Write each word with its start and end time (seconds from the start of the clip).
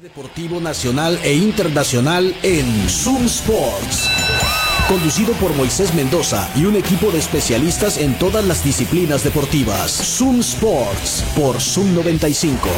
Deportivo 0.00 0.60
nacional 0.62 1.20
e 1.22 1.34
internacional 1.34 2.34
en 2.42 2.88
Zoom 2.88 3.26
Sports. 3.26 4.08
Conducido 4.88 5.34
por 5.34 5.54
Moisés 5.54 5.92
Mendoza 5.92 6.50
y 6.56 6.64
un 6.64 6.76
equipo 6.76 7.10
de 7.10 7.18
especialistas 7.18 7.98
en 7.98 8.18
todas 8.18 8.42
las 8.46 8.64
disciplinas 8.64 9.24
deportivas. 9.24 9.90
Zoom 9.90 10.40
Sports 10.40 11.22
por 11.36 11.60
Zoom 11.60 11.94
95. 11.94 12.70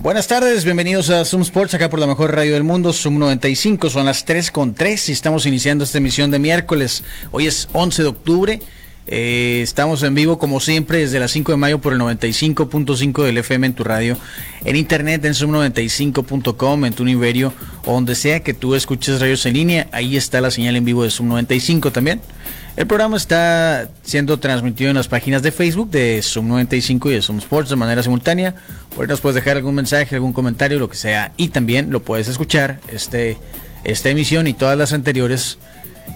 Buenas 0.00 0.26
tardes, 0.26 0.64
bienvenidos 0.64 1.10
a 1.10 1.26
Zoom 1.26 1.42
Sports, 1.42 1.74
acá 1.74 1.90
por 1.90 2.00
la 2.00 2.06
mejor 2.06 2.34
radio 2.34 2.54
del 2.54 2.64
mundo, 2.64 2.94
Zoom 2.94 3.18
95, 3.18 3.90
son 3.90 4.06
las 4.06 4.24
3 4.24 4.50
con 4.52 4.72
3 4.72 5.10
y 5.10 5.12
estamos 5.12 5.44
iniciando 5.44 5.84
esta 5.84 5.98
emisión 5.98 6.30
de 6.30 6.38
miércoles. 6.38 7.04
Hoy 7.30 7.46
es 7.46 7.68
11 7.74 8.04
de 8.04 8.08
octubre 8.08 8.60
eh, 9.10 9.60
estamos 9.62 10.02
en 10.02 10.14
vivo 10.14 10.38
como 10.38 10.60
siempre 10.60 10.98
desde 10.98 11.18
las 11.18 11.30
5 11.30 11.52
de 11.52 11.56
mayo 11.56 11.78
por 11.80 11.94
el 11.94 11.98
95.5 11.98 13.24
del 13.24 13.38
FM 13.38 13.68
en 13.68 13.74
tu 13.74 13.82
radio, 13.82 14.18
en 14.64 14.76
internet 14.76 15.24
en 15.24 15.32
zoom95.com, 15.32 16.84
en 16.84 16.92
tu 16.92 17.04
niverio 17.04 17.54
o 17.86 17.94
donde 17.94 18.14
sea 18.14 18.40
que 18.40 18.52
tú 18.52 18.74
escuches 18.74 19.20
radios 19.20 19.46
en 19.46 19.54
línea, 19.54 19.88
ahí 19.92 20.16
está 20.18 20.42
la 20.42 20.50
señal 20.50 20.76
en 20.76 20.84
vivo 20.84 21.04
de 21.04 21.10
Zoom 21.10 21.28
95 21.28 21.90
también. 21.90 22.20
El 22.76 22.86
programa 22.86 23.16
está 23.16 23.88
siendo 24.02 24.38
transmitido 24.38 24.90
en 24.90 24.96
las 24.96 25.08
páginas 25.08 25.42
de 25.42 25.52
Facebook 25.52 25.90
de 25.90 26.20
Zoom 26.22 26.46
95 26.46 27.10
y 27.10 27.14
de 27.14 27.22
Zoom 27.22 27.38
Sports 27.38 27.70
de 27.70 27.76
manera 27.76 28.02
simultánea. 28.02 28.54
Por 28.94 29.04
ahí 29.04 29.08
nos 29.08 29.20
puedes 29.20 29.34
dejar 29.34 29.56
algún 29.56 29.74
mensaje, 29.74 30.14
algún 30.14 30.32
comentario, 30.32 30.78
lo 30.78 30.88
que 30.88 30.96
sea. 30.96 31.32
Y 31.36 31.48
también 31.48 31.90
lo 31.90 32.02
puedes 32.02 32.28
escuchar, 32.28 32.78
este, 32.92 33.36
esta 33.82 34.10
emisión 34.10 34.46
y 34.46 34.52
todas 34.52 34.78
las 34.78 34.92
anteriores 34.92 35.58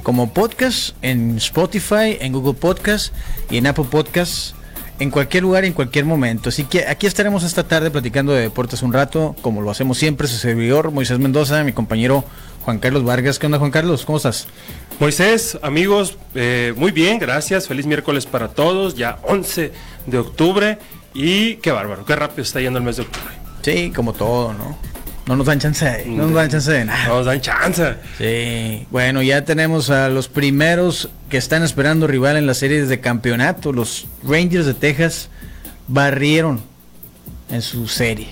como 0.03 0.33
podcast 0.33 0.97
en 1.03 1.37
Spotify, 1.37 2.19
en 2.21 2.33
Google 2.33 2.55
Podcast 2.55 3.15
y 3.51 3.59
en 3.59 3.67
Apple 3.67 3.87
Podcast, 3.91 4.55
en 4.99 5.11
cualquier 5.11 5.43
lugar, 5.43 5.65
en 5.65 5.73
cualquier 5.73 6.05
momento. 6.05 6.49
Así 6.49 6.65
que 6.65 6.87
aquí 6.87 7.07
estaremos 7.07 7.45
esta 7.45 7.65
tarde 7.65 7.91
platicando 7.91 8.33
de 8.33 8.43
deportes 8.43 8.83
un 8.83 8.93
rato, 8.93 9.35
como 9.43 9.63
lo 9.63 9.71
hacemos 9.71 9.99
siempre, 9.99 10.29
su 10.29 10.37
servidor 10.37 10.91
Moisés 10.91 11.19
Mendoza, 11.19 11.65
mi 11.65 11.73
compañero 11.73 12.25
Juan 12.65 12.79
Carlos 12.79 13.05
Vargas. 13.05 13.39
¿Qué 13.39 13.47
onda, 13.47 13.59
Juan 13.59 13.71
Carlos? 13.71 14.05
¿Cómo 14.05 14.19
estás? 14.19 14.47
Moisés, 15.01 15.59
amigos, 15.63 16.19
eh, 16.35 16.73
muy 16.77 16.93
bien, 16.93 17.19
gracias. 17.19 17.67
Feliz 17.67 17.87
miércoles 17.87 18.27
para 18.27 18.49
todos, 18.49 18.95
ya 18.95 19.19
11 19.25 19.73
de 20.07 20.19
octubre. 20.19 20.79
Y 21.15 21.57
qué 21.57 21.73
bárbaro, 21.73 22.05
qué 22.05 22.17
rápido 22.17 22.43
está 22.43 22.61
yendo 22.61 22.79
el 22.79 22.85
mes 22.85 22.97
de 22.97 23.03
octubre. 23.03 23.35
Sí, 23.63 23.93
como 23.95 24.13
todo, 24.13 24.53
¿no? 24.55 24.92
No 25.27 25.37
nos 25.37 25.47
dan 25.47 25.61
chance 25.61 26.05
no 26.07 26.25
nos 26.25 26.35
dan 26.35 26.51
chance 26.51 26.71
de 26.71 26.85
nada. 26.85 27.07
No 27.09 27.17
nos 27.17 27.27
dan 27.27 27.41
chance. 27.41 27.95
Sí. 28.19 28.87
Bueno, 28.91 29.23
ya 29.23 29.45
tenemos 29.45 29.89
a 29.91 30.09
los 30.09 30.29
primeros 30.29 31.11
que 31.29 31.37
están 31.37 31.63
esperando 31.63 32.07
rival 32.07 32.37
en 32.37 32.47
las 32.47 32.59
series 32.59 32.89
de 32.89 33.01
campeonato. 33.01 33.73
Los 33.73 34.07
Rangers 34.25 34.67
de 34.67 34.75
Texas 34.75 35.29
barrieron 35.87 36.61
en 37.51 37.63
su 37.63 37.87
serie. 37.87 38.29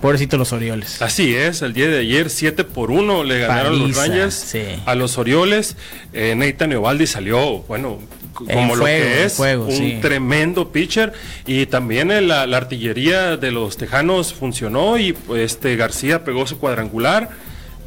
Pobrecito 0.00 0.36
los 0.36 0.52
Orioles. 0.52 1.00
Así 1.00 1.34
es, 1.34 1.62
el 1.62 1.72
día 1.72 1.88
de 1.88 2.00
ayer 2.00 2.28
7 2.28 2.64
por 2.64 2.90
1 2.90 3.24
le 3.24 3.40
ganaron 3.40 3.78
los 3.78 3.96
Rangers 3.96 4.54
a 4.84 4.94
los 4.94 5.18
Orioles. 5.18 5.76
Eh, 6.12 6.34
Nathan 6.36 6.72
Eovaldi 6.72 7.06
salió, 7.06 7.60
bueno, 7.60 7.98
como 8.44 8.76
lo 8.76 8.84
que 8.84 9.24
es, 9.24 9.38
un 9.38 10.00
tremendo 10.00 10.70
pitcher. 10.70 11.12
Y 11.46 11.66
también 11.66 12.28
la, 12.28 12.42
artillería 12.42 13.36
de 13.36 13.50
los 13.50 13.76
Tejanos 13.76 14.32
funcionó 14.32 14.98
y 14.98 15.12
pues, 15.12 15.52
este 15.52 15.76
García 15.76 16.24
pegó 16.24 16.46
su 16.46 16.58
cuadrangular. 16.58 17.30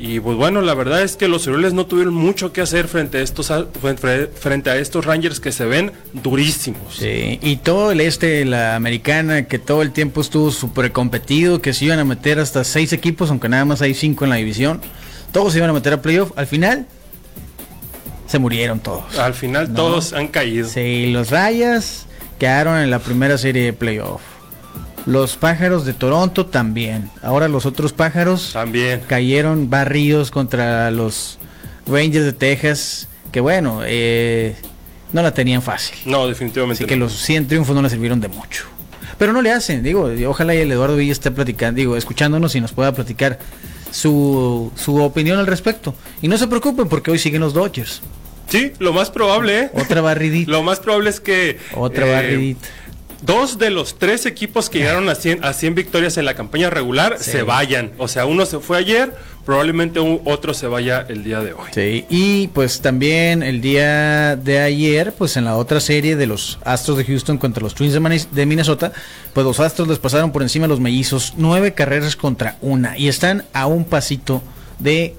Y 0.02 0.22
pues 0.22 0.38
bueno, 0.38 0.62
la 0.62 0.74
verdad 0.74 1.04
es 1.04 1.18
que 1.18 1.28
los 1.28 1.46
Orioles 1.48 1.74
no 1.74 1.86
tuvieron 1.86 2.14
mucho 2.14 2.54
que 2.54 2.62
hacer 2.62 2.88
frente 2.88 3.18
a 3.18 3.22
estos 3.22 3.52
frente 4.40 4.70
a 4.70 4.78
estos 4.78 5.06
Rangers 5.06 5.42
que 5.42 5.52
se 5.52 5.66
ven 5.66 5.92
durísimos. 6.14 6.96
Sí, 6.96 7.38
y 7.42 7.58
todo 7.58 7.92
el 7.92 8.00
este, 8.00 8.46
la 8.46 8.78
americana, 8.78 9.46
que 9.48 9.60
todo 9.60 9.82
el 9.82 9.92
tiempo 9.92 10.22
estuvo 10.22 10.52
súper 10.52 10.94
competido, 10.94 11.62
que 11.62 11.74
se 11.74 11.84
iban 11.84 12.00
a 12.00 12.06
meter 12.06 12.40
hasta 12.40 12.64
seis 12.64 12.94
equipos, 12.94 13.30
aunque 13.30 13.50
nada 13.50 13.66
más 13.66 13.82
hay 13.82 13.94
cinco 13.94 14.24
en 14.24 14.30
la 14.30 14.38
división. 14.38 14.80
Todos 15.34 15.52
se 15.52 15.60
iban 15.60 15.70
a 15.70 15.74
meter 15.74 15.92
a 15.92 16.02
playoff. 16.02 16.32
Al 16.38 16.48
final, 16.48 16.88
se 18.30 18.38
murieron 18.38 18.80
todos. 18.80 19.18
Al 19.18 19.34
final 19.34 19.74
todos 19.74 20.14
han 20.14 20.28
caído. 20.28 20.70
Sí, 20.70 21.08
los 21.12 21.32
Rayas 21.32 22.06
quedaron 22.38 22.78
en 22.78 22.92
la 22.92 23.00
primera 23.00 23.40
serie 23.40 23.64
de 23.64 23.74
playoff. 23.74 24.22
Los 25.08 25.36
pájaros 25.36 25.84
de 25.84 25.94
Toronto 25.94 26.46
también. 26.46 27.10
Ahora 27.24 27.48
los 27.48 27.66
otros 27.66 27.92
pájaros 27.92 28.52
también 28.54 29.02
cayeron 29.08 29.72
barridos 29.72 30.30
contra 30.30 30.92
los 30.92 31.40
Rangers 31.88 32.26
de 32.26 32.34
Texas. 32.34 33.08
Que 33.32 33.40
bueno, 33.40 33.82
eh, 33.84 34.56
no 35.12 35.24
la 35.24 35.34
tenían 35.34 35.64
fácil. 35.64 35.98
No, 36.06 36.28
definitivamente. 36.28 36.84
Así 36.84 36.88
que 36.88 36.98
los 36.98 37.14
100 37.14 37.48
triunfos 37.48 37.76
no 37.76 37.82
le 37.82 37.90
sirvieron 37.90 38.22
de 38.22 38.28
mucho. 38.28 38.66
Pero 39.18 39.34
no 39.34 39.42
le 39.42 39.52
hacen, 39.52 39.82
digo, 39.82 40.08
ojalá 40.28 40.54
y 40.54 40.60
el 40.60 40.72
Eduardo 40.72 40.96
Villa 40.96 41.12
esté 41.12 41.32
platicando, 41.32 41.78
digo, 41.78 41.98
escuchándonos 41.98 42.56
y 42.56 42.62
nos 42.62 42.72
pueda 42.72 42.94
platicar 42.94 43.40
su, 43.92 44.72
su 44.76 44.98
opinión 44.98 45.40
al 45.40 45.48
respecto. 45.48 45.96
Y 46.22 46.28
no 46.28 46.38
se 46.38 46.48
preocupen 46.48 46.88
porque 46.88 47.10
hoy 47.10 47.18
siguen 47.18 47.42
los 47.42 47.54
Dodgers. 47.54 48.02
Sí, 48.50 48.74
lo 48.80 48.94
más 48.94 49.10
probable. 49.12 49.60
¿eh? 49.60 49.70
Otra 49.74 50.02
barridita. 50.02 50.52
lo 50.52 50.64
más 50.64 50.80
probable 50.80 51.10
es 51.10 51.20
que. 51.20 51.58
Otra 51.76 52.08
eh, 52.08 52.12
barridita. 52.12 52.68
Dos 53.22 53.60
de 53.60 53.70
los 53.70 54.00
tres 54.00 54.26
equipos 54.26 54.70
que 54.70 54.80
llegaron 54.80 55.10
a 55.10 55.16
100, 55.16 55.44
a 55.44 55.52
100 55.52 55.76
victorias 55.76 56.18
en 56.18 56.24
la 56.24 56.36
campaña 56.36 56.70
regular 56.70 57.18
se 57.20 57.44
vayan. 57.44 57.92
O 57.98 58.08
sea, 58.08 58.26
uno 58.26 58.46
se 58.46 58.60
fue 58.60 58.78
ayer, 58.78 59.14
probablemente 59.46 60.00
otro 60.24 60.54
se 60.54 60.68
vaya 60.68 61.06
el 61.10 61.26
día 61.26 61.42
de 61.42 61.52
hoy. 61.52 61.68
Sí, 61.74 62.06
y 62.10 62.48
pues 62.48 62.80
también 62.80 63.44
el 63.44 63.60
día 63.60 64.38
de 64.38 64.60
ayer, 64.60 65.12
pues 65.12 65.36
en 65.36 65.44
la 65.44 65.58
otra 65.58 65.82
serie 65.82 66.16
de 66.16 66.28
los 66.28 66.60
Astros 66.64 66.98
de 66.98 67.04
Houston 67.04 67.38
contra 67.38 67.62
los 67.62 67.76
Twins 67.76 67.94
de 68.32 68.46
Minnesota, 68.46 68.94
pues 69.34 69.46
los 69.46 69.60
Astros 69.60 69.90
les 69.90 70.00
pasaron 70.00 70.32
por 70.32 70.42
encima 70.42 70.64
a 70.64 70.70
los 70.70 70.80
mellizos 70.80 71.34
nueve 71.36 71.74
carreras 71.74 72.16
contra 72.16 72.58
una 72.62 72.98
y 72.98 73.10
están 73.10 73.44
a 73.52 73.68
un 73.68 73.84
pasito 73.84 74.42
de 74.80 75.18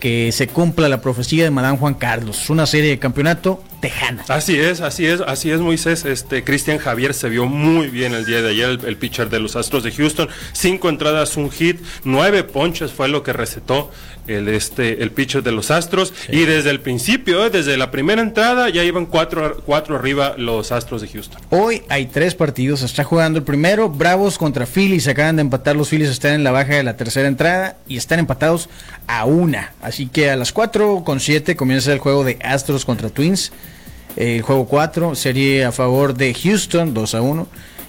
que 0.00 0.32
se 0.32 0.48
cumpla 0.48 0.88
la 0.88 1.00
profecía 1.00 1.44
de 1.44 1.50
Madame 1.50 1.78
Juan 1.78 1.94
Carlos, 1.94 2.50
una 2.50 2.66
serie 2.66 2.90
de 2.90 2.98
campeonato 2.98 3.62
tejana. 3.80 4.24
Así 4.28 4.58
es, 4.58 4.80
así 4.80 5.06
es, 5.06 5.20
así 5.20 5.50
es 5.50 5.60
Moisés. 5.60 6.04
Este 6.04 6.44
Cristian 6.44 6.78
Javier 6.78 7.14
se 7.14 7.28
vio 7.28 7.46
muy 7.46 7.88
bien 7.88 8.14
el 8.14 8.26
día 8.26 8.42
de 8.42 8.50
ayer, 8.50 8.78
el, 8.86 8.96
pitcher 8.96 9.30
de 9.30 9.40
los 9.40 9.56
Astros 9.56 9.82
de 9.82 9.92
Houston. 9.92 10.28
Cinco 10.52 10.88
entradas, 10.88 11.36
un 11.36 11.50
hit, 11.50 11.80
nueve 12.04 12.44
ponches 12.44 12.92
fue 12.92 13.08
lo 13.08 13.22
que 13.22 13.32
recetó 13.32 13.90
el 14.26 14.48
este 14.48 15.02
el 15.02 15.10
pitcher 15.10 15.42
de 15.42 15.52
los 15.52 15.70
Astros. 15.70 16.12
Y 16.28 16.44
desde 16.44 16.70
el 16.70 16.80
principio, 16.80 17.44
eh, 17.44 17.50
desde 17.50 17.76
la 17.76 17.90
primera 17.90 18.22
entrada, 18.22 18.68
ya 18.68 18.84
iban 18.84 19.06
cuatro, 19.06 19.62
cuatro 19.64 19.96
arriba 19.96 20.34
los 20.36 20.72
Astros 20.72 21.00
de 21.00 21.08
Houston. 21.08 21.40
Hoy 21.50 21.82
hay 21.88 22.06
tres 22.06 22.34
partidos, 22.34 22.82
está 22.82 23.02
jugando 23.04 23.38
el 23.38 23.44
primero, 23.44 23.88
Bravos 23.88 24.38
contra 24.38 24.66
Phillies, 24.66 25.08
acaban 25.08 25.36
de 25.36 25.42
empatar 25.42 25.74
los 25.74 25.88
Phillies, 25.88 26.10
están 26.10 26.34
en 26.34 26.44
la 26.44 26.50
baja 26.50 26.74
de 26.74 26.82
la 26.82 26.96
tercera 26.96 27.28
entrada 27.28 27.76
y 27.88 27.96
están 27.96 28.18
empatados 28.18 28.68
a 29.06 29.24
una. 29.24 29.72
Así 29.80 30.06
que 30.06 30.30
a 30.30 30.36
las 30.36 30.52
cuatro 30.52 31.02
con 31.04 31.20
siete 31.20 31.56
comienza 31.56 31.92
el 31.92 31.98
juego 31.98 32.24
de 32.24 32.38
Astros 32.42 32.84
contra 32.84 33.08
Twins. 33.08 33.52
El 34.16 34.42
juego 34.42 34.66
4, 34.66 35.14
serie 35.14 35.64
a 35.64 35.72
favor 35.72 36.14
de 36.14 36.34
Houston, 36.34 36.92
2 36.94 37.14
a 37.14 37.22
1. 37.22 37.46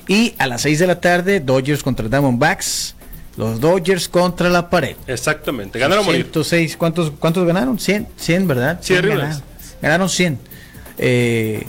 Y 0.08 0.34
a 0.38 0.48
las 0.48 0.62
6 0.62 0.80
de 0.80 0.88
la 0.88 1.00
tarde, 1.00 1.40
Dodgers 1.40 1.84
contra 1.84 2.08
Diamondbacks. 2.08 2.96
Los 3.38 3.60
Dodgers 3.60 4.10
contra 4.10 4.50
la 4.50 4.70
pared. 4.70 4.96
Exactamente, 5.08 5.80
ganaron 5.80 6.06
106, 6.06 6.76
¿cuántos, 6.76 7.12
¿cuántos 7.12 7.48
ganaron? 7.48 7.80
100, 7.80 8.10
100 8.18 8.48
¿verdad? 8.48 8.80
100 8.82 9.02
ganaron. 9.08 9.42
ganaron 9.82 10.10
100. 10.10 10.40
Eh, 10.98 11.66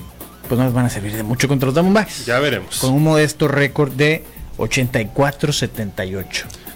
pues 0.48 0.58
no 0.58 0.64
les 0.64 0.74
van 0.74 0.86
a 0.86 0.90
servir 0.90 1.12
de 1.12 1.22
mucho 1.22 1.46
contra 1.46 1.66
los 1.66 1.74
Diamondbacks. 1.74 2.26
Ya 2.26 2.40
veremos. 2.40 2.78
Con 2.78 2.92
un 2.92 3.04
modesto 3.04 3.46
récord 3.46 3.92
de 3.92 4.24
84-78. 4.58 6.26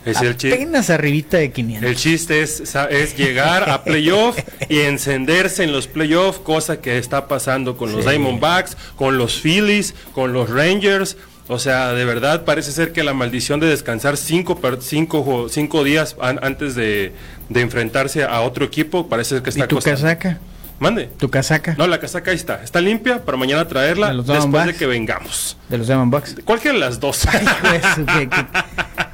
Es 0.07 0.23
el 0.23 0.53
Apenas 0.53 0.89
arribita 0.89 1.39
de 1.39 1.51
500. 1.51 1.91
El 1.91 1.97
chiste 1.97 2.41
es, 2.41 2.63
es 2.91 3.17
llegar 3.17 3.69
a 3.69 3.83
playoff 3.83 4.39
y 4.69 4.79
encenderse 4.79 5.65
en 5.65 5.73
los 5.73 5.89
playoffs, 5.89 6.39
cosa 6.39 6.81
que 6.81 6.97
está 6.97 7.27
pasando 7.27 7.77
con 7.77 7.91
los 7.91 8.07
Diamondbacks, 8.07 8.77
con 8.95 9.19
los 9.19 9.41
Phillies, 9.41 9.95
con 10.13 10.33
los 10.33 10.49
Rangers. 10.49 11.17
O 11.49 11.59
sea, 11.59 11.93
de 11.93 12.05
verdad 12.05 12.45
parece 12.45 12.71
ser 12.71 12.93
que 12.93 13.03
la 13.03 13.15
maldición 13.15 13.59
de 13.59 13.67
descansar 13.67 14.17
cinco, 14.17 14.59
cinco, 14.81 15.49
cinco 15.49 15.85
días 15.85 16.17
antes 16.21 16.77
de, 16.77 17.13
enfrentarse 17.53 18.25
a 18.25 18.41
otro 18.43 18.65
equipo 18.65 19.09
parece 19.09 19.43
que 19.43 19.51
está 19.51 19.65
¿Y 19.65 19.69
tu 19.69 19.81
casaca? 19.81 20.41
Mande. 20.79 21.07
¿Tu 21.19 21.31
casaca? 21.31 21.75
No, 21.79 21.87
la 21.87 21.99
casaca 21.99 22.31
ahí 22.31 22.37
está. 22.37 22.63
Está 22.63 22.81
limpia 22.81 23.25
para 23.25 23.39
mañana 23.39 23.67
traerla 23.67 24.13
después 24.15 24.67
de 24.67 24.75
que 24.75 24.87
vengamos. 24.87 25.57
¿De 25.69 25.79
los 25.79 25.87
Diamondbacks? 25.87 26.37
Cualquiera 26.45 26.75
de 26.75 26.81
las 26.81 27.01
dos. 27.01 27.27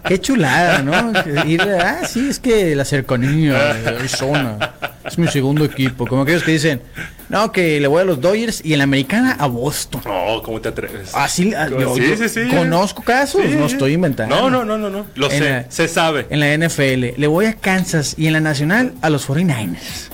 Qué 0.08 0.20
chulada, 0.20 0.82
¿no? 0.82 1.12
ah, 1.14 2.00
sí, 2.06 2.28
es 2.28 2.40
que 2.40 2.74
la 2.74 2.84
cercanía, 2.84 3.70
Arizona, 3.86 4.72
es 5.04 5.16
mi 5.16 5.28
segundo 5.28 5.64
equipo. 5.64 6.06
Como 6.06 6.22
aquellos 6.22 6.42
que 6.42 6.50
dicen, 6.50 6.82
no, 7.28 7.52
que 7.52 7.80
le 7.80 7.86
voy 7.86 8.02
a 8.02 8.04
los 8.04 8.20
Dodgers 8.20 8.60
y 8.64 8.72
en 8.72 8.78
la 8.78 8.84
americana 8.84 9.36
a 9.38 9.46
Boston. 9.46 10.02
No, 10.04 10.42
¿cómo 10.42 10.60
te 10.60 10.70
atreves? 10.70 11.14
Así, 11.14 11.54
ah, 11.54 11.68
sí, 11.94 12.16
sí, 12.16 12.28
sí, 12.28 12.48
conozco 12.48 13.02
casos, 13.02 13.44
no 13.44 13.66
estoy 13.66 13.92
inventando. 13.92 14.34
No, 14.34 14.50
no, 14.50 14.64
no, 14.64 14.76
no, 14.76 14.90
no. 14.90 15.06
lo 15.14 15.30
sé, 15.30 15.66
se 15.68 15.86
sabe. 15.86 16.26
En 16.30 16.40
la 16.40 16.56
NFL, 16.56 17.18
le 17.20 17.26
voy 17.28 17.46
a 17.46 17.54
Kansas 17.54 18.14
y 18.18 18.26
en 18.26 18.32
la 18.32 18.40
nacional 18.40 18.94
a 19.02 19.10
los 19.10 19.28
49ers. 19.28 20.10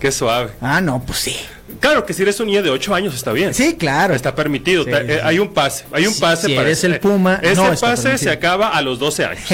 Qué 0.00 0.10
suave. 0.10 0.50
Ah, 0.60 0.80
no, 0.80 1.02
pues 1.04 1.18
sí. 1.18 1.36
Claro 1.78 2.04
que 2.04 2.12
si 2.12 2.22
eres 2.22 2.40
un 2.40 2.46
niño 2.46 2.62
de 2.62 2.70
8 2.70 2.94
años 2.94 3.14
está 3.14 3.32
bien. 3.32 3.54
Sí, 3.54 3.76
claro. 3.76 4.14
Está 4.14 4.34
permitido. 4.34 4.84
Hay 5.22 5.38
un 5.38 5.52
pase. 5.52 5.84
Hay 5.92 6.06
un 6.06 6.18
pase 6.18 6.48
si, 6.48 6.54
para. 6.54 6.66
eres 6.66 6.82
el 6.84 6.98
Puma. 6.98 7.38
Ese 7.42 7.62
pase 7.80 8.18
se 8.18 8.30
acaba 8.30 8.68
a 8.68 8.82
los 8.82 8.98
12 8.98 9.24
años. 9.24 9.44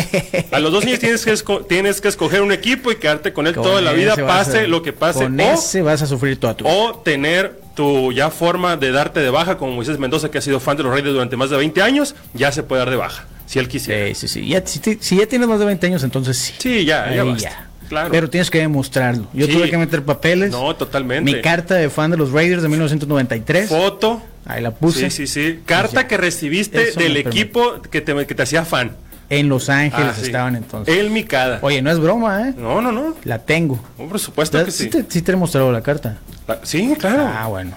a 0.51 0.59
los 0.59 0.73
12 0.73 0.87
años 0.87 1.01
tienes 1.01 1.25
que, 1.25 1.37
tienes 1.69 2.01
que 2.01 2.09
escoger 2.09 2.43
un 2.43 2.53
equipo 2.53 2.91
y 2.91 2.97
quedarte 2.97 3.33
con 3.33 3.47
él 3.47 3.55
toda 3.55 3.81
la 3.81 3.93
vida, 3.93 4.15
pase 4.17 4.67
lo 4.67 4.83
que 4.83 4.93
pase. 4.93 5.25
Con 5.25 5.39
ese 5.41 5.83
vas 5.83 6.03
a 6.03 6.07
sufrir 6.07 6.39
toda 6.39 6.57
tu 6.57 6.65
vida. 6.65 6.75
O 6.75 6.95
tener 6.99 7.61
tu 7.75 8.13
ya 8.13 8.31
forma 8.31 8.77
de 8.77 8.91
darte 8.91 9.21
de 9.21 9.31
baja, 9.31 9.59
como 9.59 9.73
Moisés 9.73 9.99
Mendoza, 9.99 10.31
que 10.31 10.39
ha 10.39 10.41
sido 10.41 10.61
fan 10.61 10.77
de 10.77 10.85
los 10.85 10.93
Reyes 10.93 11.13
durante 11.13 11.37
más 11.37 11.51
de 11.51 11.59
20 11.59 11.83
años, 11.83 12.15
ya 12.33 12.51
se 12.51 12.63
puede 12.63 12.81
dar 12.81 12.91
de 12.91 12.97
baja. 12.97 13.27
Si 13.47 13.59
él 13.59 13.69
quisiera. 13.69 14.07
Sí, 14.15 14.27
sí, 14.27 14.29
sí. 14.29 14.99
si, 15.01 15.17
ya 15.17 15.27
tienes 15.27 15.47
más 15.47 15.59
de 15.59 15.67
20 15.67 15.87
años, 15.87 16.03
entonces 16.03 16.37
sí. 16.39 16.55
Sí, 16.59 16.85
ya, 16.85 17.15
ya, 17.15 17.23
basta. 17.23 17.66
Claro. 17.89 18.11
Pero 18.11 18.31
tienes 18.31 18.51
que 18.51 18.59
demostrarlo. 18.59 19.27
Yo 19.33 19.49
tuve 19.49 19.71
que 19.71 19.79
meter 19.79 20.03
papeles. 20.05 20.51
No, 20.51 20.75
totalmente. 20.75 21.31
Mi 21.31 21.41
carta 21.41 21.75
de 21.75 21.91
fan 21.91 22.11
de 22.11 22.17
los 22.17 22.33
Raiders 22.33 22.63
de 22.63 22.69
1993. 22.69 23.69
Foto. 23.69 24.23
Ahí 24.45 24.63
la 24.63 24.71
puse. 24.71 25.11
Sí, 25.11 25.27
sí, 25.27 25.27
sí. 25.27 25.61
Carta 25.67 26.07
que 26.07 26.17
recibiste 26.17 26.93
del 26.93 27.17
equipo 27.17 27.81
que 27.83 28.01
te, 28.01 28.27
que 28.27 28.35
te 28.35 28.43
hacía 28.43 28.65
fan. 28.65 28.93
En 29.29 29.49
Los 29.49 29.69
Ángeles 29.69 30.15
ah, 30.19 30.23
estaban 30.23 30.55
entonces. 30.55 30.97
El 30.97 31.11
Micada. 31.11 31.59
Oye, 31.63 31.83
no 31.83 31.91
es 31.91 31.99
broma, 31.99 32.49
¿eh? 32.49 32.55
No, 32.57 32.81
no, 32.81 32.93
no. 32.93 33.17
La 33.25 33.41
tengo. 33.41 33.81
por 33.97 34.21
supuesto 34.21 34.65
que 34.65 34.71
sí. 34.71 34.89
Sí 35.09 35.23
te, 35.23 35.33
he 35.33 35.37
mostrado 35.37 35.73
la 35.73 35.83
carta. 35.83 36.19
sí, 36.63 36.95
claro. 36.99 37.29
Ah, 37.35 37.49
bueno. 37.49 37.77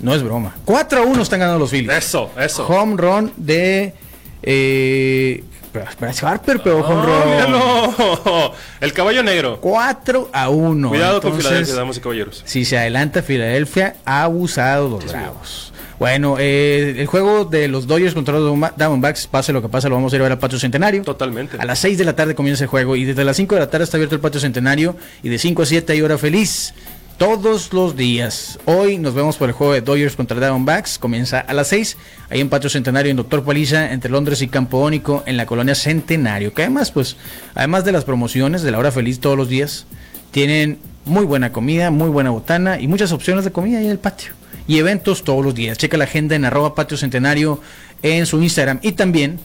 No 0.00 0.14
es 0.14 0.22
broma. 0.22 0.54
4 0.64 1.02
a 1.02 1.04
1 1.04 1.22
están 1.22 1.40
ganando 1.40 1.58
los 1.58 1.70
Phillies. 1.70 1.92
Eso, 1.92 2.30
eso. 2.38 2.66
Home 2.66 2.96
run 2.96 3.32
de 3.36 3.94
eh, 4.42 5.44
Bryce 5.72 6.26
Harper, 6.26 6.60
pero 6.62 6.84
con 6.84 6.98
oh, 6.98 8.52
El 8.80 8.92
caballo 8.92 9.22
negro. 9.22 9.58
4 9.60 10.30
a 10.32 10.48
1. 10.48 10.88
Cuidado 10.88 11.20
con 11.20 11.36
Filadelfia, 11.36 11.74
damas 11.74 11.96
y 11.96 12.00
caballeros. 12.00 12.42
Si 12.44 12.64
se 12.64 12.78
adelanta 12.78 13.22
Filadelfia, 13.22 13.96
ha 14.04 14.24
abusado 14.24 14.88
los 14.88 15.06
Bravos. 15.06 15.72
Bueno, 16.00 16.36
eh, 16.38 16.94
el 16.96 17.06
juego 17.06 17.44
de 17.44 17.68
los 17.68 17.86
Dodgers 17.86 18.14
contra 18.14 18.38
los 18.38 18.58
Diamondbacks, 18.74 19.26
pase 19.26 19.52
lo 19.52 19.60
que 19.60 19.68
pase, 19.68 19.90
lo 19.90 19.96
vamos 19.96 20.10
a 20.12 20.16
ir 20.16 20.22
a 20.22 20.24
ver 20.24 20.32
al 20.32 20.38
Patio 20.38 20.58
Centenario. 20.58 21.02
Totalmente. 21.02 21.58
A 21.60 21.64
las 21.66 21.78
6 21.80 21.98
de 21.98 22.04
la 22.06 22.16
tarde 22.16 22.34
comienza 22.34 22.64
el 22.64 22.70
juego 22.70 22.96
y 22.96 23.04
desde 23.04 23.22
las 23.22 23.36
5 23.36 23.54
de 23.54 23.60
la 23.60 23.68
tarde 23.68 23.84
está 23.84 23.98
abierto 23.98 24.14
el 24.14 24.20
Patio 24.22 24.40
Centenario 24.40 24.96
y 25.22 25.28
de 25.28 25.38
5 25.38 25.62
a 25.62 25.66
7 25.66 25.92
hay 25.92 26.00
hora 26.00 26.16
feliz 26.16 26.72
todos 27.20 27.74
los 27.74 27.96
días. 27.98 28.58
Hoy 28.64 28.96
nos 28.96 29.12
vemos 29.12 29.36
por 29.36 29.50
el 29.50 29.54
juego 29.54 29.74
de 29.74 29.82
Dodgers 29.82 30.16
contra 30.16 30.40
Diamondbacks. 30.40 30.98
Comienza 30.98 31.38
a 31.38 31.52
las 31.52 31.68
6, 31.68 31.98
ahí 32.30 32.40
en 32.40 32.48
Patio 32.48 32.70
Centenario, 32.70 33.10
en 33.10 33.18
Doctor 33.18 33.44
Paliza, 33.44 33.92
entre 33.92 34.10
Londres 34.10 34.40
y 34.40 34.48
Campo 34.48 34.78
Ónico, 34.78 35.22
en 35.26 35.36
la 35.36 35.44
colonia 35.44 35.74
Centenario. 35.74 36.54
Que 36.54 36.62
además, 36.62 36.90
pues, 36.90 37.18
además 37.54 37.84
de 37.84 37.92
las 37.92 38.04
promociones 38.06 38.62
de 38.62 38.70
la 38.70 38.78
hora 38.78 38.90
feliz 38.90 39.20
todos 39.20 39.36
los 39.36 39.50
días, 39.50 39.84
tienen 40.30 40.78
muy 41.04 41.26
buena 41.26 41.52
comida, 41.52 41.90
muy 41.90 42.08
buena 42.08 42.30
botana 42.30 42.80
y 42.80 42.88
muchas 42.88 43.12
opciones 43.12 43.44
de 43.44 43.52
comida 43.52 43.80
ahí 43.80 43.84
en 43.84 43.90
el 43.90 43.98
patio. 43.98 44.32
Y 44.66 44.78
eventos 44.78 45.22
todos 45.22 45.44
los 45.44 45.54
días. 45.54 45.76
Checa 45.76 45.98
la 45.98 46.04
agenda 46.04 46.36
en 46.36 46.46
arroba 46.46 46.74
patio 46.74 46.96
centenario 46.96 47.60
en 48.00 48.24
su 48.24 48.42
Instagram. 48.42 48.78
Y 48.80 48.92
también 48.92 49.40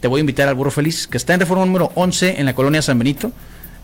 te 0.00 0.08
voy 0.08 0.18
a 0.18 0.22
invitar 0.22 0.48
al 0.48 0.56
Burro 0.56 0.72
Feliz, 0.72 1.06
que 1.06 1.16
está 1.16 1.32
en 1.34 1.38
reforma 1.38 1.64
número 1.64 1.92
11 1.94 2.40
en 2.40 2.46
la 2.46 2.56
colonia 2.56 2.82
San 2.82 2.98
Benito 2.98 3.30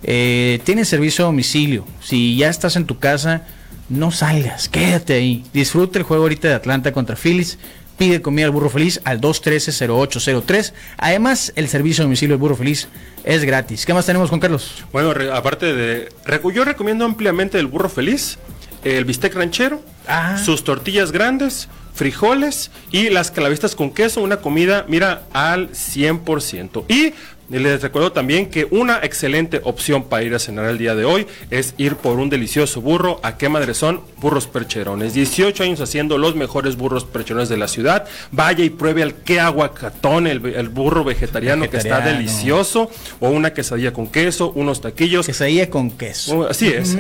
eh, 0.08 0.60
tienen 0.62 0.84
servicio 0.84 1.24
a 1.24 1.26
domicilio. 1.26 1.84
Si 2.00 2.36
ya 2.36 2.48
estás 2.48 2.76
en 2.76 2.86
tu 2.86 2.98
casa, 2.98 3.42
no 3.88 4.12
salgas, 4.12 4.68
quédate 4.68 5.14
ahí. 5.14 5.44
Disfruta 5.52 5.98
el 5.98 6.04
juego 6.04 6.22
ahorita 6.22 6.46
de 6.48 6.54
Atlanta 6.54 6.92
contra 6.92 7.16
Phillies. 7.16 7.58
Pide 7.98 8.22
comida 8.22 8.44
al 8.44 8.52
burro 8.52 8.70
feliz 8.70 9.00
al 9.04 9.20
213-0803. 9.20 10.74
Además, 10.98 11.52
el 11.56 11.66
servicio 11.66 12.02
a 12.02 12.04
domicilio 12.04 12.34
del 12.34 12.40
burro 12.40 12.54
feliz 12.54 12.88
es 13.24 13.42
gratis. 13.44 13.84
¿Qué 13.84 13.94
más 13.94 14.06
tenemos 14.06 14.30
con 14.30 14.38
Carlos? 14.38 14.84
Bueno, 14.92 15.12
aparte 15.32 15.74
de. 15.74 16.08
Yo 16.54 16.64
recomiendo 16.64 17.04
ampliamente 17.04 17.58
el 17.58 17.66
burro 17.66 17.88
feliz, 17.88 18.38
el 18.84 19.06
bistec 19.06 19.34
ranchero, 19.34 19.82
ah. 20.06 20.38
sus 20.38 20.62
tortillas 20.62 21.10
grandes, 21.10 21.68
frijoles 21.94 22.70
y 22.92 23.08
las 23.08 23.30
calavistas 23.30 23.74
con 23.74 23.90
queso. 23.90 24.20
Una 24.20 24.36
comida, 24.36 24.84
mira, 24.88 25.24
al 25.32 25.70
100%. 25.70 26.84
Y 26.88 27.14
y 27.48 27.58
les 27.58 27.80
recuerdo 27.80 28.10
también 28.10 28.46
que 28.46 28.66
una 28.70 28.98
excelente 29.02 29.60
opción 29.62 30.04
para 30.04 30.24
ir 30.24 30.34
a 30.34 30.38
cenar 30.38 30.64
el 30.66 30.78
día 30.78 30.96
de 30.96 31.04
hoy 31.04 31.26
es 31.50 31.74
ir 31.78 31.96
por 31.96 32.18
un 32.18 32.28
delicioso 32.28 32.80
burro. 32.80 33.20
¿A 33.22 33.36
qué 33.36 33.48
madre 33.48 33.74
son? 33.74 34.00
Burros 34.18 34.48
percherones. 34.48 35.14
18 35.14 35.62
años 35.62 35.80
haciendo 35.80 36.18
los 36.18 36.34
mejores 36.34 36.76
burros 36.76 37.04
percherones 37.04 37.48
de 37.48 37.56
la 37.56 37.68
ciudad. 37.68 38.06
Vaya 38.32 38.64
y 38.64 38.70
pruebe 38.70 39.02
al 39.02 39.14
que 39.14 39.38
aguacatón, 39.38 40.26
el, 40.26 40.40
burro 40.68 41.04
vegetariano, 41.04 41.70
que 41.70 41.76
está 41.76 42.00
delicioso. 42.00 42.90
O 43.20 43.28
una 43.28 43.52
quesadilla 43.52 43.92
con 43.92 44.08
queso, 44.08 44.50
unos 44.56 44.80
taquillos. 44.80 45.26
Quesadilla 45.26 45.70
con 45.70 45.92
queso. 45.92 46.38
Uh, 46.38 46.44
así 46.46 46.66
es. 46.68 46.96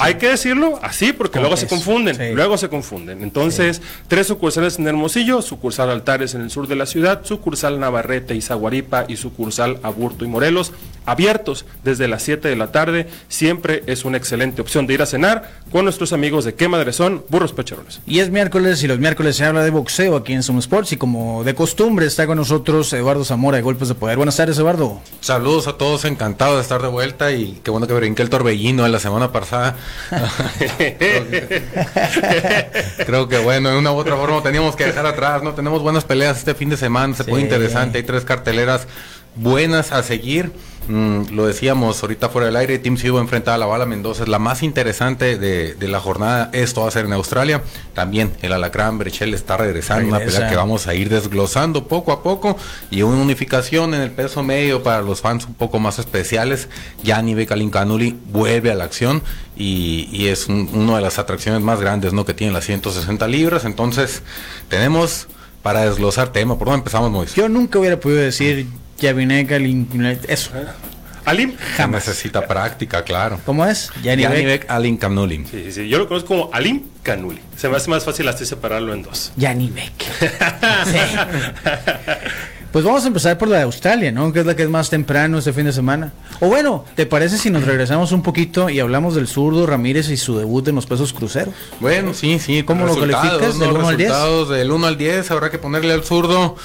Hay 0.00 0.14
que 0.14 0.28
decirlo 0.28 0.78
así 0.82 1.12
porque 1.12 1.38
luego 1.38 1.56
se 1.56 1.66
confunden. 1.66 2.34
Luego 2.34 2.56
se 2.56 2.70
confunden. 2.70 3.22
Entonces, 3.22 3.82
tres 4.08 4.26
sucursales 4.26 4.78
en 4.78 4.86
Hermosillo, 4.88 5.42
sucursal 5.42 5.90
Altares 5.90 6.34
en 6.34 6.40
el 6.40 6.50
sur 6.50 6.66
de 6.66 6.76
la 6.76 6.86
ciudad, 6.86 7.24
sucursal 7.24 7.78
Navarrete 7.78 8.34
y 8.34 8.40
Zaguaripa 8.40 9.04
y 9.06 9.16
sucursal 9.16 9.81
Aburto 9.82 10.24
y 10.24 10.28
Morelos, 10.28 10.72
abiertos 11.06 11.64
desde 11.84 12.08
las 12.08 12.22
7 12.22 12.48
de 12.48 12.56
la 12.56 12.72
tarde. 12.72 13.08
Siempre 13.28 13.82
es 13.86 14.04
una 14.04 14.16
excelente 14.16 14.62
opción 14.62 14.86
de 14.86 14.94
ir 14.94 15.02
a 15.02 15.06
cenar 15.06 15.50
con 15.70 15.84
nuestros 15.84 16.12
amigos 16.12 16.44
de 16.44 16.54
Qué 16.54 16.68
Madre 16.68 16.92
Son, 16.92 17.24
Burros 17.28 17.52
Pecherones. 17.52 18.00
Y 18.06 18.20
es 18.20 18.30
miércoles 18.30 18.82
y 18.82 18.86
los 18.86 18.98
miércoles 18.98 19.36
se 19.36 19.44
habla 19.44 19.62
de 19.62 19.70
boxeo 19.70 20.16
aquí 20.16 20.32
en 20.32 20.42
Zoom 20.42 20.58
Sports 20.58 20.92
y 20.92 20.96
como 20.96 21.44
de 21.44 21.54
costumbre 21.54 22.06
está 22.06 22.26
con 22.26 22.36
nosotros 22.38 22.92
Eduardo 22.92 23.24
Zamora 23.24 23.56
de 23.56 23.62
Golpes 23.62 23.88
de 23.88 23.94
Poder. 23.94 24.16
Buenas 24.16 24.36
tardes, 24.36 24.58
Eduardo. 24.58 25.00
Saludos 25.20 25.66
a 25.66 25.76
todos, 25.76 26.04
encantado 26.04 26.56
de 26.56 26.62
estar 26.62 26.82
de 26.82 26.88
vuelta 26.88 27.32
y 27.32 27.60
qué 27.62 27.70
bueno 27.70 27.86
que 27.86 27.94
brinqué 27.94 28.22
el 28.22 28.30
torbellino 28.30 28.84
en 28.86 28.92
la 28.92 28.98
semana 28.98 29.32
pasada. 29.32 29.76
creo, 33.06 33.28
que, 33.28 33.38
bueno, 33.38 33.70
de 33.70 33.78
una 33.78 33.92
u 33.92 33.96
otra 33.96 34.16
forma 34.16 34.42
teníamos 34.42 34.76
que 34.76 34.84
dejar 34.84 35.06
atrás, 35.06 35.42
¿no? 35.42 35.54
Tenemos 35.54 35.82
buenas 35.82 36.04
peleas 36.04 36.38
este 36.38 36.54
fin 36.54 36.70
de 36.70 36.76
semana, 36.76 37.14
se 37.14 37.24
pone 37.24 37.42
interesante, 37.42 37.98
hay 37.98 38.04
tres 38.04 38.24
carteleras 38.24 38.86
buenas 39.36 39.92
a 39.92 40.02
seguir. 40.02 40.52
Mm, 40.88 41.34
lo 41.34 41.46
decíamos 41.46 42.02
ahorita 42.02 42.28
fuera 42.28 42.46
del 42.46 42.56
aire, 42.56 42.76
Team 42.80 42.96
Sibo 42.96 43.20
enfrenta 43.20 43.54
a 43.54 43.58
la 43.58 43.66
Bala 43.66 43.86
Mendoza, 43.86 44.24
es 44.24 44.28
la 44.28 44.40
más 44.40 44.64
interesante 44.64 45.38
de, 45.38 45.76
la 45.88 46.00
jornada, 46.00 46.50
esto 46.52 46.80
va 46.80 46.88
a 46.88 46.90
ser 46.90 47.04
en 47.04 47.12
Australia. 47.12 47.62
También 47.94 48.32
el 48.42 48.52
Alacrán 48.52 48.98
Brechel 48.98 49.32
está 49.32 49.56
regresando, 49.56 50.08
una 50.08 50.18
pelea 50.18 50.48
que 50.48 50.56
vamos 50.56 50.88
a 50.88 50.94
ir 50.94 51.08
desglosando 51.08 51.86
poco 51.86 52.10
a 52.10 52.24
poco 52.24 52.56
y 52.90 53.02
una 53.02 53.22
unificación 53.22 53.94
en 53.94 54.00
el 54.00 54.10
peso 54.10 54.42
medio 54.42 54.82
para 54.82 55.02
los 55.02 55.20
fans 55.20 55.46
un 55.46 55.54
poco 55.54 55.78
más 55.78 56.00
especiales. 56.00 56.68
Yanni 57.04 57.46
Canuli 57.46 58.18
vuelve 58.32 58.72
a 58.72 58.74
la 58.74 58.84
acción 58.84 59.22
y, 59.56 60.26
es 60.26 60.48
una 60.48 60.96
de 60.96 61.02
las 61.02 61.18
atracciones 61.18 61.60
más 61.60 61.80
grandes 61.80 62.12
¿no? 62.12 62.24
que 62.24 62.34
tiene 62.34 62.52
las 62.52 62.64
160 62.64 63.28
libras. 63.28 63.64
Entonces, 63.64 64.22
tenemos 64.68 65.28
para 65.62 65.84
desglosar 65.84 66.32
tema. 66.32 66.58
¿Por 66.58 66.66
dónde 66.66 66.78
empezamos, 66.78 67.10
Moisés? 67.10 67.36
Yo 67.36 67.48
nunca 67.48 67.78
hubiera 67.78 68.00
podido 68.00 68.20
decir 68.20 68.66
Yavinek 69.02 69.50
Alin, 69.52 70.18
eso. 70.28 70.50
Alim 71.24 71.54
jamás 71.76 72.06
necesita 72.06 72.46
práctica, 72.46 73.02
claro. 73.04 73.40
¿Cómo 73.44 73.64
es? 73.64 73.90
Yanibek 74.02 74.68
Alim 74.68 74.96
Kanuli. 74.96 75.44
Sí, 75.48 75.70
sí, 75.70 75.88
yo 75.88 75.98
lo 75.98 76.08
conozco 76.08 76.28
como 76.28 76.50
Alim 76.52 76.82
Kanuli. 77.02 77.40
Se 77.56 77.68
me 77.68 77.76
hace 77.76 77.90
más 77.90 78.04
fácil 78.04 78.28
así 78.28 78.44
separarlo 78.44 78.92
en 78.92 79.02
dos. 79.02 79.32
Yanibek. 79.36 79.92
sí. 80.86 80.98
Pues 82.72 82.84
vamos 82.84 83.04
a 83.04 83.08
empezar 83.08 83.36
por 83.36 83.48
la 83.48 83.58
de 83.58 83.62
Australia, 83.64 84.10
¿no? 84.10 84.32
Que 84.32 84.40
es 84.40 84.46
la 84.46 84.56
que 84.56 84.62
es 84.62 84.68
más 84.70 84.88
temprano 84.88 85.38
este 85.38 85.52
fin 85.52 85.66
de 85.66 85.72
semana. 85.72 86.12
O 86.40 86.48
bueno, 86.48 86.86
¿te 86.96 87.04
parece 87.04 87.36
si 87.36 87.50
nos 87.50 87.64
regresamos 87.64 88.12
un 88.12 88.22
poquito 88.22 88.70
y 88.70 88.80
hablamos 88.80 89.14
del 89.14 89.28
zurdo 89.28 89.66
Ramírez 89.66 90.08
y 90.08 90.16
su 90.16 90.38
debut 90.38 90.66
en 90.68 90.76
los 90.76 90.86
pesos 90.86 91.12
cruceros? 91.12 91.54
Bueno, 91.80 92.14
sí, 92.14 92.38
sí. 92.38 92.62
¿Cómo 92.62 92.86
lo 92.86 92.98
calificas? 92.98 93.58
¿Del 93.58 93.72
1 93.72 93.88
al 93.88 93.96
10? 93.96 94.12
Del 94.48 94.72
1 94.72 94.86
al 94.86 94.96
10 94.96 95.30
habrá 95.30 95.50
que 95.50 95.58
ponerle 95.58 95.92
al 95.92 96.02
zurdo 96.02 96.56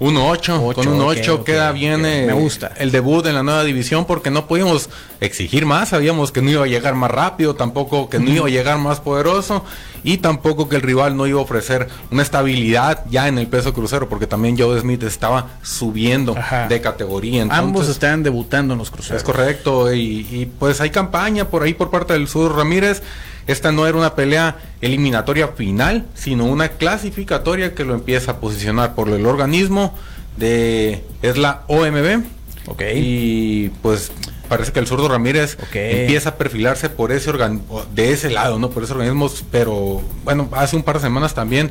1-8. 0.00 0.74
Con 0.74 0.88
un 0.88 1.00
8 1.02 1.44
queda 1.44 1.70
bien 1.72 2.00
Me 2.00 2.24
eh, 2.24 2.32
gusta. 2.32 2.72
el 2.78 2.90
debut 2.90 3.24
en 3.26 3.34
la 3.34 3.42
nueva 3.42 3.62
división 3.64 4.06
porque 4.06 4.30
no 4.30 4.46
pudimos 4.46 4.88
exigir 5.20 5.66
más. 5.66 5.90
Sabíamos 5.90 6.32
que 6.32 6.40
no 6.40 6.50
iba 6.50 6.64
a 6.64 6.66
llegar 6.66 6.94
más 6.94 7.10
rápido, 7.10 7.54
tampoco 7.54 8.08
que 8.08 8.18
no 8.18 8.30
iba 8.30 8.46
a 8.46 8.50
llegar 8.50 8.78
más 8.78 9.00
poderoso 9.00 9.62
y 10.02 10.16
tampoco 10.16 10.70
que 10.70 10.76
el 10.76 10.82
rival 10.82 11.16
no 11.16 11.26
iba 11.26 11.38
a 11.38 11.42
ofrecer 11.42 11.88
una 12.10 12.22
estabilidad 12.22 13.04
ya 13.10 13.28
en 13.28 13.36
el 13.36 13.46
peso 13.46 13.74
crucero 13.74 14.08
porque 14.08 14.26
también 14.26 14.58
Joe 14.58 14.80
Smith 14.80 15.02
estaba 15.02 15.48
subiendo 15.62 16.34
de 16.68 16.80
categoría. 16.80 17.46
Ambos 17.50 17.88
están 17.88 18.22
debutando 18.22 18.72
en 18.72 18.78
los 18.78 18.90
cruceros. 18.90 19.18
Es 19.18 19.24
correcto 19.24 19.92
y, 19.92 20.26
y 20.30 20.46
pues 20.58 20.80
hay 20.80 20.88
campaña 20.90 21.48
por 21.48 21.62
ahí 21.62 21.74
por 21.74 21.90
parte 21.90 22.14
del 22.14 22.26
Sur 22.26 22.56
Ramírez. 22.56 23.02
Esta 23.46 23.72
no 23.72 23.86
era 23.86 23.96
una 23.98 24.14
pelea 24.14 24.56
eliminatoria 24.80 25.48
final, 25.48 26.06
sino 26.14 26.44
una 26.44 26.68
clasificatoria 26.70 27.74
que 27.74 27.84
lo 27.84 27.94
empieza 27.94 28.32
a 28.32 28.36
posicionar 28.40 28.94
por 28.94 29.08
el 29.08 29.26
organismo 29.26 29.94
de 30.36 31.02
es 31.22 31.36
la 31.36 31.64
OMB. 31.68 32.24
Ok. 32.66 32.82
Y 32.94 33.70
pues 33.82 34.12
parece 34.48 34.72
que 34.72 34.80
el 34.80 34.86
zurdo 34.86 35.08
Ramírez 35.08 35.56
empieza 35.72 36.30
a 36.30 36.34
perfilarse 36.36 36.90
por 36.90 37.12
ese 37.12 37.30
organismo, 37.30 37.84
de 37.94 38.12
ese 38.12 38.30
lado, 38.30 38.58
¿no? 38.58 38.70
Por 38.70 38.82
ese 38.82 38.92
organismo, 38.92 39.30
pero 39.50 40.02
bueno, 40.24 40.48
hace 40.52 40.76
un 40.76 40.82
par 40.82 40.96
de 40.96 41.02
semanas 41.02 41.34
también 41.34 41.70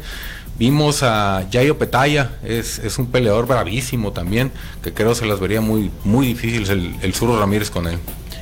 vimos 0.57 1.03
a 1.03 1.45
Yayo 1.49 1.77
Petaya, 1.77 2.37
es, 2.43 2.79
es 2.79 2.97
un 2.97 3.07
peleador 3.07 3.47
bravísimo 3.47 4.11
también, 4.11 4.51
que 4.81 4.93
creo 4.93 5.15
se 5.15 5.25
las 5.25 5.39
vería 5.39 5.61
muy, 5.61 5.91
muy 6.03 6.27
difíciles 6.27 6.69
el, 6.69 6.95
el 7.01 7.13
zurdo 7.13 7.39
Ramírez 7.39 7.69
con 7.69 7.87
él. 7.87 7.99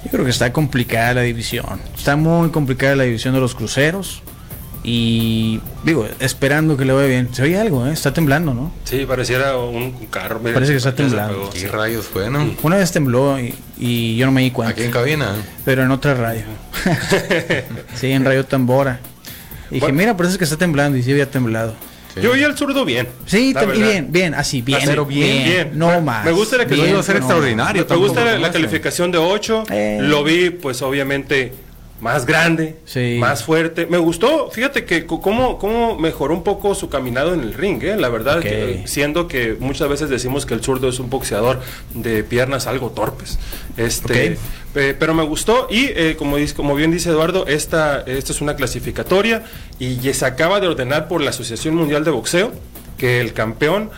Yo 0.07 0.11
creo 0.11 0.23
que 0.23 0.31
está 0.31 0.53
complicada 0.53 1.15
la 1.15 1.21
división. 1.23 1.81
Está 1.93 2.15
muy 2.15 2.49
complicada 2.49 2.95
la 2.95 3.03
división 3.03 3.33
de 3.33 3.41
los 3.41 3.55
cruceros. 3.55 4.23
Y 4.81 5.59
digo, 5.83 6.07
esperando 6.21 6.77
que 6.77 6.85
le 6.85 6.93
vaya 6.93 7.07
bien. 7.07 7.27
Se 7.33 7.43
oye 7.43 7.59
algo, 7.59 7.85
¿eh? 7.85 7.91
Está 7.91 8.13
temblando, 8.13 8.53
¿no? 8.53 8.71
Sí, 8.85 9.05
pareciera 9.05 9.57
un 9.57 9.91
carro. 10.09 10.39
Parece 10.39 10.71
que 10.71 10.77
está 10.77 10.95
temblando. 10.95 11.49
¿Qué 11.49 11.67
rayos 11.67 12.05
fue, 12.05 12.29
no? 12.29 12.55
Una 12.63 12.77
vez 12.77 12.93
tembló 12.93 13.37
y, 13.37 14.15
yo 14.15 14.25
no 14.25 14.31
me 14.31 14.43
di 14.43 14.51
cuenta. 14.51 14.71
Aquí 14.71 14.83
en 14.83 14.91
cabina. 14.91 15.35
Pero 15.65 15.83
en 15.83 15.91
otra 15.91 16.13
radio. 16.13 16.45
sí, 17.95 18.09
en 18.09 18.23
Radio 18.23 18.45
Tambora. 18.45 19.01
Y 19.71 19.81
dije, 19.81 19.91
mira, 19.91 20.15
parece 20.15 20.37
que 20.37 20.45
está 20.45 20.55
temblando. 20.55 20.97
Y 20.97 21.03
sí 21.03 21.11
había 21.11 21.29
temblado. 21.29 21.75
Yo 22.21 22.31
oí 22.31 22.43
al 22.43 22.57
zurdo 22.57 22.85
bien. 22.85 23.07
Sí, 23.25 23.53
bien, 23.73 24.11
bien, 24.11 24.33
así, 24.33 24.61
bien. 24.61 24.81
Pero 24.85 25.05
bien, 25.05 25.43
bien. 25.43 25.71
No 25.73 26.01
más. 26.01 26.25
Me 26.25 26.31
gusta 26.31 26.57
la 26.57 26.65
calificación. 26.65 27.03
ser 27.03 27.17
extraordinario. 27.17 27.85
Me 27.89 27.95
gusta 27.95 28.37
la, 28.37 28.51
calificación 28.51 29.11
de 29.11 29.17
8. 29.17 29.63
Eh. 29.71 29.97
Lo 30.01 30.23
vi, 30.23 30.49
pues 30.49 30.81
obviamente 30.81 31.53
más 31.99 32.25
grande, 32.25 32.77
más 33.19 33.43
fuerte. 33.43 33.87
Me 33.87 33.97
gustó, 33.97 34.51
fíjate 34.51 34.85
que 34.85 35.05
cómo, 35.05 35.57
cómo 35.57 35.97
mejoró 35.97 36.33
un 36.33 36.43
poco 36.43 36.75
su 36.75 36.89
caminado 36.89 37.33
en 37.33 37.41
el 37.41 37.53
ring, 37.53 37.81
¿eh? 37.83 37.97
la 37.97 38.09
verdad, 38.09 38.43
siendo 38.85 39.27
que 39.27 39.55
muchas 39.59 39.89
veces 39.89 40.09
decimos 40.09 40.45
que 40.45 40.53
el 40.53 40.61
zurdo 40.61 40.89
es 40.89 40.99
un 40.99 41.09
boxeador 41.09 41.59
de 41.93 42.23
piernas 42.23 42.67
algo 42.67 42.91
torpes. 42.91 43.39
Este, 43.77 44.37
pero 44.73 45.13
me 45.13 45.23
gustó 45.23 45.67
y 45.69 45.85
eh, 45.85 46.15
como, 46.17 46.37
como 46.55 46.75
bien 46.75 46.91
dice 46.91 47.09
Eduardo, 47.09 47.47
esta, 47.47 48.01
esta 48.01 48.31
es 48.31 48.41
una 48.41 48.55
clasificatoria 48.55 49.43
y 49.79 49.97
se 50.13 50.25
acaba 50.25 50.59
de 50.59 50.67
ordenar 50.67 51.07
por 51.07 51.21
la 51.21 51.31
Asociación 51.31 51.75
Mundial 51.75 52.03
de 52.03 52.11
Boxeo 52.11 52.51
que 52.97 53.21
el 53.21 53.33
campeón 53.33 53.89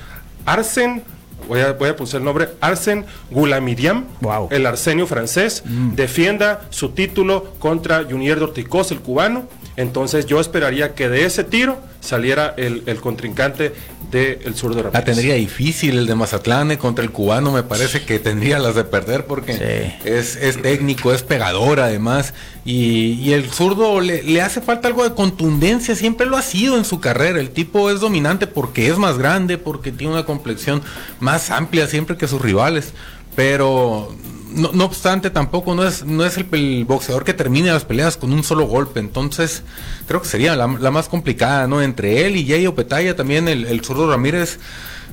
Arsen 0.45 1.03
voy 1.49 1.59
a, 1.61 1.73
voy 1.73 1.89
a 1.89 1.95
poner 1.95 2.15
el 2.15 2.23
nombre, 2.23 2.49
Arsen 2.61 3.05
Gulamiriam, 3.31 4.05
el 4.51 4.65
arsenio 4.65 5.05
francés, 5.07 5.63
mm. 5.65 5.95
defienda 5.95 6.61
su 6.69 6.89
título 6.89 7.55
contra 7.59 8.05
Junier 8.05 8.39
Dorticos, 8.39 8.91
el 8.91 8.99
cubano. 8.99 9.49
Entonces 9.75 10.25
yo 10.25 10.39
esperaría 10.39 10.93
que 10.93 11.09
de 11.09 11.25
ese 11.25 11.43
tiro 11.43 11.77
saliera 11.99 12.53
el, 12.57 12.83
el 12.85 13.01
contrincante 13.01 13.73
del 14.11 14.55
sur 14.55 14.75
de 14.75 14.81
Ramírez. 14.81 14.93
La 14.93 15.03
tendría 15.05 15.35
difícil 15.35 15.97
el 15.97 16.07
de 16.07 16.15
Mazatlán 16.15 16.71
eh, 16.71 16.77
contra 16.77 17.03
el 17.03 17.11
cubano, 17.11 17.51
me 17.51 17.63
parece 17.63 18.03
que 18.03 18.19
tendría 18.19 18.59
las 18.59 18.75
de 18.75 18.83
perder 18.83 19.25
porque 19.25 19.97
es, 20.03 20.35
es, 20.35 20.61
técnico, 20.61 21.13
es 21.13 21.23
pegador 21.23 21.79
además. 21.79 22.33
Y, 22.65 23.31
el 23.33 23.49
zurdo 23.49 24.01
le, 24.01 24.23
le, 24.23 24.41
hace 24.41 24.61
falta 24.61 24.87
algo 24.87 25.03
de 25.03 25.15
contundencia, 25.15 25.95
siempre 25.95 26.27
lo 26.27 26.37
ha 26.37 26.41
sido 26.41 26.77
en 26.77 26.85
su 26.85 26.99
carrera. 26.99 27.39
El 27.39 27.51
tipo 27.51 27.89
es 27.89 27.99
dominante 27.99 28.47
porque 28.47 28.89
es 28.89 28.97
más 28.97 29.17
grande, 29.17 29.57
porque 29.57 29.91
tiene 29.91 30.13
una 30.13 30.25
complexión 30.25 30.81
más 31.19 31.51
amplia 31.51 31.87
siempre 31.87 32.17
que 32.17 32.27
sus 32.27 32.41
rivales. 32.41 32.93
Pero 33.35 34.13
no, 34.51 34.85
obstante, 34.85 35.29
tampoco 35.29 35.75
no 35.75 35.87
es, 35.87 36.05
no 36.05 36.25
es 36.25 36.37
el, 36.37 36.85
boxeador 36.85 37.23
que 37.23 37.33
termine 37.33 37.71
las 37.71 37.85
peleas 37.85 38.17
con 38.17 38.33
un 38.33 38.43
solo 38.43 38.65
golpe. 38.65 38.99
Entonces, 38.99 39.63
creo 40.07 40.21
que 40.21 40.27
sería 40.27 40.55
la, 40.55 40.67
más 40.67 41.09
complicada, 41.09 41.67
¿no? 41.67 41.81
Entre 41.81 42.25
él 42.25 42.35
y 42.35 42.47
Jay 42.47 42.65
Opetaya, 42.67 43.15
también 43.15 43.47
el, 43.47 43.65
el 43.65 43.83
zurdo 43.83 44.09
Ramírez. 44.09 44.59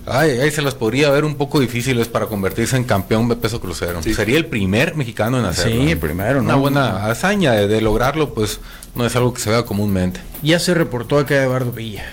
Ay, 0.09 0.31
ahí 0.39 0.51
se 0.53 0.63
las 0.63 0.75
podría 0.75 1.11
ver 1.11 1.25
un 1.25 1.35
poco 1.35 1.59
difíciles 1.59 2.07
para 2.07 2.27
convertirse 2.27 2.77
en 2.77 2.85
campeón 2.85 3.29
de 3.29 3.35
peso 3.35 3.61
crucero. 3.61 4.01
Sería 4.03 4.37
el 4.37 4.47
primer 4.47 4.95
mexicano 4.95 5.39
en 5.39 5.45
hacerlo. 5.45 5.85
Sí, 5.85 5.97
primero, 5.97 6.41
Una 6.41 6.55
buena 6.55 7.07
hazaña 7.07 7.53
de, 7.53 7.67
de, 7.67 7.81
lograrlo, 7.81 8.33
pues 8.33 8.61
no 8.95 9.05
es 9.05 9.17
algo 9.17 9.35
que 9.35 9.41
se 9.41 9.51
vea 9.51 9.65
comúnmente. 9.65 10.21
Ya 10.43 10.61
se 10.61 10.75
reportó 10.75 11.19
acá 11.19 11.43
Eduardo 11.43 11.73
Villa. 11.73 12.05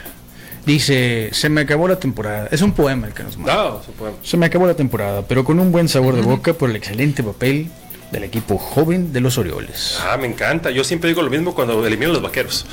Dice, 0.66 1.30
se 1.34 1.50
me 1.50 1.62
acabó 1.62 1.88
la 1.88 1.98
temporada. 1.98 2.48
Es 2.52 2.62
un 2.62 2.72
poema 2.72 3.08
el 3.08 3.14
que 3.14 3.24
nos 3.24 3.38
manda. 3.38 3.54
No, 3.54 3.82
Se 4.24 4.38
me 4.38 4.46
acabó 4.46 4.66
la 4.66 4.76
temporada, 4.76 5.24
pero 5.28 5.44
con 5.44 5.60
un 5.60 5.72
buen 5.72 5.90
sabor 5.90 6.16
de 6.16 6.22
boca 6.22 6.54
por 6.54 6.70
el 6.70 6.76
excelente 6.76 7.22
papel 7.22 7.68
del 8.12 8.24
equipo 8.24 8.58
joven 8.58 9.12
de 9.12 9.20
los 9.20 9.38
Orioles. 9.38 10.00
Ah, 10.02 10.18
me 10.18 10.28
encanta. 10.28 10.72
Yo 10.72 10.84
siempre 10.84 11.10
digo 11.10 11.22
lo 11.22 11.30
mismo 11.30 11.54
cuando 11.54 11.86
elimino 11.86 12.14
los 12.14 12.22
vaqueros. 12.22 12.66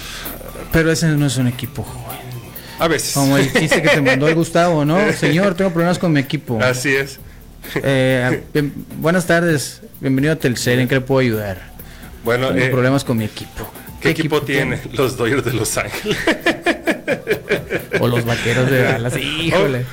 Pero 0.73 0.93
ese 0.93 1.09
no 1.09 1.27
es 1.27 1.37
un 1.37 1.49
equipo 1.49 1.83
joven. 1.83 2.21
A 2.79 2.87
veces. 2.87 3.13
Como 3.13 3.37
el 3.37 3.53
chiste 3.53 3.83
que 3.83 3.89
te 3.89 4.01
mandó 4.01 4.29
el 4.29 4.35
Gustavo, 4.35 4.85
¿no? 4.85 5.13
Señor, 5.19 5.55
tengo 5.55 5.71
problemas 5.71 5.99
con 5.99 6.13
mi 6.13 6.21
equipo. 6.21 6.61
Así 6.63 6.95
es. 6.95 7.19
Eh, 7.75 8.43
buenas 8.99 9.27
tardes. 9.27 9.83
Bienvenido 10.01 10.33
a 10.33 10.37
Telcel. 10.37 10.79
¿En 10.79 10.89
qué 10.89 10.97
le 10.97 11.01
puedo 11.01 11.21
ayudar? 11.21 11.71
Bueno, 12.25 12.49
tengo 12.49 12.67
eh, 12.67 12.71
problemas 12.71 13.05
con 13.05 13.17
mi 13.19 13.25
equipo. 13.25 13.71
¿Qué, 14.01 14.11
equipo, 14.11 14.41
tiene? 14.43 14.81
Los 14.93 15.17
Dodgers 15.17 15.45
de 15.45 15.53
Los 15.53 15.77
Ángeles. 15.77 16.17
o 18.01 18.09
los 18.09 18.25
vaqueros 18.25 18.71
de 18.71 18.83
Dallas. 18.83 19.17
Híjole. 19.17 19.87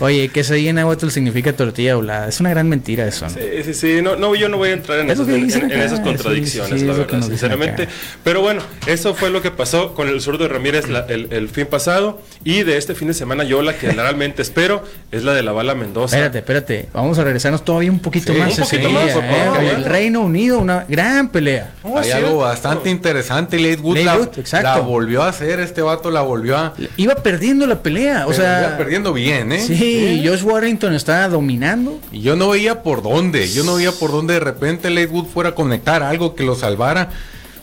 Oye, 0.00 0.28
que 0.28 0.42
se 0.42 0.68
en 0.68 0.76
Nahuatl 0.76 1.08
significa 1.10 1.52
tortilla 1.52 1.94
doblada. 1.94 2.28
Es 2.28 2.40
una 2.40 2.50
gran 2.50 2.68
mentira 2.68 3.06
eso. 3.06 3.28
Sí, 3.28 3.62
sí, 3.64 3.74
sí. 3.74 4.02
No, 4.02 4.16
no 4.16 4.34
yo 4.34 4.48
no 4.48 4.56
voy 4.56 4.70
a 4.70 4.72
entrar 4.72 4.98
en, 4.98 5.10
esas 5.10 6.00
contradicciones, 6.00 6.82
la 6.82 6.92
verdad, 6.92 7.22
sinceramente. 7.22 7.88
Pero 8.22 8.40
bueno, 8.40 8.62
eso 8.86 9.14
fue 9.14 9.30
lo 9.30 9.42
que 9.42 9.50
pasó 9.50 9.94
con 9.94 10.08
el 10.08 10.20
sur 10.20 10.38
de 10.38 10.48
Ramírez 10.48 10.86
el, 11.08 11.48
fin 11.48 11.66
pasado. 11.66 12.20
Y 12.44 12.62
de 12.62 12.76
este 12.76 12.94
fin 12.94 13.08
de 13.08 13.14
semana, 13.14 13.44
yo 13.44 13.62
la 13.62 13.76
que 13.76 13.90
realmente 13.92 14.42
espero 14.42 14.84
es 15.12 15.22
la 15.22 15.34
de 15.34 15.42
la 15.42 15.52
bala 15.52 15.74
Mendoza. 15.74 16.16
Espérate, 16.16 16.38
espérate. 16.38 16.88
Vamos 16.92 17.18
a 17.18 17.24
regresarnos 17.24 17.64
todavía 17.64 17.90
un 17.90 18.00
poquito 18.00 18.32
más. 18.34 18.58
Un 18.58 18.64
poquito 18.64 18.90
más, 18.90 19.14
¿eh? 19.14 19.70
El 19.76 19.84
Reino 19.84 20.20
Unido, 20.20 20.58
una 20.58 20.84
gran 20.88 21.28
pelea. 21.28 21.72
Hay 21.96 22.10
algo 22.10 22.38
bastante 22.38 22.90
interesante. 22.90 23.58
Late 23.58 23.80
Wood, 23.80 23.98
la, 23.98 24.78
volvió 24.78 25.22
a 25.22 25.28
hacer. 25.28 25.60
Este 25.60 25.82
vato 25.82 26.10
la 26.10 26.22
volvió 26.22 26.56
a. 26.56 26.74
Iba 26.96 27.14
perdiendo 27.16 27.66
la 27.66 27.82
pelea. 27.82 28.26
O 28.26 28.32
sea. 28.32 28.60
Iba 28.60 28.76
perdiendo 28.76 29.12
bien, 29.12 29.52
¿eh? 29.52 29.60
Sí. 29.60 29.83
Sí, 29.84 30.22
Josh 30.26 30.42
Warrington 30.42 30.94
estaba 30.94 31.28
dominando. 31.28 32.00
Y 32.12 32.20
yo 32.20 32.36
no 32.36 32.50
veía 32.50 32.82
por 32.82 33.02
dónde, 33.02 33.48
yo 33.48 33.64
no 33.64 33.76
veía 33.76 33.92
por 33.92 34.10
dónde 34.10 34.34
de 34.34 34.40
repente 34.40 34.90
Lakewood 34.90 35.26
fuera 35.26 35.50
a 35.50 35.54
conectar 35.54 36.02
algo 36.02 36.34
que 36.34 36.44
lo 36.44 36.54
salvara. 36.54 37.10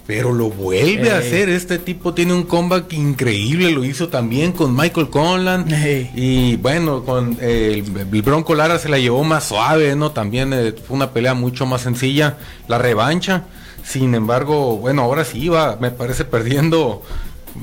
Pero 0.08 0.34
lo 0.34 0.50
vuelve 0.50 1.12
a 1.12 1.20
hacer. 1.20 1.48
Este 1.48 1.78
tipo 1.78 2.14
tiene 2.14 2.34
un 2.34 2.44
comeback 2.44 2.92
increíble. 2.92 3.72
Lo 3.72 3.86
hizo 3.86 4.10
también 4.10 4.52
con 4.52 4.76
Michael 4.76 5.10
Conlan. 5.10 5.68
Y 6.16 6.58
bueno, 6.58 7.06
con 7.06 7.38
el, 7.40 7.84
Bronco 8.22 8.56
Lara 8.56 8.78
se 8.78 8.90
la 8.90 8.98
llevó 8.98 9.24
más 9.24 9.46
suave, 9.46 9.96
¿no? 9.96 10.12
También 10.12 10.52
eh, 10.54 10.74
fue 10.74 10.98
una 10.98 11.12
pelea 11.12 11.34
mucho 11.34 11.66
más 11.66 11.82
sencilla. 11.82 12.38
La 12.68 12.78
revancha. 12.78 13.44
Sin 13.84 14.14
embargo, 14.14 14.78
bueno, 14.78 15.04
ahora 15.04 15.24
sí 15.24 15.40
iba, 15.40 15.78
me 15.80 15.92
parece, 15.92 16.26
perdiendo 16.26 17.04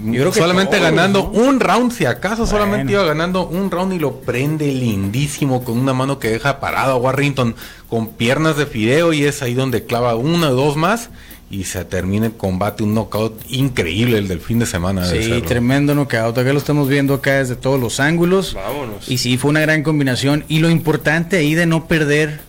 yo 0.05 0.13
creo 0.13 0.33
que 0.33 0.41
solamente 0.41 0.79
ganando 0.79 1.29
un 1.31 1.61
round, 1.61 1.93
si 1.93 2.05
acaso 2.05 2.47
solamente 2.47 2.93
iba 2.93 3.05
ganando 3.05 3.47
un 3.47 3.71
round 3.71 3.93
y 3.95 3.99
lo 3.99 4.21
prende 4.21 4.67
lindísimo 4.73 5.65
con 5.65 5.79
una 5.79 5.95
mano 5.95 6.19
que 6.19 6.29
deja 6.29 6.61
parado 6.61 6.93
a 6.93 6.97
Warrington 6.97 7.55
con 7.89 8.09
piernas 8.09 8.57
de 8.57 8.67
fideo 8.67 9.13
y 9.13 9.25
es 9.25 9.43
ahí 9.43 9.55
donde 9.55 9.85
clava 9.85 10.15
una 10.17 10.51
o 10.51 10.55
dos 10.55 10.77
más 10.77 11.11
y 11.51 11.65
se 11.65 11.85
termina 11.85 12.27
el 12.27 12.35
combate, 12.35 12.83
un 12.83 12.95
knockout 12.95 13.41
increíble 13.49 14.19
el 14.19 14.29
del 14.29 14.41
fin 14.41 14.59
de 14.59 14.67
semana. 14.67 15.07
Sí, 15.07 15.43
tremendo 15.47 15.95
knockout, 15.95 16.37
acá 16.37 16.53
lo 16.53 16.59
estamos 16.59 16.89
viendo 16.89 17.15
acá 17.15 17.39
desde 17.39 17.57
todos 17.57 17.81
los 17.81 18.01
ángulos. 18.01 18.55
Vámonos. 18.55 19.09
Y 19.09 19.19
sí, 19.19 19.39
fue 19.39 19.51
una 19.51 19.61
gran 19.61 19.83
combinación 19.83 20.45
y 20.49 20.59
lo 20.59 20.69
importante 20.69 21.39
ahí 21.39 21.55
de 21.55 21.67
no 21.67 21.87
perder 21.87 22.41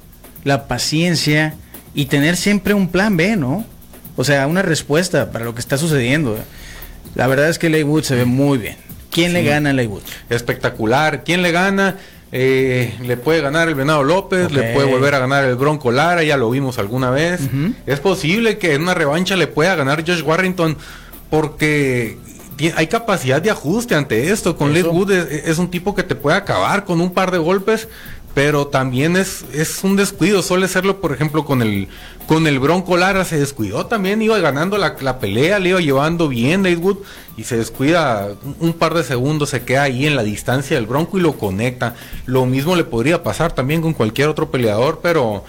la 0.44 0.68
paciencia 0.68 1.56
y 1.94 2.06
tener 2.06 2.36
siempre 2.36 2.74
un 2.74 2.90
plan 2.90 3.16
B, 3.16 3.38
¿no? 3.38 3.66
O 4.16 4.24
sea, 4.26 4.48
una 4.48 4.62
respuesta 4.62 5.32
para 5.32 5.46
lo 5.46 5.54
que 5.54 5.62
está 5.62 5.78
sucediendo. 5.78 6.38
La 7.16 7.28
verdad 7.28 7.50
es 7.50 7.60
que 7.60 7.70
Leywood 7.70 8.04
se 8.04 8.16
ve 8.16 8.26
muy 8.26 8.58
bien. 8.58 8.76
¿Quién 9.12 9.34
le 9.34 9.44
gana 9.44 9.72
a 9.72 9.74
Leywood? 9.74 10.04
Espectacular. 10.30 11.24
¿Quién 11.24 11.42
le 11.42 11.52
gana? 11.52 11.98
Eh, 12.32 12.94
le 13.02 13.18
puede 13.18 13.42
ganar 13.42 13.68
el 13.68 13.76
Venado 13.76 14.04
López, 14.04 14.52
le 14.52 14.74
puede 14.74 14.88
volver 14.88 15.16
a 15.16 15.20
ganar 15.20 15.46
el 15.46 15.56
Bronco 15.56 15.92
Lara, 15.92 16.22
ya 16.24 16.38
lo 16.38 16.50
vimos 16.52 16.78
alguna 16.78 17.10
vez. 17.10 17.42
Es 17.88 18.00
posible 18.00 18.60
que 18.60 18.76
en 18.76 18.84
una 18.84 18.94
revancha 18.94 19.36
le 19.36 19.48
pueda 19.48 19.76
ganar 19.76 20.04
Josh 20.06 20.22
Warrington 20.22 20.78
porque 21.30 22.18
hay 22.76 22.88
capacidad 22.88 23.42
de 23.42 23.50
ajuste 23.50 23.96
ante 23.96 24.32
esto. 24.32 24.56
Con 24.58 24.74
Leywood 24.74 25.12
es, 25.12 25.58
un 25.58 25.72
tipo 25.72 25.96
que 25.96 26.04
te 26.04 26.16
puede 26.16 26.38
acabar 26.38 26.86
con 26.86 27.02
un 27.02 27.14
par 27.14 27.32
de 27.32 27.38
golpes, 27.40 27.88
pero 28.34 28.68
también 28.68 29.16
es, 29.16 29.46
es 29.54 29.84
un 29.84 29.96
descuido. 29.96 30.42
Suele 30.42 30.68
serlo, 30.68 31.02
por 31.02 31.14
ejemplo, 31.14 31.46
con 31.46 31.62
el, 31.62 31.88
con 32.28 32.48
el 32.48 32.60
Bronco 32.60 32.96
Lara 32.96 33.26
se 33.26 33.40
descuidó 33.40 33.88
también, 33.88 34.22
iba 34.22 34.38
ganando 34.40 34.78
la, 34.78 35.20
pelea, 35.20 35.60
le 35.60 35.70
iba 35.70 35.80
llevando 35.80 36.28
bien 36.28 36.64
Lakewood 36.64 36.98
y 37.38 37.44
se 37.44 37.58
descuida 37.58 38.30
un, 38.60 38.74
par 38.74 38.94
de 38.94 39.04
segundos, 39.04 39.50
se 39.50 39.64
queda 39.64 39.84
ahí 39.84 40.06
en 40.06 40.16
la 40.16 40.24
distancia 40.24 40.78
del 40.78 40.86
Bronco 40.86 41.18
y 41.18 41.22
lo 41.22 41.34
conecta. 41.34 41.96
Lo 42.26 42.46
mismo 42.46 42.76
le 42.76 42.84
podría 42.84 43.24
pasar 43.24 43.54
también 43.54 43.82
con 43.82 43.94
cualquier 43.94 44.30
otro 44.30 44.52
peleador, 44.52 45.00
pero 45.02 45.44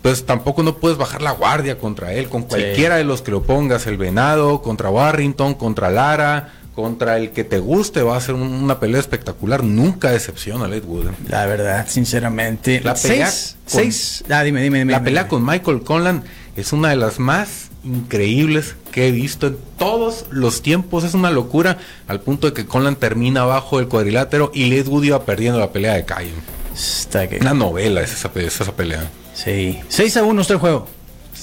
pues 0.00 0.24
tampoco 0.24 0.62
no 0.62 0.76
puedes 0.76 0.98
bajar 0.98 1.22
la 1.22 1.32
guardia 1.32 1.78
contra 1.78 2.12
él, 2.12 2.28
con 2.28 2.42
cualquiera 2.42 2.96
de 2.96 3.04
los 3.04 3.22
que 3.22 3.30
lo 3.30 3.42
pongas, 3.42 3.86
el 3.86 3.96
Venado, 3.96 4.62
contra 4.62 4.90
Warrington, 4.90 5.54
contra 5.54 5.90
Lara 5.90 6.52
contra 6.74 7.18
el 7.18 7.30
que 7.30 7.44
te 7.44 7.58
guste 7.58 8.02
va 8.02 8.16
a 8.16 8.20
ser 8.20 8.34
una 8.34 8.80
pelea 8.80 9.00
espectacular. 9.00 9.62
Nunca 9.62 10.10
decepciona 10.10 10.64
a 10.64 10.68
Wood. 10.68 11.10
La 11.28 11.46
verdad, 11.46 11.86
sinceramente. 11.88 12.80
La 12.82 12.94
pelea, 12.94 13.30
seis, 13.66 14.24
ah, 14.30 14.42
dime, 14.42 14.62
dime, 14.62 14.78
dime, 14.78 14.92
La 14.92 15.02
pelea 15.02 15.28
con 15.28 15.44
Michael 15.44 15.82
Conlan 15.82 16.24
es 16.56 16.72
una 16.72 16.90
de 16.90 16.96
las 16.96 17.18
más 17.18 17.70
increíbles 17.84 18.76
que 18.90 19.08
he 19.08 19.10
visto 19.10 19.48
en 19.48 19.58
todos 19.78 20.26
los 20.30 20.62
tiempos. 20.62 21.04
Es 21.04 21.14
una 21.14 21.30
locura 21.30 21.78
al 22.06 22.20
punto 22.20 22.46
de 22.46 22.52
que 22.52 22.66
Conlan 22.66 22.96
termina 22.96 23.42
abajo 23.42 23.78
del 23.78 23.88
cuadrilátero 23.88 24.50
y 24.54 24.80
Wood 24.80 25.04
iba 25.04 25.24
perdiendo 25.24 25.58
la 25.58 25.72
pelea 25.72 25.94
de 25.94 26.04
Calle. 26.04 26.32
Una 27.40 27.54
novela 27.54 28.00
es 28.00 28.12
esa, 28.12 28.30
esa 28.34 28.72
pelea. 28.74 29.10
Sí. 29.34 29.78
6 29.88 30.16
a 30.18 30.24
1 30.24 30.40
está 30.40 30.54
el 30.54 30.60
juego. 30.60 30.86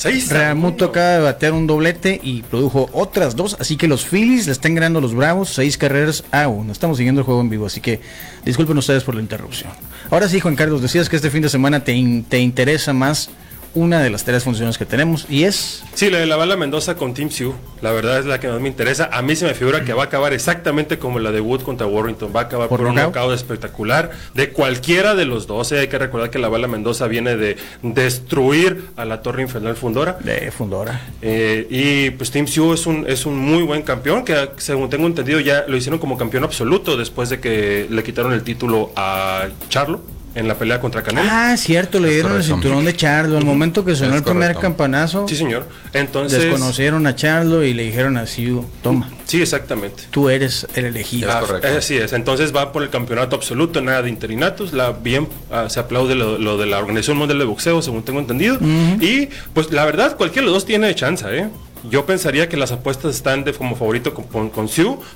Real 0.04 0.56
Muto 0.56 0.86
acaba 0.86 1.10
de 1.10 1.20
batear 1.20 1.54
un 1.54 1.68
doblete 1.68 2.20
y 2.24 2.42
produjo 2.44 2.90
otras 2.94 3.36
dos. 3.36 3.58
Así 3.60 3.76
que 3.76 3.88
los 3.88 4.06
Phillies 4.06 4.46
le 4.46 4.54
están 4.54 4.76
ganando 4.76 5.02
los 5.02 5.14
Bravos 5.14 5.50
seis 5.50 5.78
carreras 5.78 6.24
a 6.32 6.48
uno. 6.48 6.72
Estamos 6.72 6.98
siguiendo 6.98 7.22
el 7.22 7.26
juego 7.26 7.42
en 7.42 7.50
vivo, 7.50 7.66
así 7.66 7.82
que 7.82 8.00
disculpen 8.46 8.78
ustedes 8.78 9.04
por 9.04 9.16
la 9.16 9.22
interrupción. 9.22 9.72
Ahora 10.10 10.30
sí, 10.30 10.40
Juan 10.40 10.56
Carlos, 10.56 10.82
decías 10.82 11.10
que 11.10 11.18
este 11.18 11.30
fin 11.30 11.42
de 11.42 11.50
semana 11.50 11.84
te, 11.84 12.24
te 12.30 12.40
interesa 12.40 12.94
más 12.94 13.30
una 13.74 14.02
de 14.02 14.10
las 14.10 14.24
tres 14.24 14.44
funciones 14.44 14.78
que 14.78 14.86
tenemos 14.86 15.26
y 15.30 15.44
es... 15.44 15.84
Sí, 15.94 16.10
la 16.10 16.20
de 16.20 16.26
la 16.26 16.36
bala 16.36 16.56
Mendoza 16.56 16.96
con 16.96 17.14
Team 17.14 17.30
Sioux, 17.30 17.56
la 17.82 17.92
verdad 17.92 18.20
es 18.20 18.26
la 18.26 18.40
que 18.40 18.48
más 18.48 18.60
me 18.60 18.68
interesa. 18.68 19.10
A 19.12 19.22
mí 19.22 19.36
se 19.36 19.46
me 19.46 19.54
figura 19.54 19.84
que 19.84 19.94
va 19.94 20.04
a 20.04 20.06
acabar 20.06 20.34
exactamente 20.34 20.98
como 20.98 21.20
la 21.20 21.32
de 21.32 21.42
Wood 21.42 21.62
contra 21.62 21.88
Warrington, 21.88 22.32
va 22.36 22.42
a 22.42 22.44
acabar 22.44 22.70
por, 22.70 22.82
un 22.82 22.96
knockout 22.96 23.34
espectacular 23.34 24.12
de 24.34 24.50
cualquiera 24.50 25.16
de 25.16 25.26
los 25.26 25.48
dos. 25.48 25.72
¿eh? 25.72 25.80
Hay 25.80 25.88
que 25.88 25.98
recordar 25.98 26.30
que 26.30 26.40
la 26.40 26.50
bala 26.50 26.68
Mendoza 26.68 27.08
viene 27.08 27.36
de 27.36 27.58
destruir 27.82 28.90
a 28.96 29.06
la 29.06 29.22
Torre 29.22 29.42
Infernal 29.42 29.76
Fundora. 29.76 30.18
De 30.24 30.52
Fundora. 30.52 31.02
Eh, 31.22 31.68
y 31.70 32.12
pues 32.12 32.32
Team 32.32 32.48
Sioux 32.48 32.74
es 32.74 32.86
un, 32.86 33.06
es 33.08 33.26
un 33.26 33.38
muy 33.38 33.64
buen 33.64 33.82
campeón, 33.82 34.26
que 34.26 34.50
según 34.58 34.90
tengo 34.90 35.08
entendido 35.08 35.40
ya 35.40 35.66
lo 35.68 35.78
hicieron 35.78 36.00
como 36.00 36.18
campeón 36.18 36.44
absoluto 36.44 36.98
después 36.98 37.30
de 37.30 37.40
que 37.40 37.88
le 37.90 38.04
quitaron 38.04 38.34
el 38.34 38.44
título 38.44 38.92
a 38.96 39.48
Charlo 39.70 40.19
en 40.36 40.48
la 40.48 40.56
pelea 40.56 40.80
contra 40.80 41.04
Canelo. 41.04 41.28
Ah, 41.32 41.56
cierto, 41.58 42.00
le 42.00 42.12
dieron 42.12 42.36
el 42.36 42.44
cinturón 42.44 42.86
de 42.86 42.96
Charlo. 42.96 43.38
Al 43.38 43.46
momento 43.46 43.84
que 43.84 43.96
sonó 43.96 44.16
el 44.16 44.24
primer 44.24 44.56
campanazo, 44.58 45.28
sí, 45.28 45.36
señor. 45.36 45.68
Entonces 45.94 46.42
desconocieron 46.42 47.08
a 47.08 47.16
Charlo 47.16 47.64
y 47.64 47.74
le 47.74 47.84
dijeron 47.84 48.18
así, 48.18 48.60
toma. 48.82 49.10
Sí, 49.26 49.42
exactamente. 49.42 50.04
Tú 50.10 50.30
eres 50.30 50.68
el 50.74 50.86
elegido. 50.86 51.32
Ah, 51.32 51.44
así 51.78 51.96
es. 51.96 52.14
Entonces 52.14 52.56
va 52.56 52.72
por 52.72 52.82
el 52.82 52.90
campeonato 52.90 53.36
absoluto, 53.36 53.80
nada 53.82 54.02
de 54.02 54.10
interinatos. 54.10 54.74
La 54.74 54.92
bien 54.92 55.28
ah, 55.52 55.68
se 55.70 55.80
aplaude 55.80 56.16
lo, 56.16 56.58
de 56.58 56.66
la 56.66 56.80
Organización 56.80 57.18
Mundial 57.18 57.38
de 57.38 57.46
Boxeo, 57.46 57.82
según 57.82 58.04
tengo 58.04 58.20
entendido. 58.20 58.58
Y 59.00 59.30
pues 59.54 59.72
la 59.72 59.86
verdad, 59.86 60.18
cualquiera 60.18 60.46
de 60.46 60.52
los 60.52 60.62
dos 60.62 60.66
tiene 60.66 60.94
chance, 60.96 61.26
¿eh? 61.30 61.48
Yo 61.90 62.06
pensaría 62.06 62.50
que 62.50 62.58
las 62.58 62.72
apuestas 62.72 63.16
están 63.16 63.44
de 63.44 63.54
como 63.54 63.76
favorito 63.76 64.14
con, 64.14 64.50
con, 64.50 64.70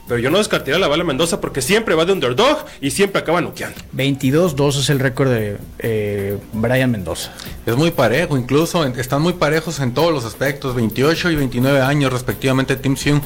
pero 0.07 0.19
yo 0.19 0.29
no 0.29 0.37
descartaría 0.37 0.79
la 0.79 0.87
bala 0.87 1.03
Mendoza 1.03 1.41
porque 1.41 1.61
siempre 1.61 1.95
va 1.95 2.05
de 2.05 2.13
underdog 2.13 2.65
y 2.79 2.91
siempre 2.91 3.21
acaba 3.21 3.41
noqueando. 3.41 3.79
22-2 3.95 4.79
es 4.79 4.89
el 4.89 4.99
récord 4.99 5.29
de 5.29 5.57
eh, 5.79 6.37
Brian 6.53 6.91
Mendoza. 6.91 7.31
Es 7.65 7.75
muy 7.75 7.91
parejo, 7.91 8.37
incluso 8.37 8.85
están 8.85 9.21
muy 9.21 9.33
parejos 9.33 9.79
en 9.79 9.93
todos 9.93 10.13
los 10.13 10.25
aspectos, 10.25 10.75
28 10.75 11.31
y 11.31 11.35
29 11.35 11.81
años 11.81 12.11
respectivamente 12.13 12.75
Tim 12.75 12.95
Sioux 12.95 13.21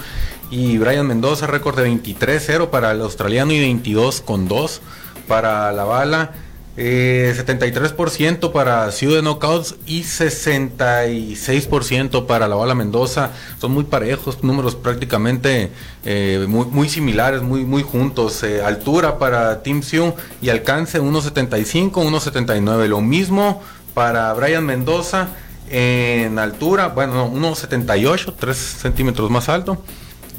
y 0.49 0.77
Brian 0.77 1.05
Mendoza, 1.05 1.47
récord 1.47 1.77
de 1.77 1.89
23-0 1.89 2.69
para 2.69 2.91
el 2.91 3.01
australiano 3.01 3.51
y 3.53 3.59
22 3.59 4.21
con 4.21 4.47
2 4.47 4.81
para 5.27 5.71
la 5.71 5.83
bala. 5.83 6.33
73% 6.77 8.45
eh, 8.45 8.49
para 8.53 8.91
Ciudad 8.91 9.21
Knockouts 9.21 9.77
y 9.87 10.03
66% 10.03 12.27
para 12.27 12.47
la 12.47 12.55
Bala 12.55 12.75
Mendoza. 12.75 13.31
Son 13.59 13.71
muy 13.71 13.85
parejos, 13.85 14.43
números 14.43 14.75
prácticamente 14.75 15.71
eh, 16.05 16.45
muy, 16.47 16.87
similares, 16.87 17.41
muy, 17.41 17.65
muy 17.65 17.81
juntos. 17.81 18.43
Eh, 18.43 18.61
altura 18.61 19.17
para 19.17 19.63
Team 19.63 19.81
Sioux 19.81 20.13
y 20.39 20.49
alcance 20.49 21.01
1.75, 21.01 21.93
1.79. 21.93 22.87
Lo 22.87 23.01
mismo 23.01 23.63
para 23.95 24.31
Brian 24.33 24.63
Mendoza 24.63 25.29
en 25.69 26.39
altura, 26.39 26.87
bueno, 26.89 27.27
1.78, 27.29 28.35
3 28.39 28.55
centímetros 28.55 29.31
más 29.31 29.49
alto 29.49 29.83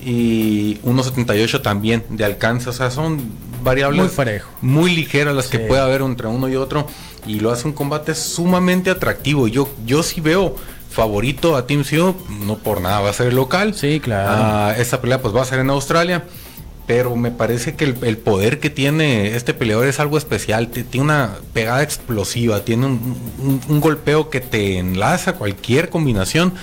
y 0.01 0.77
1.78 0.85 1.63
también 1.63 2.05
de 2.09 2.25
alcance. 2.25 2.71
O 2.71 2.73
sea, 2.73 2.93
son 2.93 3.48
variables 3.63 4.13
muy, 4.61 4.95
ligeras 4.95 5.35
las 5.35 5.49
que 5.49 5.59
puede 5.59 5.81
haber 5.81 6.01
entre 6.03 6.29
uno 6.29 6.49
y 6.49 6.57
otro 6.57 6.87
y 7.27 7.41
lo 7.41 7.51
hace 7.51 7.67
un 7.67 7.75
combate 7.75 8.15
sumamente 8.15 8.91
atractivo. 8.91 9.49
Yo, 9.49 9.69
yo 9.85 10.03
sí 10.03 10.21
veo 10.21 10.57
favorito 10.91 11.57
a 11.57 11.67
Team 11.67 11.85
Sioux, 11.85 12.15
no 12.47 12.59
por 12.59 12.81
nada 12.81 13.01
va 13.01 13.11
a 13.11 13.13
ser 13.13 13.29
el 13.29 13.37
local. 13.37 13.75
Sí, 13.75 14.01
claro. 14.01 14.31
Ah, 14.33 14.75
esta 14.77 15.01
pelea 15.01 15.21
pues 15.21 15.35
va 15.35 15.43
a 15.43 15.45
ser 15.45 15.61
en 15.61 15.71
Australia. 15.71 16.25
Pero 16.87 17.17
me 17.17 17.31
parece 17.31 17.77
que 17.77 17.85
el, 17.85 18.17
poder 18.17 18.61
que 18.61 18.71
tiene 18.71 19.37
este 19.37 19.53
peleador 19.53 19.87
es 19.87 20.01
algo 20.01 20.17
especial. 20.17 20.69
Tiene 20.69 21.05
una 21.05 21.35
pegada 21.53 21.83
explosiva, 21.83 22.65
tiene 22.65 22.87
un 22.87 23.81
golpeo 23.81 24.31
que 24.31 24.41
te 24.41 24.79
enlaza 24.79 25.35
cualquier 25.35 25.91
combinación 25.91 26.55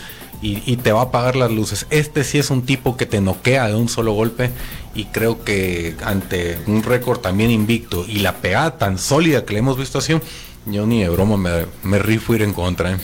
y, 0.45 0.77
te 0.77 0.91
va 0.91 1.01
a 1.01 1.03
apagar 1.05 1.36
las 1.36 1.51
luces. 1.51 1.88
Este 1.89 2.23
sí 2.23 2.38
es 2.38 2.49
un 2.49 2.65
tipo 2.65 2.97
que 2.97 3.05
te 3.05 3.21
noquea 3.21 3.67
de 3.67 3.75
un 3.75 3.89
solo 3.89 4.13
golpe 4.13 4.51
y 4.93 5.05
creo 5.05 5.43
que 5.43 5.95
ante 6.03 6.58
un 6.67 6.84
récord 6.84 7.19
también 7.19 7.51
invicto 7.51 8.05
y 8.08 8.19
la 8.19 8.36
pegada 8.36 8.77
tan 8.77 8.97
sólida 8.97 9.45
que 9.45 9.53
le 9.53 9.60
hemos 9.60 9.77
visto 9.77 9.97
así, 9.97 10.13
yo 10.65 10.86
ni 10.86 11.01
de 11.01 11.10
broma 11.10 11.38
me, 11.38 11.65
me 11.84 11.99
rifo 11.99 12.36
ir 12.36 12.43
en 12.43 12.53
contra. 12.53 12.93
¿eh? 12.93 12.97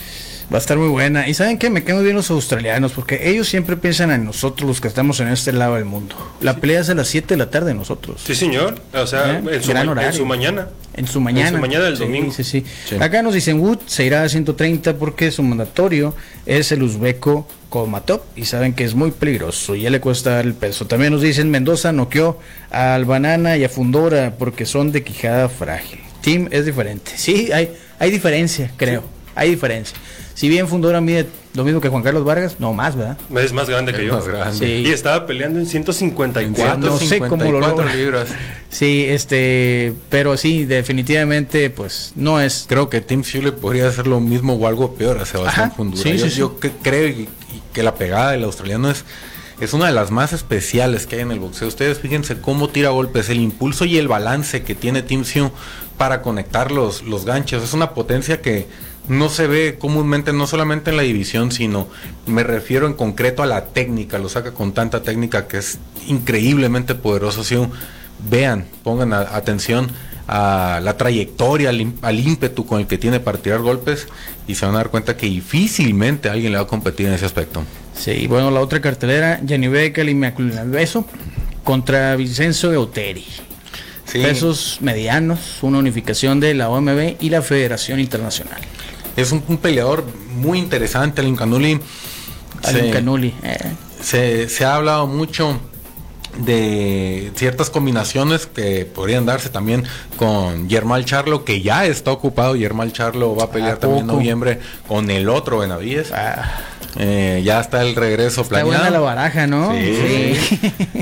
Va 0.52 0.58
a 0.58 0.60
estar 0.60 0.76
muy 0.76 0.88
buena. 0.88 1.26
¿Y 1.26 1.32
saben 1.32 1.56
qué? 1.56 1.70
Me 1.70 1.82
quedo 1.82 2.02
bien 2.02 2.14
los 2.14 2.30
australianos, 2.30 2.92
porque 2.92 3.30
ellos 3.30 3.48
siempre 3.48 3.78
piensan 3.78 4.10
en 4.10 4.26
nosotros, 4.26 4.68
los 4.68 4.80
que 4.82 4.88
estamos 4.88 5.18
en 5.20 5.28
este 5.28 5.50
lado 5.50 5.76
del 5.76 5.86
mundo. 5.86 6.14
La 6.42 6.56
pelea 6.56 6.80
es 6.80 6.90
a 6.90 6.94
las 6.94 7.08
7 7.08 7.26
de 7.28 7.38
la 7.38 7.48
tarde 7.48 7.72
nosotros. 7.72 8.20
Sí, 8.22 8.34
señor. 8.34 8.74
O 8.92 9.06
sea, 9.06 9.38
¿Eh? 9.38 9.42
en, 9.50 9.62
su 9.62 9.72
mañana. 9.72 10.06
En 10.06 10.12
su 10.12 10.26
mañana. 10.26 10.68
En 10.94 11.06
su 11.06 11.58
mañana 11.58 11.84
del 11.86 11.96
domingo. 11.96 12.32
Sí, 12.32 12.44
sí, 12.44 12.64
Acá 13.00 13.22
nos 13.22 13.32
dicen 13.32 13.60
Wood 13.60 13.78
se 13.86 14.04
irá 14.04 14.24
a 14.24 14.28
130 14.28 14.98
porque 14.98 15.30
su 15.30 15.42
mandatorio 15.42 16.14
es 16.44 16.70
el 16.70 16.82
uzbeco 16.82 17.48
Komatov 17.70 18.20
y 18.36 18.44
saben 18.44 18.74
que 18.74 18.84
es 18.84 18.94
muy 18.94 19.10
peligroso 19.10 19.74
y 19.74 19.82
ya 19.82 19.90
le 19.90 20.00
cuesta 20.00 20.32
dar 20.32 20.44
el 20.44 20.52
peso. 20.52 20.86
También 20.86 21.14
nos 21.14 21.22
dicen 21.22 21.50
Mendoza 21.50 21.92
noqueó 21.92 22.38
al 22.70 23.06
Banana 23.06 23.56
y 23.56 23.64
a 23.64 23.70
Fundora 23.70 24.34
porque 24.38 24.66
son 24.66 24.92
de 24.92 25.02
quijada 25.02 25.48
frágil. 25.48 26.00
Team 26.20 26.48
es 26.50 26.66
diferente. 26.66 27.12
Sí, 27.16 27.50
hay, 27.52 27.70
hay 27.98 28.10
diferencia, 28.10 28.70
creo. 28.76 29.02
Hay 29.34 29.50
diferencia. 29.50 29.96
Si 30.34 30.48
bien 30.48 30.68
Fundora 30.68 31.00
mide 31.00 31.26
lo 31.54 31.64
mismo 31.64 31.80
que 31.80 31.88
Juan 31.88 32.02
Carlos 32.02 32.24
Vargas, 32.24 32.56
no 32.58 32.72
más, 32.72 32.96
¿verdad? 32.96 33.18
Es 33.36 33.52
más 33.52 33.68
grande 33.68 33.92
que 33.92 34.06
yo. 34.06 34.22
Y 34.60 34.90
estaba 34.90 35.26
peleando 35.26 35.58
en 35.58 35.66
154. 35.66 36.78
no 36.78 36.98
sé 36.98 37.20
cómo 37.20 37.50
lo 37.52 37.84
libras. 37.94 38.28
Sí, 38.70 39.04
este, 39.08 39.92
pero 40.08 40.36
sí, 40.36 40.64
definitivamente, 40.64 41.68
pues 41.70 42.12
no 42.16 42.40
es. 42.40 42.64
Creo 42.68 42.88
que 42.88 43.00
Tim 43.00 43.22
Fury 43.22 43.52
podría 43.52 43.88
hacer 43.88 44.06
lo 44.06 44.20
mismo 44.20 44.54
o 44.54 44.66
algo 44.66 44.94
peor 44.94 45.18
a 45.18 45.26
Sebastián 45.26 45.72
Fundora. 45.72 46.10
yo, 46.10 46.26
yo 46.26 46.56
creo 46.82 47.26
que 47.72 47.82
la 47.82 47.94
pegada 47.94 48.32
del 48.32 48.44
australiano 48.44 48.90
es 48.90 49.04
es 49.62 49.74
una 49.74 49.86
de 49.86 49.92
las 49.92 50.10
más 50.10 50.32
especiales 50.32 51.06
que 51.06 51.16
hay 51.16 51.22
en 51.22 51.30
el 51.30 51.38
boxeo. 51.38 51.68
Ustedes 51.68 52.00
fíjense 52.00 52.40
cómo 52.40 52.68
tira 52.68 52.90
golpes, 52.90 53.28
el 53.28 53.38
impulso 53.38 53.84
y 53.84 53.96
el 53.96 54.08
balance 54.08 54.64
que 54.64 54.74
tiene 54.74 55.02
Tim 55.02 55.24
Sioux 55.24 55.52
para 55.96 56.20
conectar 56.20 56.72
los, 56.72 57.02
los 57.02 57.24
ganchos. 57.24 57.62
Es 57.62 57.72
una 57.72 57.94
potencia 57.94 58.42
que 58.42 58.66
no 59.08 59.28
se 59.28 59.46
ve 59.46 59.76
comúnmente, 59.78 60.32
no 60.32 60.46
solamente 60.46 60.90
en 60.90 60.96
la 60.96 61.02
división, 61.02 61.50
sino 61.50 61.88
me 62.26 62.44
refiero 62.44 62.86
en 62.86 62.94
concreto 62.94 63.42
a 63.42 63.46
la 63.46 63.66
técnica, 63.66 64.18
lo 64.18 64.28
saca 64.28 64.52
con 64.52 64.72
tanta 64.72 65.02
técnica 65.02 65.48
que 65.48 65.58
es 65.58 65.78
increíblemente 66.06 66.94
poderoso. 66.94 67.44
Si 67.44 67.56
vean, 68.30 68.66
pongan 68.82 69.12
atención 69.12 69.90
a 70.28 70.80
la 70.82 70.96
trayectoria, 70.96 71.70
al, 71.70 72.20
ímpetu 72.20 72.64
con 72.64 72.80
el 72.80 72.86
que 72.86 72.96
tiene 72.96 73.20
para 73.20 73.38
tirar 73.38 73.60
golpes 73.60 74.06
y 74.46 74.54
se 74.54 74.64
van 74.66 74.74
a 74.76 74.78
dar 74.78 74.90
cuenta 74.90 75.16
que 75.16 75.26
difícilmente 75.26 76.30
alguien 76.30 76.52
le 76.52 76.58
va 76.58 76.64
a 76.64 76.68
competir 76.68 77.08
en 77.08 77.14
ese 77.14 77.26
aspecto. 77.26 77.64
Sí, 77.96 78.26
bueno, 78.28 78.50
la 78.50 78.60
otra 78.60 78.80
cartelera, 78.80 79.40
y 79.42 80.14
Beso 80.66 81.06
contra 81.64 82.16
Vincenzo 82.16 82.72
Euteri. 82.72 83.26
Pesos 84.12 84.78
medianos, 84.80 85.62
una 85.62 85.78
unificación 85.78 86.38
de 86.38 86.52
la 86.54 86.68
OMB 86.68 87.16
y 87.20 87.30
la 87.30 87.40
Federación 87.40 87.98
Internacional. 87.98 88.60
Es 89.16 89.32
un, 89.32 89.40
peleador 89.58 90.04
muy 90.34 90.58
interesante, 90.58 91.20
Alin 91.20 91.36
Canuli. 91.36 91.80
Eh. 93.42 93.58
Se, 94.00 94.48
se, 94.48 94.64
ha 94.64 94.76
hablado 94.76 95.06
mucho 95.06 95.58
de 96.38 97.30
ciertas 97.36 97.70
combinaciones 97.70 98.46
que 98.46 98.86
podrían 98.86 99.26
darse 99.26 99.48
también 99.50 99.84
con 100.16 100.68
Yermal 100.68 101.04
Charlo, 101.04 101.44
que 101.44 101.60
ya 101.60 101.86
está 101.86 102.10
ocupado. 102.10 102.56
Yermal 102.56 102.92
Charlo 102.92 103.36
va 103.36 103.44
a 103.44 103.50
pelear 103.50 103.78
también 103.78 104.02
en 104.02 104.06
noviembre 104.06 104.60
con 104.88 105.10
el 105.10 105.28
otro 105.28 105.58
Benavides. 105.58 106.12
Ah. 106.12 106.60
Eh, 106.96 107.40
ya 107.42 107.60
está 107.60 107.80
el 107.82 107.94
regreso 107.94 108.42
está 108.42 108.64
buena 108.64 108.90
la 108.90 109.00
baraja, 109.00 109.46
¿no? 109.46 109.72
Sí. 109.72 110.34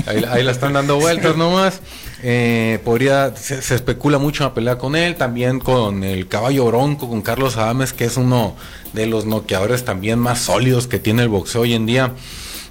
Ahí, 0.07 0.41
la 0.41 0.51
están 0.51 0.73
dando 0.73 0.97
vueltas 0.97 1.35
nomás. 1.37 1.81
Eh, 2.23 2.79
podría, 2.83 3.35
se, 3.35 3.73
especula 3.73 4.19
mucho 4.19 4.43
una 4.43 4.53
pelea 4.53 4.77
con 4.77 4.95
él, 4.95 5.15
también 5.15 5.59
con 5.59 6.03
el 6.03 6.27
caballo 6.27 6.65
bronco, 6.65 7.09
con 7.09 7.21
Carlos 7.21 7.57
Adames, 7.57 7.93
que 7.93 8.05
es 8.05 8.17
uno 8.17 8.55
de 8.93 9.07
los 9.07 9.25
noqueadores 9.25 9.85
también 9.85 10.19
más 10.19 10.39
sólidos 10.39 10.87
que 10.87 10.99
tiene 10.99 11.23
el 11.23 11.29
boxeo 11.29 11.61
hoy 11.61 11.73
en 11.73 11.85
día. 11.85 12.13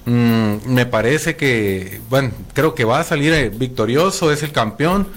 Mm, 0.06 0.72
me 0.72 0.86
parece 0.86 1.36
que, 1.36 2.00
bueno, 2.08 2.30
creo 2.54 2.74
que 2.74 2.84
va 2.84 3.00
a 3.00 3.04
salir 3.04 3.32
eh, 3.32 3.48
victorioso, 3.50 4.32
es 4.32 4.42
el 4.42 4.52
campeón. 4.52 5.08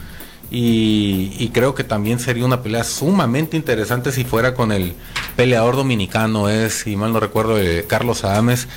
Y, 0.55 1.49
creo 1.51 1.73
que 1.73 1.83
también 1.83 2.19
sería 2.19 2.45
una 2.45 2.61
pelea 2.61 2.83
sumamente 2.83 3.57
interesante 3.57 4.11
si 4.11 4.23
fuera 4.23 4.53
con 4.53 4.71
el 4.71 4.93
peleador 5.35 5.75
dominicano, 5.75 6.47
es, 6.47 6.73
si 6.73 6.95
mal 6.95 7.11
no 7.11 7.19
recuerdo, 7.19 7.59
eh, 7.59 7.85
Carlos 7.87 8.23
Adames. 8.23 8.67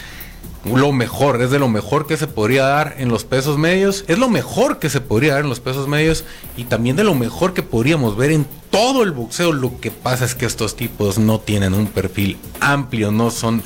Lo 0.74 0.92
mejor, 0.92 1.40
es 1.42 1.50
de 1.50 1.58
lo 1.58 1.68
mejor 1.68 2.06
que 2.06 2.16
se 2.16 2.26
podría 2.26 2.64
dar 2.64 2.96
en 2.98 3.08
los 3.08 3.24
pesos 3.24 3.58
medios, 3.58 4.04
es 4.08 4.18
lo 4.18 4.28
mejor 4.28 4.78
que 4.78 4.90
se 4.90 5.00
podría 5.00 5.34
dar 5.34 5.44
en 5.44 5.48
los 5.48 5.60
pesos 5.60 5.88
medios 5.88 6.24
y 6.56 6.64
también 6.64 6.96
de 6.96 7.04
lo 7.04 7.14
mejor 7.14 7.54
que 7.54 7.62
podríamos 7.62 8.16
ver 8.16 8.32
en 8.32 8.46
todo 8.70 9.02
el 9.02 9.12
boxeo. 9.12 9.52
Lo 9.52 9.80
que 9.80 9.90
pasa 9.90 10.24
es 10.24 10.34
que 10.34 10.46
estos 10.46 10.76
tipos 10.76 11.18
no 11.18 11.40
tienen 11.40 11.74
un 11.74 11.86
perfil 11.86 12.38
amplio, 12.60 13.12
no 13.12 13.30
son 13.30 13.62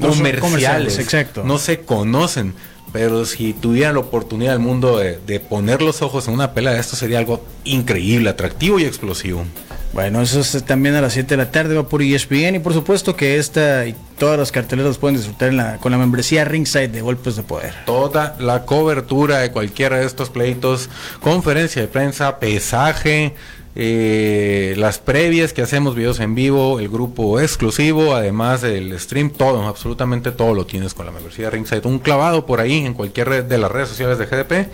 comerciales, 0.00 0.98
exacto. 0.98 1.44
no 1.44 1.58
se 1.58 1.80
conocen. 1.80 2.54
Pero 2.98 3.24
si 3.26 3.52
tuvieran 3.52 3.94
la 3.94 4.00
oportunidad 4.00 4.50
del 4.50 4.58
mundo 4.58 4.98
de, 4.98 5.38
poner 5.38 5.82
los 5.82 6.02
ojos 6.02 6.26
en 6.26 6.34
una 6.34 6.52
pelea, 6.52 6.80
esto 6.80 6.96
sería 6.96 7.20
algo 7.20 7.44
increíble, 7.62 8.28
atractivo 8.28 8.80
y 8.80 8.84
explosivo. 8.86 9.44
Bueno, 9.92 10.20
eso 10.20 10.40
es 10.40 10.64
también 10.64 10.96
a 10.96 11.00
las 11.00 11.12
7 11.12 11.28
de 11.28 11.36
la 11.36 11.52
tarde, 11.52 11.76
va 11.76 11.88
por 11.88 12.02
ESPN 12.02 12.56
y 12.56 12.58
por 12.58 12.72
supuesto 12.72 13.14
que 13.14 13.36
esta 13.36 13.86
y 13.86 13.94
todas 14.18 14.36
las 14.36 14.50
carteleras 14.50 14.98
pueden 14.98 15.16
disfrutar 15.16 15.78
con 15.78 15.92
la 15.92 15.98
membresía 15.98 16.44
Ringside 16.44 16.88
de 16.88 17.00
Golpes 17.00 17.36
de 17.36 17.44
Poder. 17.44 17.72
Toda 17.86 18.34
la 18.40 18.64
cobertura 18.66 19.38
de 19.38 19.52
cualquiera 19.52 19.98
de 19.98 20.04
estos 20.04 20.28
pleitos, 20.28 20.90
conferencia 21.20 21.80
de 21.80 21.86
prensa, 21.86 22.40
pesaje, 22.40 23.36
eh, 23.80 24.74
las 24.76 24.98
previas 24.98 25.52
que 25.52 25.62
hacemos 25.62 25.94
videos 25.94 26.18
en 26.18 26.34
vivo, 26.34 26.80
el 26.80 26.88
grupo 26.88 27.38
exclusivo, 27.38 28.12
además 28.12 28.60
del 28.60 28.98
stream, 28.98 29.30
todo, 29.30 29.64
absolutamente 29.68 30.32
todo 30.32 30.52
lo 30.52 30.66
tienes 30.66 30.94
con 30.94 31.06
la 31.06 31.12
membresía 31.12 31.48
Ringside. 31.48 31.86
Un 31.86 32.00
clavado 32.00 32.44
por 32.44 32.60
ahí 32.60 32.84
en 32.84 32.92
cualquier 32.92 33.28
red 33.28 33.44
de 33.44 33.56
las 33.56 33.70
redes 33.70 33.88
sociales 33.88 34.18
de 34.18 34.26
GDP 34.26 34.68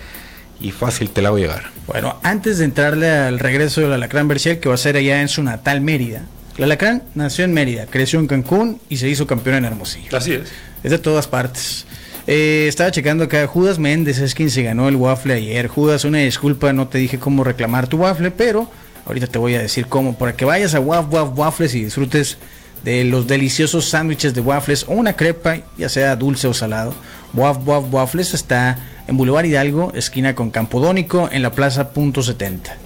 y 0.59 0.71
fácil 0.71 1.11
te 1.11 1.21
la 1.21 1.29
voy 1.29 1.43
a 1.43 1.47
llegar. 1.49 1.65
Bueno, 1.87 2.17
antes 2.23 2.57
de 2.57 2.65
entrarle 2.65 3.11
al 3.11 3.41
regreso 3.41 3.83
de 3.83 3.89
la 3.89 3.97
Alacrán 3.97 4.27
Berciel, 4.27 4.59
que 4.59 4.71
va 4.71 4.77
a 4.77 4.79
ser 4.79 4.97
allá 4.97 5.21
en 5.21 5.29
su 5.29 5.43
natal 5.43 5.83
Mérida. 5.83 6.23
La 6.57 6.65
Alacrán 6.65 7.03
nació 7.15 7.45
en 7.45 7.53
Mérida, 7.53 7.85
creció 7.85 8.21
en 8.21 8.27
Cancún 8.27 8.81
y 8.89 8.97
se 8.97 9.11
hizo 9.11 9.27
campeón 9.27 9.57
en 9.57 9.67
Hermosillo. 9.67 10.17
Así 10.17 10.33
es. 10.33 10.51
Es 10.83 10.91
de 10.91 10.99
todas 10.99 11.29
partes. 11.29 11.85
Eh, 12.27 12.65
estaba 12.69 12.91
checando 12.91 13.25
acá, 13.25 13.47
Judas 13.47 13.79
Méndez 13.79 14.19
es 14.19 14.35
quien 14.35 14.49
se 14.49 14.63
ganó 14.63 14.89
el 14.89 14.97
waffle 14.97 15.35
ayer. 15.35 15.69
Judas, 15.69 16.07
una 16.07 16.21
disculpa, 16.21 16.73
no 16.73 16.89
te 16.89 16.97
dije 16.97 17.19
cómo 17.19 17.45
reclamar 17.45 17.87
tu 17.87 17.99
waffle, 17.99 18.31
pero 18.31 18.71
ahorita 19.07 19.27
te 19.27 19.39
voy 19.39 19.55
a 19.55 19.63
decir 19.63 19.87
cómo, 19.87 20.17
para 20.17 20.37
que 20.37 20.45
vayas 20.45 20.75
a 20.75 20.81
Waf 20.81 21.13
Waf 21.13 21.39
Waffles 21.39 21.75
y 21.75 21.85
disfrutes 21.85 22.39
de 22.85 23.05
los 23.05 23.27
deliciosos 23.27 23.87
sándwiches 23.87 24.35
de 24.35 24.41
waffles 24.41 24.85
o 24.89 24.93
una 24.93 25.15
crepa, 25.15 25.59
ya 25.79 25.89
sea 25.89 26.17
dulce 26.17 26.47
o 26.47 26.55
salado. 26.55 26.95
Waf 27.33 27.59
Waf 27.67 27.85
Waffles 27.91 28.35
está 28.35 28.79
en 29.07 29.17
Boulevard 29.17 29.47
Hidalgo, 29.47 29.93
esquina 29.95 30.35
con 30.35 30.51
Campodónico, 30.51 31.29
en 31.33 31.43
la 31.43 31.53
Plaza 31.53 31.91
Punto 31.91 32.23
70. 32.23 32.77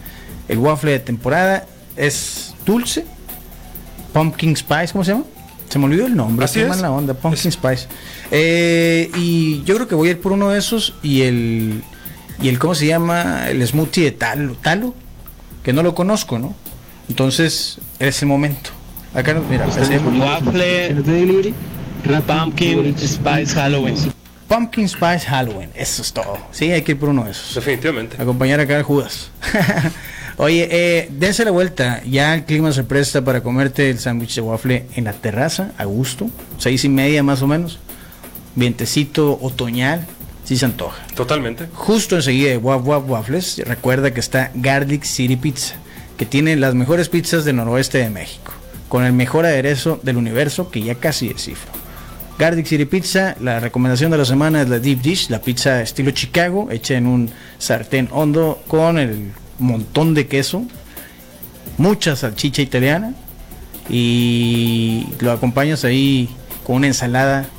El 0.48 0.59
waffle 0.59 0.92
de 0.92 1.00
temporada 1.00 1.66
es 1.96 2.54
dulce, 2.64 3.04
pumpkin 4.12 4.57
spice, 4.57 4.92
¿cómo 4.92 5.04
se 5.04 5.12
llama? 5.12 5.24
Se 5.68 5.78
me 5.78 5.85
olvidó 5.85 6.07
el 6.07 6.16
nombre. 6.16 6.44
Así 6.44 6.61
es. 6.61 6.81
la 6.81 6.90
onda, 6.90 7.14
pumpkin 7.14 7.52
spice. 7.52 7.87
Eh, 8.31 9.11
y 9.16 9.62
yo 9.64 9.74
creo 9.74 9.88
que 9.88 9.94
voy 9.94 10.09
a 10.09 10.11
ir 10.12 10.20
por 10.20 10.33
uno 10.33 10.50
de 10.50 10.59
esos 10.59 10.94
y 11.02 11.22
el 11.22 11.83
y 12.40 12.48
el 12.48 12.59
cómo 12.59 12.74
se 12.74 12.87
llama 12.87 13.48
el 13.48 13.66
smoothie 13.66 14.04
de 14.04 14.11
talo, 14.12 14.54
talo, 14.54 14.94
que 15.68 15.74
no 15.74 15.83
lo 15.83 15.94
conozco, 15.94 16.38
¿no? 16.38 16.54
Entonces 17.11 17.76
es 17.98 18.22
el 18.22 18.28
momento. 18.28 18.70
Acá 19.12 19.38
mira, 19.50 19.66
waffle, 19.66 20.94
pumpkin 22.26 22.96
spice 22.96 23.52
Halloween. 23.52 23.94
Pumpkin 24.48 24.88
Spice 24.88 25.26
Halloween. 25.26 25.68
Eso 25.74 26.00
es 26.00 26.11
todo. 26.11 26.38
Sí, 26.52 26.72
hay 26.72 26.81
que 26.81 26.92
ir 26.92 26.98
por 26.98 27.11
uno 27.11 27.24
de 27.24 27.33
esos. 27.33 27.54
Definitivamente. 27.54 28.16
Acompañar 28.18 28.61
acá 28.61 28.81
a 28.81 28.83
Judas. 28.83 29.31
Oye, 30.38 30.68
eh, 30.70 31.09
dense 31.11 31.44
la 31.44 31.50
vuelta. 31.50 32.02
Ya 32.04 32.35
el 32.35 32.44
clima 32.44 32.72
se 32.72 32.83
presta 32.83 33.22
para 33.22 33.42
comerte 33.42 33.90
el 33.90 33.98
sándwich 33.98 34.37
de 34.37 34.40
waffle 34.40 34.87
en 34.96 35.04
la 35.04 35.12
terraza, 35.12 35.72
a 35.76 35.85
gusto. 35.85 36.31
Seis 36.57 36.83
y 36.87 36.88
media 36.88 37.22
más 37.22 37.42
o 37.42 37.46
menos. 37.46 37.78
Vientecito 38.54 39.38
otoñal. 39.42 40.07
Sí 40.48 40.56
se 40.56 40.64
antoja. 40.64 40.96
Totalmente. 41.14 41.68
Justo 41.74 42.16
enseguida 42.16 42.48
de 42.48 42.56
Waf 42.56 42.80
Waf 42.87 43.04
Waffles, 43.06 43.61
recuerda 43.66 44.14
que 44.14 44.20
está 44.20 44.50
Garlic 44.54 45.04
City 45.04 45.37
Pizza, 45.37 45.74
que 46.16 46.24
tiene 46.24 46.56
las 46.56 46.74
mejores 46.74 47.11
pizzas 47.11 47.44
del 47.44 47.56
noroeste 47.56 47.98
de 47.98 48.08
México, 48.08 48.54
con 48.88 49.04
el 49.04 49.12
mejor 49.12 49.44
aderezo 49.44 50.00
del 50.02 50.16
universo 50.16 50.70
que 50.70 50.80
ya 50.80 50.94
casi 50.94 51.28
descifro. 51.28 51.70
Garlic 52.38 52.64
City 52.64 52.87
Pizza, 52.87 53.37
la 53.40 53.61
recomendación 53.61 54.11
de 54.11 54.16
la 54.16 54.24
semana 54.24 54.62
es 54.62 54.70
la 54.70 54.78
Deep 54.78 55.02
Dish, 55.02 55.28
la 55.28 55.42
pizza 55.42 55.82
estilo 55.82 56.12
Chicago, 56.12 56.68
hecha 56.70 56.94
en 56.94 57.06
un 57.06 57.30
sartén 57.58 58.08
hondo 58.11 58.62
con 58.68 58.98
el 58.98 59.32
montón 59.58 60.14
de 60.14 60.28
queso, 60.28 60.62
mucha 61.76 62.16
salchicha 62.16 62.62
italiana 62.62 63.12
y 63.90 65.08
lo 65.20 65.30
acompañas 65.30 65.84
ahí 65.84 66.30
con 66.64 66.76
una 66.76 66.87
ensalada. 66.87 67.50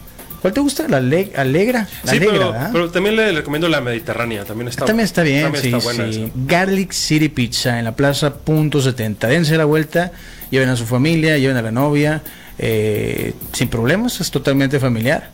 ¿Cuál 0.41 0.53
te 0.53 0.61
gusta? 0.61 0.87
La 0.87 0.97
alegra. 0.97 1.87
sí, 2.05 2.19
pero, 2.19 2.89
también 2.91 3.15
le, 3.15 3.31
recomiendo 3.33 3.67
la 3.67 3.81
mediterránea. 3.81 4.45
También 4.45 4.69
está, 4.69 4.85
también 4.85 5.05
está 5.05 5.23
bien. 5.23 5.53
sí, 5.55 5.73
sí. 5.81 6.31
Garlic 6.47 6.91
City 6.91 7.29
Pizza 7.29 7.77
en 7.77 7.85
la 7.85 7.95
plaza 7.95 8.35
Punto 8.35 8.81
70. 8.81 9.27
Dense 9.27 9.57
la 9.57 9.65
vuelta, 9.65 10.11
lleven 10.49 10.69
a 10.69 10.75
su 10.75 10.85
familia, 10.85 11.37
lleven 11.37 11.57
a 11.57 11.61
la 11.61 11.71
novia 11.71 12.21
eh, 12.57 13.33
sin 13.53 13.69
problemas, 13.69 14.19
es 14.21 14.29
totalmente 14.31 14.79
familiar. 14.79 15.29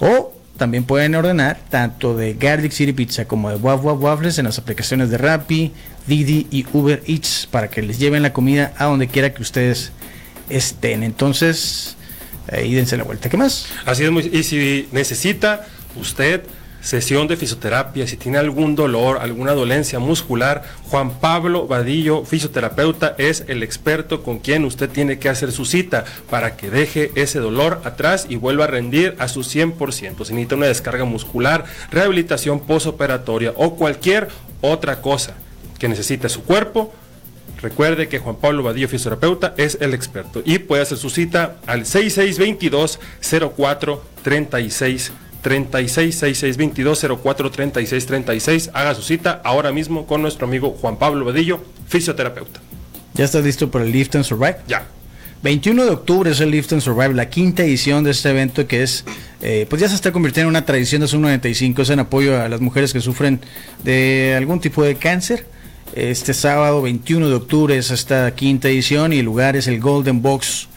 O 0.00 0.34
también 0.56 0.84
pueden 0.84 1.14
ordenar 1.14 1.58
tanto 1.70 2.16
de 2.16 2.34
Garlic 2.34 2.72
City 2.72 2.92
Pizza 2.92 3.24
como 3.26 3.50
de 3.50 3.56
Waf 3.56 3.84
Waf 3.84 4.00
Waffles 4.00 4.38
en 4.38 4.44
las 4.44 4.58
aplicaciones 4.58 5.10
de 5.10 5.16
Rappi, 5.16 5.72
Didi 6.06 6.48
y 6.50 6.66
Uber 6.72 7.02
Eats 7.06 7.48
para 7.50 7.68
que 7.68 7.82
les 7.82 7.98
lleven 7.98 8.22
la 8.22 8.32
comida 8.32 8.72
a 8.76 8.86
donde 8.86 9.08
quiera 9.08 9.32
que 9.32 9.42
ustedes 9.42 9.92
estén. 10.48 11.02
Entonces, 11.02 11.96
ahí 12.50 12.74
dense 12.74 12.96
la 12.96 13.04
vuelta. 13.04 13.28
¿Qué 13.28 13.36
más? 13.36 13.66
Así 13.86 14.04
es, 14.04 14.10
muy, 14.10 14.28
y 14.32 14.42
si 14.42 14.88
necesita 14.92 15.66
usted 15.96 16.42
sesión 16.80 17.28
de 17.28 17.36
fisioterapia, 17.36 18.06
si 18.06 18.16
tiene 18.16 18.38
algún 18.38 18.74
dolor, 18.74 19.18
alguna 19.20 19.52
dolencia 19.52 19.98
muscular, 19.98 20.62
Juan 20.84 21.18
Pablo 21.20 21.66
Vadillo, 21.66 22.24
fisioterapeuta, 22.24 23.14
es 23.18 23.44
el 23.48 23.62
experto 23.62 24.22
con 24.22 24.38
quien 24.38 24.64
usted 24.64 24.88
tiene 24.88 25.18
que 25.18 25.28
hacer 25.28 25.52
su 25.52 25.64
cita 25.64 26.04
para 26.30 26.56
que 26.56 26.70
deje 26.70 27.12
ese 27.14 27.38
dolor 27.38 27.82
atrás 27.84 28.26
y 28.28 28.36
vuelva 28.36 28.64
a 28.64 28.68
rendir 28.68 29.14
a 29.18 29.28
su 29.28 29.40
100%. 29.40 30.24
Si 30.24 30.32
necesita 30.32 30.56
una 30.56 30.66
descarga 30.66 31.04
muscular, 31.04 31.64
rehabilitación 31.90 32.60
posoperatoria 32.60 33.52
o 33.56 33.76
cualquier 33.76 34.28
otra 34.60 35.00
cosa 35.00 35.34
que 35.78 35.88
necesite 35.88 36.28
su 36.28 36.42
cuerpo, 36.44 36.92
Recuerde 37.62 38.08
que 38.08 38.18
Juan 38.18 38.36
Pablo 38.36 38.62
Vadillo, 38.62 38.88
fisioterapeuta, 38.88 39.54
es 39.56 39.78
el 39.80 39.92
experto 39.92 40.42
y 40.44 40.58
puede 40.58 40.82
hacer 40.82 40.98
su 40.98 41.10
cita 41.10 41.56
al 41.66 41.84
6622 41.84 42.98
04 43.56 44.02
36 44.22 45.12
36 45.42 46.14
6622 46.14 47.20
04 47.22 47.50
36 47.50 48.06
36. 48.06 48.70
Haga 48.72 48.94
su 48.94 49.02
cita 49.02 49.40
ahora 49.44 49.72
mismo 49.72 50.06
con 50.06 50.22
nuestro 50.22 50.46
amigo 50.46 50.70
Juan 50.70 50.96
Pablo 50.96 51.24
Bedillo, 51.24 51.60
fisioterapeuta. 51.86 52.60
¿Ya 53.14 53.24
estás 53.24 53.44
listo 53.44 53.70
para 53.70 53.84
el 53.84 53.92
Lift 53.92 54.16
and 54.16 54.24
Survive? 54.24 54.56
Ya. 54.66 54.86
21 55.42 55.84
de 55.84 55.90
octubre 55.90 56.30
es 56.30 56.40
el 56.40 56.50
Lift 56.50 56.72
and 56.72 56.82
Survive, 56.82 57.14
la 57.14 57.30
quinta 57.30 57.62
edición 57.62 58.04
de 58.04 58.10
este 58.10 58.28
evento 58.28 58.66
que 58.66 58.82
es, 58.82 59.04
eh, 59.40 59.66
pues 59.70 59.80
ya 59.80 59.88
se 59.88 59.94
está 59.94 60.12
convirtiendo 60.12 60.48
en 60.48 60.56
una 60.56 60.66
tradición 60.66 61.00
de 61.00 61.08
su 61.08 61.18
95, 61.18 61.82
es 61.82 61.90
en 61.90 62.00
apoyo 62.00 62.40
a 62.40 62.48
las 62.48 62.60
mujeres 62.60 62.92
que 62.92 63.00
sufren 63.00 63.40
de 63.82 64.34
algún 64.36 64.60
tipo 64.60 64.82
de 64.82 64.96
cáncer. 64.96 65.46
Este 65.94 66.34
sábado 66.34 66.82
21 66.82 67.28
de 67.28 67.34
octubre 67.34 67.76
es 67.76 67.90
esta 67.90 68.32
quinta 68.36 68.68
edición 68.68 69.12
y 69.12 69.18
el 69.18 69.24
lugar 69.24 69.56
es 69.56 69.66
el 69.66 69.80
Golden 69.80 70.22
Box. 70.22 70.68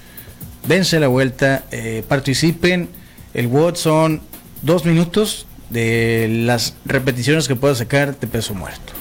Dense 0.68 1.00
la 1.00 1.08
vuelta, 1.08 1.66
eh, 1.72 2.04
participen. 2.08 2.90
El 3.36 3.46
WOD 3.46 3.76
son 3.76 4.22
dos 4.64 4.86
minutos 4.86 5.46
de 5.70 6.28
las 6.46 6.74
repeticiones 6.86 7.48
que 7.48 7.56
puedes 7.56 7.78
sacar 7.78 8.20
de 8.20 8.26
peso 8.26 8.56
muerto. 8.56 8.94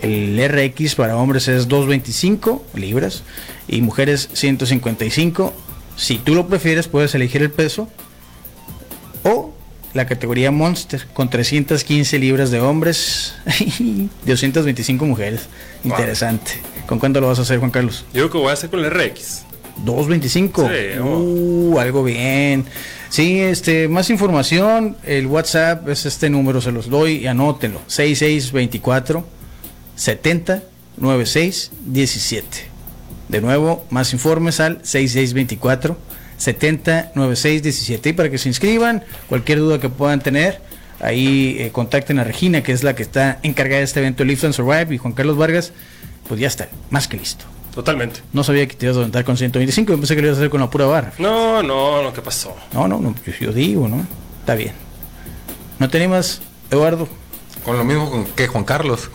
El 0.00 0.38
RX 0.48 0.94
para 0.94 1.16
hombres 1.16 1.48
es 1.48 1.66
225 1.66 2.64
libras 2.74 3.24
y 3.66 3.80
mujeres 3.80 4.28
155. 4.32 5.52
Si 5.96 6.18
tú 6.18 6.36
lo 6.36 6.46
prefieres, 6.46 6.86
puedes 6.86 7.16
elegir 7.16 7.42
el 7.42 7.50
peso 7.50 7.88
la 9.94 10.06
categoría 10.06 10.50
Monster 10.50 11.06
con 11.12 11.30
315 11.30 12.18
libras 12.18 12.50
de 12.50 12.60
hombres 12.60 13.34
y 13.78 14.08
225 14.26 15.04
mujeres. 15.06 15.48
Interesante. 15.84 16.52
¿Con 16.86 16.98
cuánto 16.98 17.20
lo 17.20 17.28
vas 17.28 17.38
a 17.38 17.42
hacer, 17.42 17.58
Juan 17.58 17.70
Carlos? 17.70 18.04
Yo 18.12 18.22
creo 18.22 18.30
que 18.30 18.38
voy 18.38 18.50
a 18.50 18.52
hacer 18.52 18.68
con 18.68 18.84
el 18.84 18.90
RX. 18.90 19.44
225. 19.84 20.68
Sí, 20.68 20.98
uh, 21.00 21.78
algo 21.78 22.04
bien. 22.04 22.64
Sí, 23.08 23.40
este, 23.40 23.88
más 23.88 24.10
información, 24.10 24.96
el 25.04 25.26
WhatsApp 25.26 25.88
es 25.88 26.06
este 26.06 26.30
número, 26.30 26.60
se 26.60 26.72
los 26.72 26.88
doy 26.88 27.18
y 27.18 27.26
anótenlo. 27.26 27.80
6624 27.86 29.24
70 29.96 30.62
96 30.96 31.70
17. 31.86 32.46
De 33.28 33.40
nuevo, 33.40 33.84
más 33.90 34.12
informes 34.12 34.60
al 34.60 34.80
6624 34.82 35.96
70 36.36 37.12
96 37.14 37.62
17. 37.62 38.08
Y 38.08 38.12
para 38.12 38.30
que 38.30 38.38
se 38.38 38.48
inscriban, 38.48 39.04
cualquier 39.28 39.58
duda 39.58 39.78
que 39.78 39.88
puedan 39.88 40.20
tener, 40.20 40.60
ahí 41.00 41.56
eh, 41.58 41.70
contacten 41.72 42.18
a 42.18 42.24
Regina, 42.24 42.62
que 42.62 42.72
es 42.72 42.82
la 42.82 42.94
que 42.94 43.02
está 43.02 43.38
encargada 43.42 43.78
de 43.78 43.84
este 43.84 44.00
evento 44.00 44.24
Lift 44.24 44.44
and 44.44 44.54
Survive, 44.54 44.94
y 44.94 44.98
Juan 44.98 45.12
Carlos 45.12 45.36
Vargas, 45.36 45.72
pues 46.28 46.40
ya 46.40 46.48
está, 46.48 46.68
más 46.90 47.08
que 47.08 47.16
listo. 47.16 47.44
Totalmente. 47.74 48.20
No 48.32 48.44
sabía 48.44 48.68
que 48.68 48.76
te 48.76 48.86
ibas 48.86 48.96
a 48.96 49.00
aventar 49.00 49.24
con 49.24 49.36
125, 49.36 49.92
yo 49.92 49.98
pensé 49.98 50.14
que 50.14 50.22
lo 50.22 50.28
ibas 50.28 50.38
a 50.38 50.40
hacer 50.42 50.50
con 50.50 50.60
la 50.60 50.70
pura 50.70 50.86
barra. 50.86 51.12
No, 51.18 51.62
no, 51.62 52.02
no, 52.02 52.12
¿qué 52.12 52.22
pasó? 52.22 52.56
No, 52.72 52.86
no, 52.86 53.00
no, 53.00 53.14
yo, 53.40 53.52
digo, 53.52 53.88
¿no? 53.88 54.06
Está 54.40 54.54
bien. 54.54 54.72
¿No 55.80 55.88
tenemos, 55.88 56.40
Eduardo? 56.70 57.08
Con 57.64 57.76
lo 57.76 57.84
mismo 57.84 58.26
que 58.36 58.46
Juan 58.46 58.64
Carlos. 58.64 59.10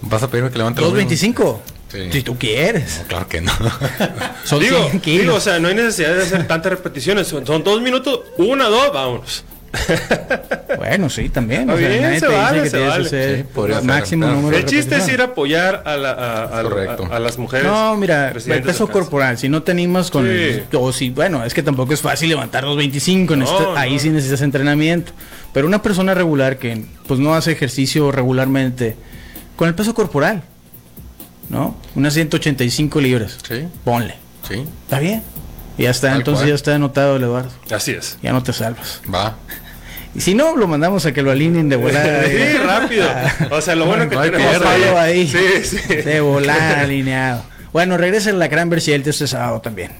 ¿Vas 0.00 0.22
a 0.22 0.30
pedirme 0.30 0.50
que 0.50 0.58
levante 0.58 0.80
225. 0.80 1.62
Si 2.10 2.22
tú 2.22 2.38
quieres. 2.38 3.02
claro 3.06 3.28
que 3.28 3.40
no. 3.40 3.52
Son 4.44 4.60
digo, 4.60 4.90
digo, 5.04 5.34
o 5.34 5.40
sea, 5.40 5.58
no 5.58 5.68
hay 5.68 5.74
necesidad 5.74 6.14
de 6.14 6.22
hacer 6.22 6.46
tantas 6.46 6.72
repeticiones. 6.72 7.26
Son, 7.26 7.44
dos 7.44 7.82
minutos, 7.82 8.20
una, 8.38 8.66
dos, 8.66 8.92
vámonos. 8.92 9.44
bueno, 10.76 11.08
sí, 11.08 11.28
también. 11.30 11.68
O 11.68 11.76
sea, 11.76 12.18
se 12.18 12.26
vale, 12.26 12.68
se 12.68 12.78
vale. 12.78 13.82
máximo 13.82 14.26
número 14.26 14.58
El 14.58 14.66
chiste 14.66 14.96
es 14.96 15.08
ir 15.08 15.22
a 15.22 15.24
apoyar 15.24 15.82
a, 15.86 15.94
a, 15.94 17.18
las 17.18 17.38
mujeres. 17.38 17.66
No, 17.66 17.96
mira, 17.96 18.32
el 18.32 18.62
peso 18.62 18.86
corporal, 18.88 19.38
si 19.38 19.48
no 19.48 19.62
te 19.62 19.72
animas 19.72 20.10
con. 20.10 20.28
o 20.74 20.92
si, 20.92 21.10
bueno, 21.10 21.44
es 21.44 21.54
que 21.54 21.62
tampoco 21.62 21.94
es 21.94 22.00
fácil 22.00 22.28
levantar 22.28 22.64
los 22.64 22.76
25. 22.76 23.34
ahí 23.76 23.98
sí 23.98 24.10
necesitas 24.10 24.42
entrenamiento. 24.42 25.12
Pero 25.52 25.66
una 25.66 25.82
persona 25.82 26.14
regular 26.14 26.58
que 26.58 26.84
pues 27.06 27.20
no 27.20 27.34
hace 27.34 27.52
ejercicio 27.52 28.10
regularmente 28.10 28.96
con 29.56 29.68
el 29.68 29.74
peso 29.74 29.92
corporal, 29.94 30.42
¿no? 31.52 31.76
Unas 31.94 32.14
185 32.14 33.00
libras. 33.00 33.38
Sí. 33.46 33.68
Ponle. 33.84 34.16
Sí. 34.48 34.64
Está 34.84 34.98
bien. 34.98 35.22
ya 35.78 35.90
está, 35.90 36.16
entonces 36.16 36.48
ya 36.48 36.54
está 36.54 36.74
anotado 36.74 37.16
el 37.16 37.22
Eduardo. 37.22 37.50
Así 37.70 37.92
es. 37.92 38.18
Ya 38.22 38.32
no 38.32 38.42
te 38.42 38.52
salvas. 38.52 39.02
Va. 39.12 39.36
Y 40.14 40.20
si 40.20 40.34
no, 40.34 40.56
lo 40.56 40.66
mandamos 40.66 41.06
a 41.06 41.12
que 41.12 41.22
lo 41.22 41.30
alineen 41.30 41.68
de 41.68 41.76
volar. 41.76 42.24
sí, 42.26 42.58
rápido. 42.58 43.06
O 43.50 43.60
sea, 43.60 43.76
lo 43.76 43.86
bueno 43.86 44.08
que 44.08 44.16
tenemos 44.16 44.62
ahí. 44.96 45.28
Sí, 45.28 45.78
sí. 45.78 45.94
De 45.94 46.20
volar 46.20 46.80
alineado. 46.80 47.44
Bueno, 47.72 47.96
regresa 47.96 48.30
el 48.30 48.38
Lacran 48.38 48.68
Berciel 48.68 49.02
este 49.06 49.26
sábado 49.26 49.60
también. 49.60 49.92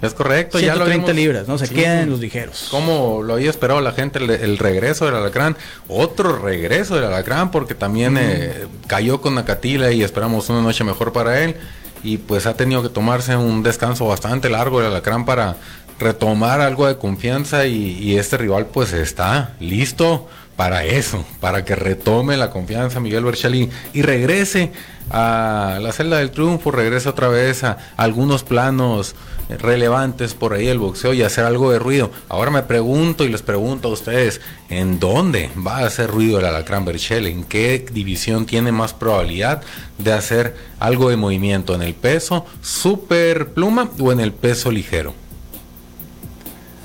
Es 0.00 0.14
correcto, 0.14 0.58
130 0.58 1.06
ya 1.06 1.12
lo 1.12 1.12
libras, 1.12 1.48
¿no? 1.48 1.58
Se 1.58 1.68
quedan 1.68 2.10
los 2.10 2.20
ligeros. 2.20 2.68
Como 2.70 3.22
lo 3.22 3.34
había 3.34 3.50
esperado 3.50 3.80
la 3.80 3.92
gente, 3.92 4.18
el, 4.18 4.58
regreso 4.58 5.06
del 5.06 5.16
alacrán, 5.16 5.56
otro 5.88 6.38
regreso 6.38 6.94
del 6.94 7.04
alacrán, 7.04 7.50
porque 7.50 7.74
también 7.74 8.16
eh, 8.18 8.66
cayó 8.86 9.20
con 9.20 9.36
Acatila 9.38 9.90
y 9.90 10.02
esperamos 10.02 10.48
una 10.50 10.62
noche 10.62 10.84
mejor 10.84 11.12
para 11.12 11.42
él. 11.42 11.56
Y 12.04 12.18
pues 12.18 12.46
ha 12.46 12.54
tenido 12.54 12.80
que 12.82 12.90
tomarse 12.90 13.36
un 13.36 13.64
descanso 13.64 14.06
bastante 14.06 14.48
largo 14.48 14.80
el 14.80 14.86
alacrán 14.86 15.24
para 15.24 15.56
retomar 15.98 16.60
algo 16.60 16.86
de 16.86 16.98
confianza 16.98 17.66
y, 17.66 18.16
este 18.16 18.36
rival 18.36 18.66
pues 18.66 18.92
está 18.92 19.54
listo 19.60 20.28
para 20.56 20.84
eso, 20.84 21.24
para 21.40 21.64
que 21.64 21.76
retome 21.76 22.36
la 22.36 22.50
confianza 22.50 22.98
Miguel 22.98 23.24
Berchali 23.24 23.70
y 23.92 24.02
regrese 24.02 24.72
a 25.10 25.78
la 25.80 25.92
celda 25.92 26.18
del 26.18 26.32
triunfo, 26.32 26.70
regrese 26.70 27.08
otra 27.08 27.28
vez 27.28 27.64
a 27.64 27.78
algunos 27.96 28.42
planos 28.42 29.14
relevantes 29.48 30.34
por 30.34 30.52
ahí 30.52 30.66
el 30.66 30.78
boxeo 30.78 31.14
y 31.14 31.22
hacer 31.22 31.44
algo 31.44 31.70
de 31.70 31.78
ruido. 31.78 32.10
Ahora 32.28 32.50
me 32.50 32.62
pregunto 32.62 33.24
y 33.24 33.28
les 33.28 33.42
pregunto 33.42 33.88
a 33.88 33.92
ustedes, 33.92 34.40
¿en 34.68 34.98
dónde 34.98 35.50
va 35.66 35.78
a 35.78 35.86
hacer 35.86 36.10
ruido 36.10 36.38
el 36.38 36.44
Alacrán 36.44 36.84
Berchel? 36.84 37.26
¿En 37.26 37.44
qué 37.44 37.86
división 37.90 38.44
tiene 38.44 38.72
más 38.72 38.92
probabilidad 38.92 39.62
de 39.96 40.12
hacer 40.12 40.56
algo 40.80 41.08
de 41.08 41.16
movimiento? 41.16 41.74
¿En 41.74 41.82
el 41.82 41.94
peso 41.94 42.44
super 42.60 43.50
pluma 43.52 43.88
o 43.98 44.12
en 44.12 44.20
el 44.20 44.32
peso 44.32 44.70
ligero? 44.70 45.14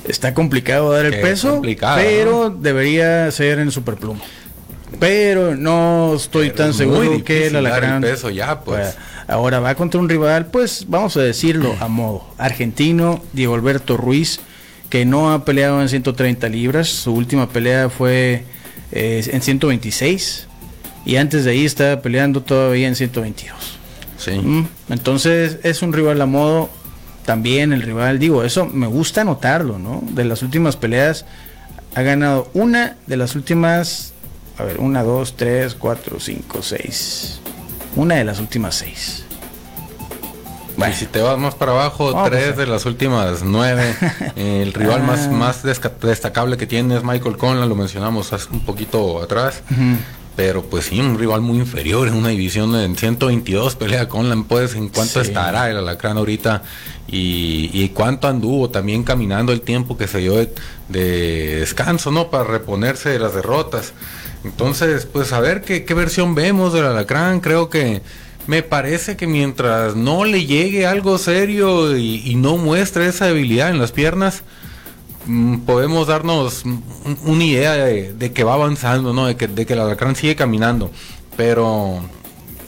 Está 0.07 0.33
complicado 0.33 0.91
dar 0.91 1.05
el 1.05 1.21
peso, 1.21 1.61
pero 1.95 2.49
debería 2.49 3.29
ser 3.31 3.59
en 3.59 3.71
superpluma. 3.71 4.21
Pero 4.99 5.55
no 5.55 6.13
estoy 6.15 6.51
tan 6.51 6.73
seguro 6.73 7.23
que 7.23 7.47
el 7.47 7.55
Alacrán... 7.55 8.01
peso 8.01 8.29
ya, 8.29 8.61
pues. 8.61 8.95
Ahora 9.27 9.59
va 9.59 9.75
contra 9.75 9.99
un 9.99 10.09
rival, 10.09 10.47
pues 10.47 10.85
vamos 10.89 11.15
a 11.15 11.21
decirlo 11.21 11.75
a 11.79 11.87
modo 11.87 12.27
argentino, 12.37 13.21
Diego 13.31 13.55
Alberto 13.55 13.95
Ruiz, 13.95 14.41
que 14.89 15.05
no 15.05 15.31
ha 15.31 15.45
peleado 15.45 15.81
en 15.81 15.89
130 15.89 16.49
libras, 16.49 16.89
su 16.89 17.13
última 17.13 17.49
pelea 17.49 17.89
fue 17.89 18.43
eh, 18.91 19.27
en 19.31 19.41
126 19.41 20.47
y 21.05 21.15
antes 21.15 21.45
de 21.45 21.51
ahí 21.51 21.65
estaba 21.65 22.01
peleando 22.01 22.41
todavía 22.43 22.87
en 22.87 22.95
122. 22.95 23.79
Sí. 24.17 24.31
Mm, 24.31 24.67
entonces 24.89 25.57
es 25.63 25.81
un 25.81 25.93
rival 25.93 26.21
a 26.21 26.25
modo, 26.25 26.69
también 27.25 27.73
el 27.73 27.81
rival, 27.81 28.19
digo, 28.19 28.43
eso 28.43 28.65
me 28.65 28.87
gusta 28.87 29.23
notarlo, 29.23 29.79
¿no? 29.79 30.03
De 30.11 30.25
las 30.25 30.41
últimas 30.41 30.75
peleas 30.75 31.25
ha 31.95 32.01
ganado 32.01 32.49
una 32.53 32.97
de 33.07 33.17
las 33.17 33.35
últimas, 33.35 34.13
a 34.57 34.63
ver, 34.63 34.79
una, 34.79 35.03
dos, 35.03 35.35
tres, 35.35 35.75
cuatro, 35.75 36.19
cinco, 36.19 36.61
seis 36.61 37.39
una 37.95 38.15
de 38.15 38.23
las 38.23 38.39
últimas 38.39 38.75
seis. 38.75 39.25
Y 40.89 40.93
si 40.93 41.05
te 41.05 41.21
vas 41.21 41.37
más 41.37 41.55
para 41.55 41.71
abajo, 41.71 42.23
tres 42.25 42.45
pues, 42.47 42.57
de 42.57 42.67
las 42.67 42.85
últimas 42.85 43.43
nueve. 43.43 43.95
el 44.35 44.73
rival 44.73 45.03
más, 45.03 45.27
ah. 45.27 45.31
más 45.31 45.63
destacable 45.63 46.57
que 46.57 46.65
tiene 46.65 46.97
es 46.97 47.03
Michael 47.03 47.37
Conlan, 47.37 47.69
lo 47.69 47.75
mencionamos 47.75 48.33
hace 48.33 48.49
un 48.51 48.61
poquito 48.61 49.21
atrás. 49.21 49.61
Pero 50.35 50.63
pues 50.63 50.85
sí, 50.85 50.99
un 50.99 51.19
rival 51.19 51.41
muy 51.41 51.59
inferior 51.59 52.07
en 52.07 52.15
una 52.15 52.29
división 52.29 52.75
en 52.75 52.95
122 52.95 53.75
pelea 53.75 54.09
Conlan, 54.09 54.45
pues 54.45 54.73
en 54.73 54.89
cuánto 54.89 55.21
estará 55.21 55.69
el 55.69 55.77
alacrán 55.77 56.17
ahorita 56.17 56.63
y, 57.07 57.69
y, 57.71 57.89
cuánto 57.89 58.27
anduvo 58.27 58.71
también 58.71 59.03
caminando 59.03 59.51
el 59.51 59.61
tiempo 59.61 59.95
que 59.95 60.07
se 60.07 60.19
dio 60.19 60.35
de 60.37 61.59
descanso, 61.59 62.09
¿no? 62.09 62.31
Para 62.31 62.45
reponerse 62.45 63.09
de 63.09 63.19
las 63.19 63.35
derrotas. 63.35 63.93
Entonces, 64.43 65.05
pues 65.05 65.31
a 65.31 65.39
ver 65.39 65.61
qué, 65.61 65.93
versión 65.93 66.35
vemos 66.35 66.73
del 66.73 66.85
alacrán. 66.85 67.39
Creo 67.39 67.69
que 67.69 68.01
me 68.45 68.61
parece 68.61 69.15
que 69.15 69.25
mientras 69.25 69.95
no 69.95 70.25
le 70.25 70.45
llegue 70.45 70.85
algo 70.85 71.17
serio 71.17 71.97
y, 71.97 72.35
no 72.35 72.57
muestre 72.57 73.07
esa 73.07 73.27
debilidad 73.27 73.69
en 73.69 73.79
las 73.79 73.91
piernas, 73.91 74.43
podemos 75.65 76.07
darnos 76.07 76.63
una 77.25 77.43
idea 77.43 77.73
de, 77.73 78.33
que 78.33 78.43
va 78.43 78.53
avanzando, 78.53 79.13
¿no? 79.13 79.25
De 79.25 79.35
que, 79.35 79.47
de 79.47 79.65
que 79.65 79.73
el 79.73 79.79
alacrán 79.79 80.15
sigue 80.15 80.35
caminando. 80.35 80.91
Pero 81.37 82.01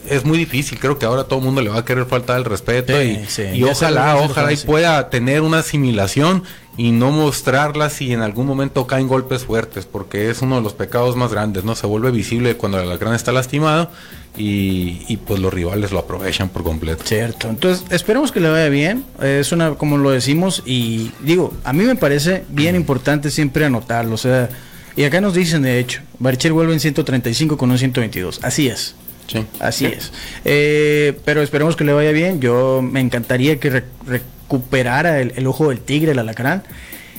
es 0.08 0.24
muy 0.24 0.38
difícil, 0.38 0.78
creo 0.78 0.98
que 0.98 1.06
ahora 1.06 1.24
todo 1.24 1.38
el 1.40 1.44
mundo 1.44 1.60
le 1.60 1.70
va 1.70 1.78
a 1.78 1.84
querer 1.84 2.06
faltar 2.06 2.38
el 2.38 2.44
respeto 2.44 3.00
y, 3.02 3.26
y 3.54 3.64
ojalá, 3.64 4.16
ojalá 4.16 4.52
y 4.52 4.56
pueda 4.56 5.10
tener 5.10 5.42
una 5.42 5.58
asimilación 5.58 6.44
y 6.76 6.92
no 6.92 7.10
mostrarla 7.10 7.90
si 7.90 8.12
en 8.12 8.20
algún 8.20 8.46
momento 8.46 8.86
caen 8.86 9.08
golpes 9.08 9.44
fuertes, 9.44 9.86
porque 9.86 10.30
es 10.30 10.42
uno 10.42 10.56
de 10.56 10.62
los 10.62 10.74
pecados 10.74 11.16
más 11.16 11.32
grandes, 11.32 11.64
¿no? 11.64 11.74
Se 11.74 11.86
vuelve 11.86 12.10
visible 12.10 12.56
cuando 12.56 12.78
el 12.78 12.84
alacrán 12.84 13.14
está 13.14 13.32
lastimado 13.32 13.90
y, 14.36 15.02
y, 15.08 15.16
pues 15.16 15.40
los 15.40 15.52
rivales 15.52 15.92
lo 15.92 15.98
aprovechan 15.98 16.48
por 16.48 16.62
completo. 16.62 17.02
Cierto, 17.04 17.48
entonces 17.48 17.84
esperemos 17.90 18.32
que 18.32 18.40
le 18.40 18.50
vaya 18.50 18.68
bien, 18.68 19.04
es 19.22 19.52
una, 19.52 19.74
como 19.74 19.98
lo 19.98 20.10
decimos, 20.10 20.62
y 20.66 21.12
digo, 21.20 21.54
a 21.64 21.72
mí 21.72 21.84
me 21.84 21.96
parece 21.96 22.44
bien 22.48 22.76
importante 22.76 23.30
siempre 23.30 23.64
anotarlo, 23.64 24.14
o 24.14 24.18
sea, 24.18 24.48
y 24.96 25.04
acá 25.04 25.20
nos 25.20 25.34
dicen 25.34 25.62
de 25.62 25.78
hecho, 25.78 26.00
Barcher 26.18 26.52
vuelve 26.52 26.72
en 26.72 26.80
135 26.80 27.56
con 27.56 27.70
un 27.70 27.78
122, 27.78 28.40
así 28.42 28.68
es. 28.68 28.94
Sí. 29.26 29.44
Así 29.58 29.86
es. 29.86 30.12
Eh, 30.44 31.18
pero 31.24 31.42
esperemos 31.42 31.76
que 31.76 31.84
le 31.84 31.92
vaya 31.92 32.12
bien. 32.12 32.40
Yo 32.40 32.80
me 32.82 33.00
encantaría 33.00 33.58
que 33.58 33.82
recuperara 34.06 35.20
el, 35.20 35.46
ojo 35.46 35.68
del 35.68 35.80
tigre, 35.80 36.12
el 36.12 36.18
alacrán, 36.18 36.62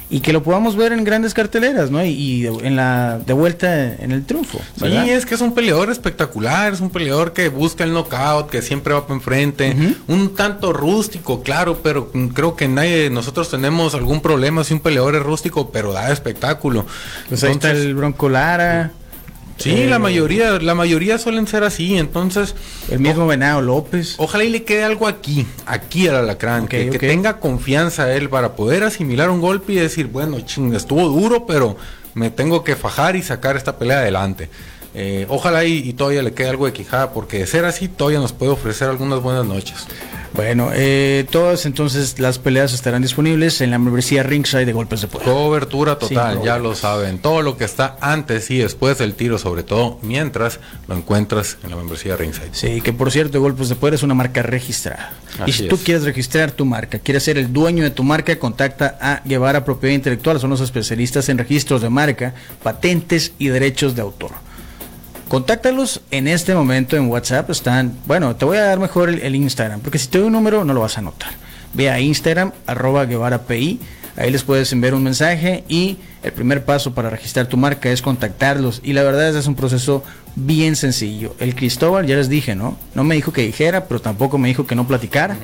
y 0.10 0.22
que 0.22 0.32
lo 0.32 0.42
podamos 0.42 0.76
ver 0.76 0.94
en 0.94 1.04
grandes 1.04 1.34
carteleras, 1.34 1.92
¿no? 1.92 2.04
Y, 2.04 2.46
en 2.46 2.76
la 2.76 3.20
de 3.26 3.34
vuelta 3.34 3.96
en 3.96 4.12
el 4.12 4.26
triunfo. 4.26 4.60
Sí, 4.80 4.86
es 4.86 5.26
que 5.26 5.36
es 5.36 5.42
un 5.42 5.54
peleador 5.54 5.92
espectacular, 5.92 6.74
es 6.74 6.80
un 6.80 6.90
peleador 6.90 7.34
que 7.34 7.50
busca 7.50 7.84
el 7.84 7.92
knockout, 7.92 8.50
que 8.50 8.62
siempre 8.62 8.94
va 8.94 9.04
para 9.04 9.16
enfrente, 9.16 9.76
un 10.08 10.36
tanto 10.36 10.72
rústico, 10.72 11.44
claro, 11.44 11.80
pero 11.84 12.12
creo 12.34 12.56
que 12.56 12.68
nadie 12.68 13.04
de 13.04 13.10
nosotros 13.10 13.50
tenemos 13.50 13.96
algún 13.96 14.22
problema 14.22 14.64
si 14.64 14.74
un 14.74 14.80
peleador 14.80 15.16
es 15.16 15.24
rústico, 15.24 15.72
pero 15.72 15.92
da 15.92 16.12
espectáculo. 16.12 16.86
Pues 17.28 17.44
ahí 17.44 17.52
está 17.52 17.72
el 17.72 17.94
Bronco 17.96 18.30
Lara. 18.30 18.92
Sí, 19.58 19.86
la 19.86 20.00
mayoría, 20.00 20.60
la 20.60 20.76
mayoría 20.76 21.18
suelen 21.18 21.48
ser 21.48 21.64
así, 21.64 21.98
entonces. 21.98 22.56
El 22.90 23.00
mismo 23.00 23.28
Venado 23.28 23.62
López. 23.62 24.16
Ojalá 24.18 24.44
y 24.44 24.50
le 24.50 24.64
quede 24.64 24.84
algo 24.84 25.08
aquí, 25.08 25.48
aquí 25.66 26.08
al 26.08 26.16
alacrán, 26.16 26.68
que, 26.68 26.86
tenga 27.00 27.40
confianza 27.40 28.14
él 28.14 28.30
para 28.30 28.56
poder 28.56 28.84
asimilar 28.84 29.30
un 29.30 29.42
golpe 29.42 29.74
y 29.74 29.76
decir, 29.78 30.08
bueno, 30.08 30.40
ching, 30.42 30.74
estuvo 30.76 31.08
duro, 31.08 31.46
pero 31.46 31.76
me 32.14 32.30
tengo 32.30 32.64
que 32.64 32.76
fajar 32.76 33.16
y 33.16 33.24
sacar 33.24 33.58
esta 33.58 33.78
pelea 33.78 34.00
adelante. 34.00 34.50
Eh, 34.94 35.26
ojalá 35.30 35.64
y, 35.66 35.94
todavía 35.94 36.24
le 36.24 36.34
quede 36.34 36.50
algo 36.50 36.66
de 36.66 36.74
quijada, 36.74 37.12
porque 37.12 37.40
de 37.40 37.48
ser 37.48 37.66
así 37.66 37.88
todavía 37.88 38.20
nos 38.20 38.34
puede 38.34 38.52
ofrecer 38.52 38.90
algunas 38.90 39.22
buenas 39.22 39.46
noches. 39.46 39.86
Bueno, 40.38 40.70
eh, 40.72 41.26
todas 41.32 41.66
entonces 41.66 42.20
las 42.20 42.38
peleas 42.38 42.72
estarán 42.72 43.02
disponibles 43.02 43.60
en 43.60 43.72
la 43.72 43.80
membresía 43.80 44.22
Ringside 44.22 44.68
de 44.68 44.72
Golpes 44.72 45.02
de 45.02 45.08
Poder. 45.08 45.28
Cobertura 45.28 45.98
total, 45.98 46.44
ya 46.44 46.60
lo 46.60 46.76
saben. 46.76 47.18
Todo 47.18 47.42
lo 47.42 47.58
que 47.58 47.64
está 47.64 47.98
antes 48.02 48.52
y 48.52 48.60
después 48.60 49.00
del 49.00 49.16
tiro, 49.16 49.40
sobre 49.40 49.64
todo 49.64 49.98
mientras 50.04 50.60
lo 50.88 50.96
encuentras 50.96 51.58
en 51.64 51.72
la 51.72 51.76
membresía 51.76 52.16
Ringside. 52.16 52.50
Sí, 52.52 52.82
que 52.82 52.94
por 52.94 53.12
cierto, 53.12 53.42
Golpes 53.42 53.68
de 53.70 53.76
Poder 53.76 53.96
es 53.96 54.04
una 54.04 54.14
marca 54.14 54.44
registrada. 54.44 55.14
y 55.48 55.54
si 55.54 55.68
tú 55.68 55.80
quieres 55.84 56.04
registrar 56.04 56.52
tu 56.52 56.66
marca, 56.66 57.00
quieres 57.00 57.24
ser 57.24 57.40
el 57.40 57.52
dueño 57.52 57.84
de 57.84 57.90
tu 57.90 58.04
marca, 58.04 58.38
contacta 58.38 58.96
a 59.02 59.22
Guevara 59.26 59.66
Propiedad 59.66 59.96
Intelectual. 59.96 60.40
Son 60.40 60.52
los 60.52 60.62
especialistas 60.62 61.30
en 61.30 61.40
registros 61.40 61.82
de 61.82 61.90
marca, 61.90 62.36
patentes 62.62 63.34
y 63.40 63.48
derechos 63.48 63.96
de 63.96 64.04
autor. 64.04 64.47
Contáctalos 65.28 66.02
en 66.12 66.28
este 66.28 66.56
momento 66.56 66.96
en 66.96 67.10
WhatsApp. 67.10 67.50
Están, 67.50 67.98
bueno, 68.06 68.36
te 68.38 68.46
voy 68.46 68.58
a 68.58 68.64
dar 68.64 68.80
mejor 68.80 69.10
el, 69.10 69.36
Instagram, 69.36 69.82
porque 69.82 70.00
si 70.00 70.08
te 70.08 70.20
doy 70.20 70.28
un 70.28 70.34
número 70.34 70.64
no 70.64 70.74
lo 70.74 70.82
vas 70.82 70.98
a 70.98 71.02
notar. 71.02 71.32
Ve 71.74 71.90
a 71.90 72.00
Instagram, 72.00 72.54
arroba 72.66 73.06
Guevara 73.06 73.44
PI. 73.44 73.80
Ahí 74.16 74.32
les 74.32 74.44
puedes 74.44 74.72
enviar 74.72 74.96
un 74.96 75.04
mensaje 75.04 75.64
y 75.68 75.98
el 76.24 76.32
primer 76.32 76.66
paso 76.66 76.94
para 76.94 77.10
registrar 77.10 77.48
tu 77.48 77.58
marca 77.58 77.92
es 77.92 78.02
contactarlos. 78.02 78.80
Y 78.84 78.94
la 78.94 79.04
verdad 79.04 79.28
es 79.28 79.34
que 79.34 79.40
es 79.40 79.48
un 79.48 79.56
proceso 79.56 80.04
bien 80.36 80.76
sencillo. 80.76 81.36
El 81.40 81.56
Cristóbal, 81.56 82.08
ya 82.08 82.16
les 82.16 82.30
dije, 82.30 82.56
¿no? 82.56 82.78
No 82.96 83.04
me 83.04 83.16
dijo 83.16 83.34
que 83.34 83.42
dijera, 83.42 83.86
pero 83.86 84.00
tampoco 84.00 84.38
me 84.38 84.48
dijo 84.48 84.66
que 84.66 84.76
no 84.76 84.88
platicara. 84.88 85.38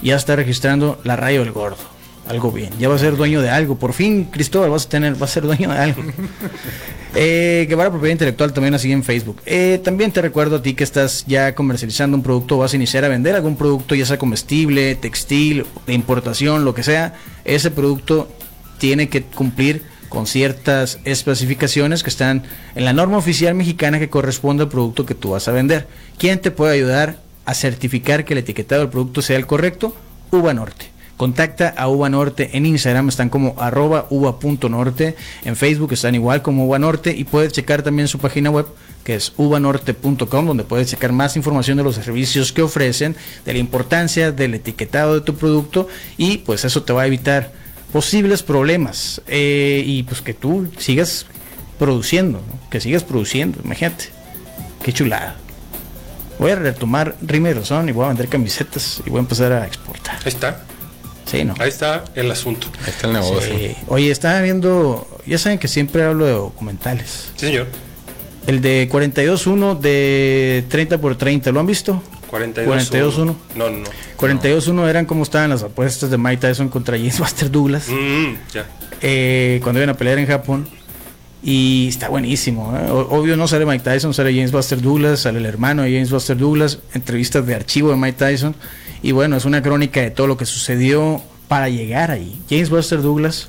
Ya 0.00 0.14
está 0.14 0.36
registrando 0.36 1.00
la 1.02 1.16
rayo 1.16 1.42
del 1.42 1.52
gordo. 1.52 1.97
Algo 2.28 2.52
bien. 2.52 2.70
Ya 2.78 2.90
va 2.90 2.94
a 2.94 2.98
ser 2.98 3.16
dueño 3.16 3.40
de 3.40 3.48
algo. 3.48 3.76
Por 3.76 3.94
fin, 3.94 4.26
Cristóbal, 4.26 4.68
vas 4.68 4.84
a 4.84 4.88
tener, 4.90 5.20
va 5.20 5.24
a 5.24 5.28
ser 5.28 5.44
dueño 5.44 5.70
de 5.70 5.78
algo. 5.78 6.02
eh, 7.14 7.64
Guevara 7.66 7.90
Propiedad 7.90 8.12
Intelectual 8.12 8.52
también 8.52 8.74
así 8.74 8.92
en 8.92 9.02
Facebook. 9.02 9.40
Eh, 9.46 9.80
también 9.82 10.12
te 10.12 10.20
recuerdo 10.20 10.56
a 10.56 10.62
ti 10.62 10.74
que 10.74 10.84
estás 10.84 11.24
ya 11.26 11.54
comercializando 11.54 12.18
un 12.18 12.22
producto, 12.22 12.58
vas 12.58 12.74
a 12.74 12.76
iniciar 12.76 13.06
a 13.06 13.08
vender 13.08 13.34
algún 13.34 13.56
producto, 13.56 13.94
ya 13.94 14.04
sea 14.04 14.18
comestible, 14.18 14.94
textil, 14.94 15.64
de 15.86 15.94
importación, 15.94 16.66
lo 16.66 16.74
que 16.74 16.82
sea. 16.82 17.14
Ese 17.46 17.70
producto 17.70 18.28
tiene 18.76 19.08
que 19.08 19.22
cumplir 19.22 19.82
con 20.10 20.26
ciertas 20.26 20.98
especificaciones 21.04 22.02
que 22.02 22.10
están 22.10 22.42
en 22.74 22.84
la 22.84 22.92
norma 22.92 23.16
oficial 23.16 23.54
mexicana 23.54 23.98
que 23.98 24.10
corresponde 24.10 24.64
al 24.64 24.68
producto 24.68 25.06
que 25.06 25.14
tú 25.14 25.30
vas 25.30 25.48
a 25.48 25.52
vender. 25.52 25.86
¿Quién 26.18 26.40
te 26.40 26.50
puede 26.50 26.74
ayudar 26.74 27.20
a 27.46 27.54
certificar 27.54 28.26
que 28.26 28.34
el 28.34 28.40
etiquetado 28.40 28.82
del 28.82 28.90
producto 28.90 29.22
sea 29.22 29.38
el 29.38 29.46
correcto? 29.46 29.96
Uva 30.30 30.52
Norte. 30.52 30.97
Contacta 31.18 31.74
a 31.76 31.88
Uva 31.88 32.08
Norte 32.08 32.56
en 32.56 32.64
Instagram, 32.64 33.08
están 33.08 33.28
como 33.28 33.56
arroba 33.58 34.06
uva.norte, 34.08 35.16
en 35.44 35.56
Facebook 35.56 35.92
están 35.92 36.14
igual 36.14 36.42
como 36.42 36.64
Uva 36.64 36.78
Norte 36.78 37.14
y 37.14 37.24
puedes 37.24 37.52
checar 37.52 37.82
también 37.82 38.06
su 38.06 38.20
página 38.20 38.50
web 38.50 38.66
que 39.02 39.16
es 39.16 39.32
uvanorte.com 39.36 40.46
donde 40.46 40.62
puedes 40.62 40.90
checar 40.90 41.10
más 41.10 41.36
información 41.36 41.76
de 41.76 41.82
los 41.82 41.96
servicios 41.96 42.52
que 42.52 42.62
ofrecen, 42.62 43.16
de 43.44 43.52
la 43.52 43.58
importancia 43.58 44.30
del 44.30 44.54
etiquetado 44.54 45.14
de 45.14 45.20
tu 45.22 45.34
producto 45.34 45.88
y 46.16 46.38
pues 46.38 46.64
eso 46.64 46.84
te 46.84 46.92
va 46.92 47.02
a 47.02 47.06
evitar 47.06 47.50
posibles 47.92 48.44
problemas 48.44 49.20
eh, 49.26 49.82
y 49.84 50.04
pues 50.04 50.22
que 50.22 50.34
tú 50.34 50.70
sigas 50.78 51.26
produciendo, 51.80 52.40
que 52.70 52.80
sigas 52.80 53.02
produciendo, 53.02 53.58
imagínate, 53.64 54.04
qué 54.84 54.92
chulada. 54.92 55.36
Voy 56.38 56.52
a 56.52 56.56
retomar 56.56 57.16
Rime 57.22 57.50
y 57.50 57.92
voy 57.92 58.04
a 58.04 58.08
vender 58.08 58.28
camisetas 58.28 59.02
y 59.04 59.10
voy 59.10 59.18
a 59.18 59.22
empezar 59.22 59.52
a 59.52 59.66
exportar. 59.66 60.16
Ahí 60.18 60.28
está. 60.28 60.62
Sí, 61.30 61.44
¿no? 61.44 61.54
Ahí 61.58 61.68
está 61.68 62.04
el 62.14 62.30
asunto. 62.30 62.68
Ahí 62.84 62.90
está 62.90 63.06
el 63.06 63.12
negocio. 63.12 63.54
Oye, 63.88 64.10
estaba 64.10 64.40
viendo, 64.40 65.06
ya 65.26 65.38
saben 65.38 65.58
que 65.58 65.68
siempre 65.68 66.02
hablo 66.02 66.24
de 66.24 66.32
documentales. 66.32 67.30
Sí, 67.36 67.46
señor. 67.46 67.66
El 68.46 68.62
de 68.62 68.88
42.1 68.90 69.78
de 69.78 70.64
30 70.68 70.98
por 70.98 71.16
30, 71.16 71.52
¿lo 71.52 71.60
han 71.60 71.66
visto? 71.66 72.02
42-1. 72.30 73.34
No, 73.56 73.70
no. 73.70 73.84
42-1 74.16 74.88
eran 74.88 75.06
como 75.06 75.22
estaban 75.22 75.50
las 75.50 75.62
apuestas 75.62 76.10
de 76.10 76.16
Mike 76.18 76.38
Tyson 76.38 76.68
contra 76.68 76.96
James 76.98 77.18
Buster 77.18 77.50
Douglas. 77.50 77.88
Mm, 77.88 78.34
ya. 78.52 78.66
Eh, 79.02 79.60
cuando 79.62 79.80
iban 79.80 79.90
a 79.90 79.94
pelear 79.94 80.18
en 80.18 80.26
Japón. 80.26 80.68
Y 81.40 81.86
está 81.88 82.08
buenísimo. 82.08 82.76
¿eh? 82.76 82.90
Obvio 82.90 83.36
no 83.36 83.46
sale 83.46 83.64
Mike 83.64 83.84
Tyson, 83.84 84.12
sale 84.12 84.34
James 84.34 84.50
Buster 84.50 84.80
Douglas, 84.80 85.20
sale 85.20 85.38
el 85.38 85.46
hermano 85.46 85.82
de 85.82 85.92
James 85.92 86.10
Buster 86.10 86.36
Douglas, 86.36 86.80
entrevistas 86.94 87.46
de 87.46 87.54
archivo 87.54 87.90
de 87.90 87.96
Mike 87.96 88.18
Tyson. 88.18 88.56
Y 89.02 89.12
bueno, 89.12 89.36
es 89.36 89.44
una 89.44 89.62
crónica 89.62 90.00
de 90.00 90.10
todo 90.10 90.26
lo 90.26 90.36
que 90.36 90.46
sucedió 90.46 91.22
para 91.48 91.68
llegar 91.68 92.10
ahí. 92.10 92.40
James 92.48 92.70
Buster 92.70 93.02
Douglas, 93.02 93.48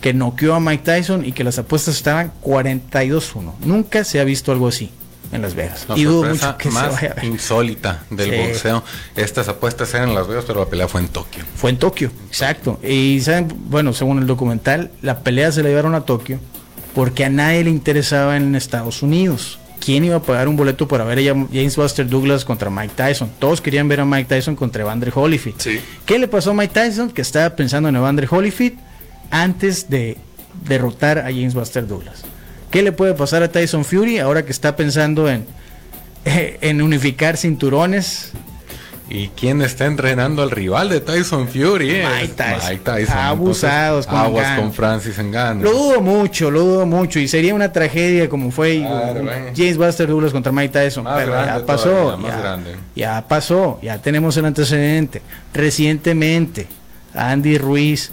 que 0.00 0.12
noqueó 0.12 0.54
a 0.54 0.60
Mike 0.60 0.84
Tyson 0.84 1.24
y 1.24 1.32
que 1.32 1.44
las 1.44 1.58
apuestas 1.58 1.96
estaban 1.96 2.32
42-1. 2.42 3.54
Nunca 3.60 4.04
se 4.04 4.20
ha 4.20 4.24
visto 4.24 4.52
algo 4.52 4.68
así 4.68 4.90
en 5.32 5.42
Las 5.42 5.54
Vegas. 5.54 5.86
y 5.94 6.04
dudo 6.04 6.28
mucho 6.28 6.56
que 6.56 6.70
más 6.70 7.00
insólita 7.22 8.04
del 8.10 8.48
boxeo. 8.48 8.82
Estas 9.14 9.48
apuestas 9.48 9.92
eran 9.94 10.10
en 10.10 10.14
Las 10.14 10.28
Vegas, 10.28 10.44
pero 10.46 10.60
la 10.60 10.66
pelea 10.66 10.88
fue 10.88 11.00
en 11.00 11.08
Tokio. 11.08 11.44
Fue 11.56 11.70
en 11.70 11.78
Tokio, 11.78 12.10
exacto. 12.28 12.80
Y 12.82 13.20
saben, 13.20 13.48
bueno, 13.68 13.92
según 13.92 14.18
el 14.18 14.26
documental, 14.26 14.90
la 15.02 15.20
pelea 15.20 15.52
se 15.52 15.62
la 15.62 15.68
llevaron 15.68 15.94
a 15.94 16.02
Tokio 16.02 16.38
porque 16.94 17.24
a 17.24 17.30
nadie 17.30 17.64
le 17.64 17.70
interesaba 17.70 18.36
en 18.36 18.54
Estados 18.54 19.02
Unidos. 19.02 19.58
¿Quién 19.86 20.04
iba 20.04 20.16
a 20.16 20.20
pagar 20.20 20.48
un 20.48 20.56
boleto 20.56 20.88
para 20.88 21.04
ver 21.04 21.20
a 21.20 21.46
James 21.52 21.76
Buster 21.76 22.08
Douglas 22.08 22.44
contra 22.44 22.68
Mike 22.70 22.94
Tyson? 22.96 23.30
Todos 23.38 23.60
querían 23.60 23.86
ver 23.86 24.00
a 24.00 24.04
Mike 24.04 24.24
Tyson 24.28 24.56
contra 24.56 24.82
Evander 24.82 25.12
Holyfield. 25.14 25.80
¿Qué 26.04 26.18
le 26.18 26.26
pasó 26.26 26.50
a 26.50 26.54
Mike 26.54 26.74
Tyson? 26.74 27.08
Que 27.08 27.22
estaba 27.22 27.54
pensando 27.54 27.88
en 27.88 27.94
Evander 27.94 28.26
Holyfield 28.28 28.80
antes 29.30 29.88
de 29.88 30.16
derrotar 30.66 31.20
a 31.20 31.26
James 31.26 31.54
Buster 31.54 31.86
Douglas. 31.86 32.24
¿Qué 32.72 32.82
le 32.82 32.90
puede 32.90 33.14
pasar 33.14 33.44
a 33.44 33.52
Tyson 33.52 33.84
Fury 33.84 34.18
ahora 34.18 34.44
que 34.44 34.50
está 34.50 34.74
pensando 34.74 35.30
en, 35.30 35.46
en 36.24 36.82
unificar 36.82 37.36
cinturones 37.36 38.32
¿Y 39.08 39.28
quién 39.28 39.62
está 39.62 39.86
entrenando 39.86 40.42
al 40.42 40.50
rival 40.50 40.88
de 40.88 41.00
Tyson 41.00 41.46
Fury? 41.46 42.02
Mike 42.02 42.34
Tyson. 42.82 43.16
Abusados 43.16 44.06
con 44.06 44.18
Aguas 44.18 44.58
con 44.58 44.72
Francis 44.72 45.16
Ngannou. 45.18 45.62
Lo 45.62 45.72
dudo 45.72 46.00
mucho, 46.00 46.50
lo 46.50 46.60
dudo 46.60 46.86
mucho. 46.86 47.20
Y 47.20 47.28
sería 47.28 47.54
una 47.54 47.70
tragedia 47.72 48.28
como 48.28 48.50
fue 48.50 48.80
James 49.56 49.76
Buster 49.76 50.08
Douglas 50.08 50.32
contra 50.32 50.50
Mike 50.50 50.72
Tyson. 50.72 51.06
pero 51.14 51.32
ya 51.32 51.64
pasó. 51.64 52.18
ya, 52.96 53.24
pasó. 53.28 53.78
Ya 53.80 53.98
tenemos 53.98 54.36
el 54.36 54.46
antecedente. 54.46 55.22
Recientemente, 55.54 56.66
Andy 57.14 57.58
Ruiz 57.58 58.10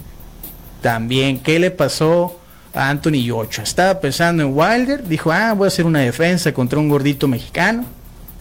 también. 0.80 1.40
¿Qué 1.40 1.58
le 1.58 1.72
pasó 1.72 2.38
a 2.72 2.88
Anthony 2.88 3.32
Ochoa? 3.32 3.64
Estaba 3.64 3.98
pensando 3.98 4.44
en 4.44 4.56
Wilder. 4.56 5.02
Dijo, 5.02 5.32
ah, 5.32 5.54
voy 5.54 5.64
a 5.64 5.68
hacer 5.68 5.86
una 5.86 6.00
defensa 6.00 6.52
contra 6.54 6.78
un 6.78 6.88
gordito 6.88 7.26
mexicano 7.26 7.84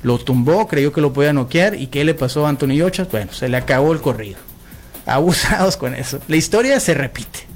lo 0.04 0.20
tumbó, 0.20 0.68
creyó 0.68 0.92
que 0.92 1.02
lo 1.02 1.14
podía 1.14 1.34
noquear. 1.34 1.76
¿Y 1.76 1.88
qué 1.88 2.04
le 2.04 2.14
pasó 2.14 2.46
a 2.46 2.50
Anthony 2.50 2.82
Ocha? 2.84 3.08
Bueno, 3.12 3.34
se 3.34 3.50
le 3.50 3.58
acabó 3.58 3.94
el 3.94 4.02
corrido. 4.02 4.38
Abusados 5.06 5.78
con 5.78 5.96
eso. 5.96 6.20
La 6.28 6.36
historia 6.36 6.80
se 6.80 6.94
repite. 6.94 7.48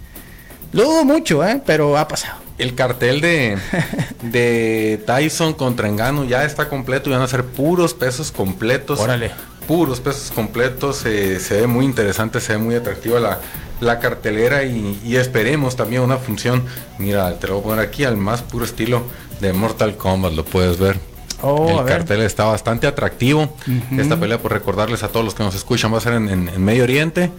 Lo 0.74 0.84
dudo 0.84 1.06
mucho, 1.06 1.46
¿eh? 1.46 1.62
pero 1.66 1.98
ha 1.98 2.08
pasado. 2.08 2.40
El 2.58 2.74
cartel 2.74 3.22
de, 3.22 3.58
de 4.24 5.02
Tyson 5.06 5.54
contra 5.54 5.88
Engano 5.88 6.26
ya 6.26 6.44
está 6.44 6.70
completo, 6.70 7.10
ya 7.10 7.18
van 7.18 7.26
a 7.26 7.30
ser 7.30 7.46
puros 7.46 7.94
pesos 7.94 8.32
completos. 8.32 9.00
Órale. 9.00 9.32
Puros 9.68 10.00
pesos 10.00 10.32
completos, 10.32 10.96
se 10.96 11.38
ve 11.50 11.68
muy 11.68 11.84
interesante, 11.84 12.40
se 12.40 12.54
ve 12.54 12.58
muy 12.58 12.76
atractiva 12.76 13.20
la, 13.20 13.40
la 13.82 14.00
cartelera 14.00 14.64
y, 14.64 15.00
y, 15.04 15.18
esperemos 15.18 15.76
también 15.76 16.02
una 16.02 16.18
función. 16.18 16.64
Mira, 16.98 17.38
te 17.38 17.48
lo 17.48 17.56
voy 17.56 17.62
a 17.62 17.64
poner 17.66 17.86
aquí 17.86 18.04
al 18.04 18.18
más 18.18 18.42
puro 18.42 18.66
estilo 18.66 19.04
de 19.42 19.54
Mortal 19.54 19.98
Kombat, 19.98 20.34
lo 20.34 20.46
puedes 20.46 20.80
ver. 20.80 20.98
Oh, 21.41 21.82
el 21.82 21.86
cartel 21.86 22.21
está 22.21 22.45
bastante 22.45 22.88
atractivo. 22.88 23.56
Esta 23.97 24.19
pelea, 24.19 24.39
por 24.39 24.52
recordarles 24.52 25.04
a 25.04 25.10
todos 25.10 25.26
los 25.26 25.36
que 25.36 25.43
nos 25.43 25.56
escuchan, 25.56 25.93
va 25.93 25.97
a 25.97 26.02
ser 26.02 26.13
en, 26.13 26.63
Medio 26.63 26.84
Oriente. 26.84 27.32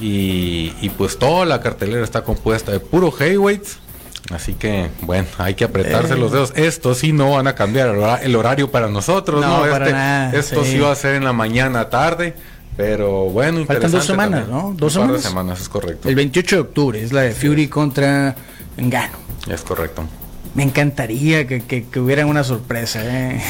Y, 0.00 0.90
pues 0.96 1.18
toda 1.18 1.46
la 1.46 1.60
cartelera 1.60 2.04
está 2.04 2.22
compuesta 2.22 2.72
de 2.72 2.80
puro 2.80 3.10
heavyweights. 3.10 3.78
Así 4.30 4.52
que, 4.52 4.90
bueno, 5.02 5.26
hay 5.38 5.54
que 5.54 5.64
apretarse 5.64 6.14
los 6.16 6.32
dedos. 6.32 6.52
Esto 6.54 6.94
sí 6.94 7.12
no 7.12 7.32
van 7.32 7.46
a 7.46 7.54
cambiar 7.54 7.96
el 8.22 8.36
horario 8.36 8.70
para 8.70 8.88
nosotros, 8.88 9.40
¿no? 9.40 9.64
Este, 9.64 10.38
esto 10.38 10.64
sí. 10.64 10.78
va 10.78 10.92
a 10.92 10.94
ser 10.94 11.14
en 11.14 11.24
la 11.24 11.32
mañana, 11.32 11.88
tarde. 11.88 12.34
Pero 12.76 13.24
bueno, 13.30 13.64
Faltan 13.64 13.90
dos 13.90 14.04
semanas, 14.04 14.46
¿no? 14.46 14.72
Dos 14.76 14.92
semanas. 14.92 15.22
semanas, 15.22 15.60
es 15.60 15.68
correcto. 15.68 16.08
El 16.08 16.14
28 16.14 16.56
de 16.56 16.62
octubre 16.62 17.02
es 17.02 17.12
la 17.12 17.22
de 17.22 17.32
Fury 17.32 17.66
contra 17.66 18.36
Engano. 18.76 19.18
Es 19.48 19.62
correcto. 19.62 20.04
Me 20.54 20.62
encantaría 20.62 21.46
que, 21.46 21.62
que, 21.62 22.00
hubiera 22.00 22.26
una 22.26 22.44
sorpresa. 22.44 23.00
¿eh? 23.04 23.40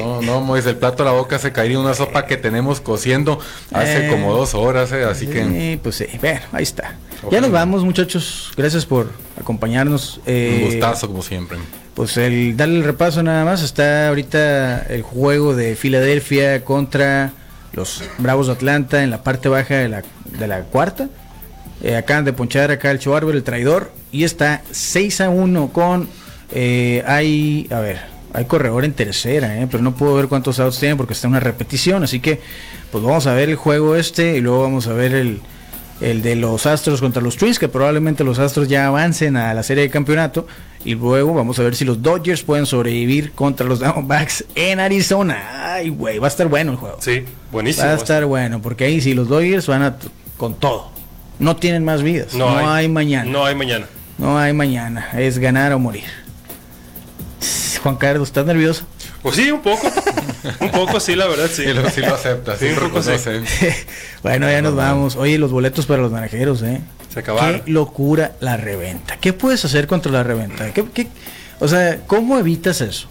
No, 0.00 0.20
no, 0.20 0.22
no, 0.22 0.40
Moisés, 0.40 0.70
el 0.70 0.76
plato 0.76 1.02
a 1.02 1.06
la 1.06 1.12
boca 1.12 1.38
se 1.38 1.52
caería 1.52 1.78
una 1.78 1.94
sopa 1.94 2.26
que 2.26 2.36
tenemos 2.36 2.80
cociendo 2.80 3.38
hace 3.72 4.06
eh, 4.06 4.10
como 4.10 4.34
dos 4.34 4.54
horas, 4.54 4.90
¿eh? 4.92 5.04
así 5.04 5.26
que... 5.26 5.78
pues 5.82 5.96
sí, 5.96 6.06
bueno, 6.20 6.40
ahí 6.52 6.62
está. 6.62 6.96
Ya 7.30 7.40
nos 7.40 7.50
vamos, 7.50 7.84
muchachos. 7.84 8.52
Gracias 8.56 8.86
por 8.86 9.10
acompañarnos. 9.40 10.20
Un 10.26 10.62
gustazo, 10.64 11.06
como 11.06 11.22
siempre. 11.22 11.58
Pues 11.94 12.16
el 12.16 12.56
darle 12.56 12.78
el 12.78 12.84
repaso 12.84 13.22
nada 13.22 13.44
más. 13.44 13.62
Está 13.62 14.08
ahorita 14.08 14.82
el 14.82 15.02
juego 15.02 15.54
de 15.54 15.76
Filadelfia 15.76 16.64
contra 16.64 17.32
los 17.72 18.02
Bravos 18.18 18.48
de 18.48 18.54
Atlanta 18.54 19.02
en 19.02 19.10
la 19.10 19.22
parte 19.22 19.48
baja 19.48 19.76
de 19.76 19.88
la, 19.88 20.02
de 20.38 20.46
la 20.46 20.62
cuarta. 20.62 21.08
Eh, 21.84 21.96
acaban 21.96 22.24
de 22.24 22.32
ponchar 22.32 22.70
acá 22.70 22.90
el 22.90 22.98
Schwarber, 22.98 23.36
el 23.36 23.42
traidor, 23.42 23.92
y 24.10 24.24
está 24.24 24.62
6 24.70 25.20
a 25.20 25.28
1 25.28 25.68
con. 25.68 26.08
Eh, 26.50 27.04
hay, 27.06 27.68
a 27.70 27.80
ver, 27.80 28.00
hay 28.32 28.46
corredor 28.46 28.86
en 28.86 28.94
tercera, 28.94 29.60
eh, 29.60 29.68
pero 29.70 29.82
no 29.82 29.94
puedo 29.94 30.14
ver 30.14 30.28
cuántos 30.28 30.58
outs 30.60 30.78
tienen 30.78 30.96
porque 30.96 31.12
está 31.12 31.26
en 31.26 31.32
una 31.32 31.40
repetición. 31.40 32.02
Así 32.02 32.20
que, 32.20 32.40
pues 32.90 33.04
vamos 33.04 33.26
a 33.26 33.34
ver 33.34 33.50
el 33.50 33.56
juego 33.56 33.96
este 33.96 34.38
y 34.38 34.40
luego 34.40 34.62
vamos 34.62 34.86
a 34.86 34.94
ver 34.94 35.12
el, 35.12 35.40
el 36.00 36.22
de 36.22 36.36
los 36.36 36.64
Astros 36.64 37.02
contra 37.02 37.20
los 37.20 37.36
Twins, 37.36 37.58
que 37.58 37.68
probablemente 37.68 38.24
los 38.24 38.38
Astros 38.38 38.66
ya 38.66 38.86
avancen 38.86 39.36
a 39.36 39.52
la 39.52 39.62
serie 39.62 39.82
de 39.82 39.90
campeonato. 39.90 40.46
Y 40.86 40.94
luego 40.94 41.34
vamos 41.34 41.58
a 41.58 41.64
ver 41.64 41.76
si 41.76 41.84
los 41.84 42.00
Dodgers 42.00 42.44
pueden 42.44 42.64
sobrevivir 42.64 43.32
contra 43.32 43.66
los 43.66 43.78
Diamondbacks 43.80 44.46
en 44.54 44.80
Arizona. 44.80 45.74
Ay, 45.74 45.90
güey, 45.90 46.18
va 46.18 46.28
a 46.28 46.30
estar 46.30 46.48
bueno 46.48 46.72
el 46.72 46.78
juego. 46.78 46.96
Sí, 47.00 47.24
buenísimo. 47.52 47.88
Va 47.88 47.92
a 47.92 47.96
estar 47.96 48.24
bueno, 48.24 48.62
porque 48.62 48.84
ahí 48.84 49.02
sí 49.02 49.12
los 49.12 49.28
Dodgers 49.28 49.66
van 49.66 49.82
a 49.82 49.96
con 50.38 50.54
todo 50.54 50.93
no 51.38 51.56
tienen 51.56 51.84
más 51.84 52.02
vidas. 52.02 52.34
No, 52.34 52.58
hay, 52.58 52.88
mañana. 52.88 53.30
No 53.30 53.44
hay 53.44 53.54
mañana. 53.54 53.86
No 54.18 54.38
hay 54.38 54.52
mañana. 54.52 55.08
Es 55.16 55.38
ganar 55.38 55.72
o 55.72 55.78
morir. 55.78 56.04
Juan 57.82 57.96
Carlos, 57.96 58.28
¿estás 58.28 58.46
nervioso? 58.46 58.84
Pues 59.22 59.36
sí, 59.36 59.50
un 59.50 59.60
poco. 59.60 59.90
un 60.60 60.70
poco, 60.70 61.00
sí, 61.00 61.16
la 61.16 61.26
verdad, 61.26 61.50
sí. 61.52 61.64
lo, 61.64 61.86
acepta. 62.14 62.56
Sí, 62.56 62.68
bueno, 64.22 64.50
ya 64.50 64.62
nos 64.62 64.74
vamos. 64.74 65.16
Oye, 65.16 65.38
los 65.38 65.50
boletos 65.50 65.86
para 65.86 66.02
los 66.02 66.12
naranjeros, 66.12 66.62
¿eh? 66.62 66.80
Se 67.12 67.20
acabaron. 67.20 67.60
Qué 67.60 67.70
locura 67.70 68.32
la 68.40 68.56
reventa. 68.56 69.16
¿Qué 69.16 69.32
puedes 69.32 69.64
hacer 69.64 69.86
contra 69.86 70.12
la 70.12 70.22
reventa? 70.22 70.72
¿Qué, 70.72 71.08
o 71.60 71.68
sea, 71.68 72.00
¿cómo 72.06 72.38
evitas 72.38 72.80
eso? 72.80 73.08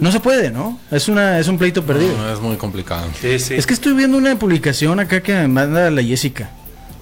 No 0.00 0.10
se 0.10 0.20
puede, 0.20 0.50
¿no? 0.50 0.80
Es 0.90 1.08
una 1.08 1.38
es 1.38 1.48
un 1.48 1.58
pleito 1.58 1.84
perdido. 1.84 2.16
No, 2.16 2.32
es 2.32 2.40
muy 2.40 2.56
complicado. 2.56 3.08
Es 3.22 3.66
que 3.66 3.74
estoy 3.74 3.94
viendo 3.94 4.16
una 4.16 4.36
publicación 4.38 5.00
acá 5.00 5.22
que 5.22 5.32
me 5.32 5.48
manda 5.48 5.90
la 5.90 6.02
Jessica. 6.02 6.50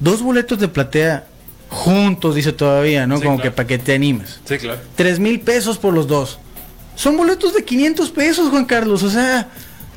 Dos 0.03 0.21
boletos 0.21 0.59
de 0.59 0.67
platea 0.67 1.27
juntos, 1.69 2.35
dice 2.35 2.53
todavía, 2.53 3.07
¿no? 3.07 3.21
Como 3.21 3.41
que 3.41 3.53
para 3.53 3.69
que 3.69 3.79
te 3.79 3.95
animes. 3.95 4.41
Sí, 4.45 4.59
claro. 4.59 4.81
Tres 4.97 5.21
mil 5.21 5.39
pesos 5.39 5.79
por 5.79 5.95
los 5.95 6.09
dos. 6.09 6.41
Son 6.97 7.17
boletos 7.17 7.55
de 7.55 7.65
500 7.65 8.11
pesos, 8.11 8.51
Juan 8.51 8.65
Carlos. 8.65 9.05
O 9.05 9.11
sea, 9.11 9.49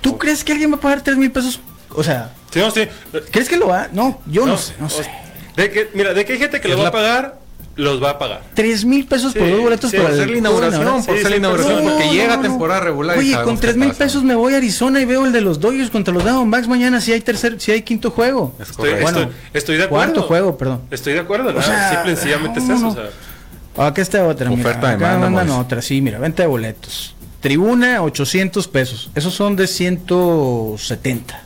¿tú 0.02 0.12
oh. 0.12 0.18
crees 0.20 0.44
que 0.44 0.52
alguien 0.52 0.72
va 0.72 0.76
a 0.76 0.80
pagar 0.80 1.02
tres 1.02 1.18
mil 1.18 1.32
pesos? 1.32 1.60
O 1.90 2.04
sea, 2.04 2.32
sí, 2.52 2.60
no, 2.60 2.70
sí. 2.70 2.88
¿crees 3.32 3.50
que 3.50 3.58
lo 3.58 3.70
va? 3.70 3.90
No, 3.92 4.22
yo 4.28 4.46
no, 4.46 4.60
sé, 4.60 4.76
no 4.80 4.92
sé. 4.92 5.10
De 5.56 5.72
que, 5.72 5.90
mira, 5.96 6.14
de 6.14 6.24
que 6.24 6.34
hay 6.34 6.40
gente 6.40 6.62
que 6.62 6.68
lo 6.68 6.78
va 6.78 6.90
a 6.90 6.92
pagar, 6.92 7.40
los 7.76 8.02
va 8.02 8.12
a 8.12 8.20
pagar. 8.20 8.42
Tres 8.54 8.86
mil 8.86 9.06
pesos 9.06 9.34
por 9.34 9.50
dos 9.50 9.62
boletos 9.62 9.92
para 9.92 10.10
hacer 10.10 10.30
la 10.30 10.38
inauguración, 10.38 11.06
por 11.06 11.18
ser 11.18 11.30
la 11.30 11.38
inauguración, 11.38 11.84
porque 11.84 12.10
llega 12.10 12.42
temporada 12.42 12.80
regular. 12.82 13.18
Oye, 13.18 13.36
con 13.44 13.58
tres 13.58 13.76
mil 13.76 13.94
pesos 13.94 14.24
me 14.24 14.36
voy 14.36 14.54
a 14.54 14.58
Arizona 14.58 15.02
y 15.02 15.06
veo 15.06 15.26
el 15.26 15.32
de 15.32 15.42
los 15.42 15.60
Dodgers 15.60 15.90
contra 15.90 16.14
los 16.14 16.24
Diamondbacks 16.24 16.68
mañana 16.68 17.02
si 17.02 17.12
hay 17.12 17.22
tercer, 17.22 17.60
si 17.60 17.72
hay 17.72 17.82
quinto 17.82 18.12
juego. 18.12 18.56
Estoy, 18.60 19.02
bueno, 19.02 19.30
estoy, 19.54 19.78
de 19.78 19.84
acuerdo. 19.84 20.06
Cuarto 20.06 20.24
juego, 20.24 20.58
perdón. 20.58 20.82
Estoy 20.92 21.14
de 21.14 21.20
acuerdo, 21.20 21.58
o 21.58 21.62
sea, 21.62 21.92
simple 21.92 22.16
sencillamente 22.16 22.60
es 22.60 22.70
eso. 22.70 22.88
O 22.88 22.94
sea. 22.94 23.88
Aquí 23.88 24.00
está 24.00 24.26
otra, 24.26 24.50
Oferta 24.50 24.96
mira, 24.96 25.14
acá 25.14 25.18
mandan 25.18 25.50
otra, 25.50 25.82
sí, 25.82 26.02
mira, 26.02 26.18
venta 26.18 26.44
de 26.44 26.48
boletos. 26.48 27.14
Tribuna, 27.42 28.02
800 28.02 28.68
pesos. 28.70 29.12
Esos 29.16 29.34
son 29.34 29.56
de 29.56 29.68
170. 29.68 31.44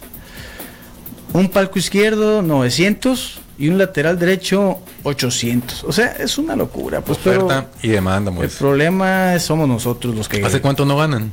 Un 1.34 1.50
palco 1.50 1.80
izquierdo, 1.80 2.42
900 2.42 3.42
y 3.60 3.68
un 3.68 3.78
lateral 3.78 4.18
derecho 4.18 4.80
800. 5.04 5.84
O 5.84 5.92
sea, 5.92 6.16
es 6.18 6.38
una 6.38 6.56
locura. 6.56 7.02
Pues, 7.02 7.18
Oferta 7.20 7.68
y 7.84 7.90
demanda. 7.90 8.32
El 8.42 8.50
problema 8.50 9.38
somos 9.38 9.68
nosotros 9.68 10.16
los 10.16 10.30
que... 10.30 10.44
¿Hace 10.44 10.62
cuánto 10.62 10.86
no 10.86 10.96
ganan? 10.96 11.32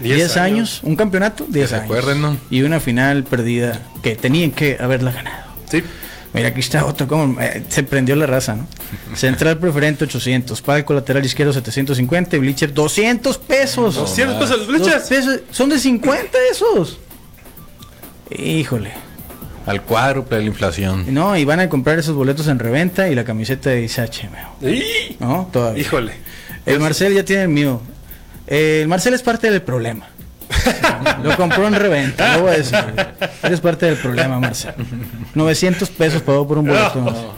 10 0.00 0.36
años. 0.36 0.80
un 0.84 0.94
campeonato, 0.94 1.46
10 1.48 1.72
años. 1.72 1.84
Acuerden, 1.86 2.20
¿no? 2.20 2.36
Y 2.50 2.62
una 2.62 2.80
final 2.80 3.24
perdida 3.24 3.80
que 4.02 4.14
tenían 4.14 4.50
que 4.50 4.76
haberla 4.78 5.10
ganado. 5.10 5.48
Sí. 5.70 5.82
Mira, 6.34 6.48
aquí 6.48 6.60
está 6.60 6.84
otro, 6.84 7.08
como 7.08 7.40
eh, 7.40 7.64
se 7.70 7.82
prendió 7.82 8.14
la 8.14 8.26
raza, 8.26 8.54
¿no? 8.54 8.66
Central 9.16 9.58
preferente 9.58 10.04
800, 10.04 10.60
palco 10.60 10.92
lateral 10.92 11.24
izquierdo 11.24 11.54
750 11.54 12.36
y 12.36 12.38
bleacher 12.38 12.74
200 12.74 13.38
pesos. 13.38 13.94
200 13.94 14.36
pesos, 14.38 14.66
bleachers. 14.66 15.42
Son 15.50 15.70
de 15.70 15.78
50 15.78 16.38
esos. 16.52 16.98
Híjole. 18.30 19.07
Al 19.68 19.82
cuádruple 19.82 20.38
de 20.38 20.42
la 20.44 20.48
inflación. 20.48 21.04
No, 21.12 21.36
y 21.36 21.44
van 21.44 21.60
a 21.60 21.68
comprar 21.68 21.98
esos 21.98 22.14
boletos 22.14 22.48
en 22.48 22.58
reventa 22.58 23.08
y 23.08 23.14
la 23.14 23.24
camiseta 23.24 23.68
de 23.68 23.82
Isache, 23.82 24.30
¿no? 25.20 25.48
Todavía. 25.52 25.82
Híjole. 25.82 26.12
El 26.64 26.80
Marcel 26.80 27.12
ya 27.14 27.22
tiene 27.22 27.42
el 27.42 27.48
mío. 27.48 27.82
El 28.46 28.88
Marcel 28.88 29.12
es 29.12 29.22
parte 29.22 29.50
del 29.50 29.60
problema. 29.60 30.06
Lo 31.22 31.36
compró 31.36 31.66
en 31.66 31.74
reventa, 31.74 32.36
lo 32.36 32.44
voy 32.44 32.52
a 32.52 32.56
decir. 32.56 32.78
Eres 33.42 33.60
parte 33.60 33.84
del 33.84 33.96
problema, 33.96 34.40
Marcel. 34.40 34.72
900 35.34 35.90
pesos 35.90 36.22
pagó 36.22 36.48
por 36.48 36.56
un 36.56 36.66
boleto. 36.66 37.34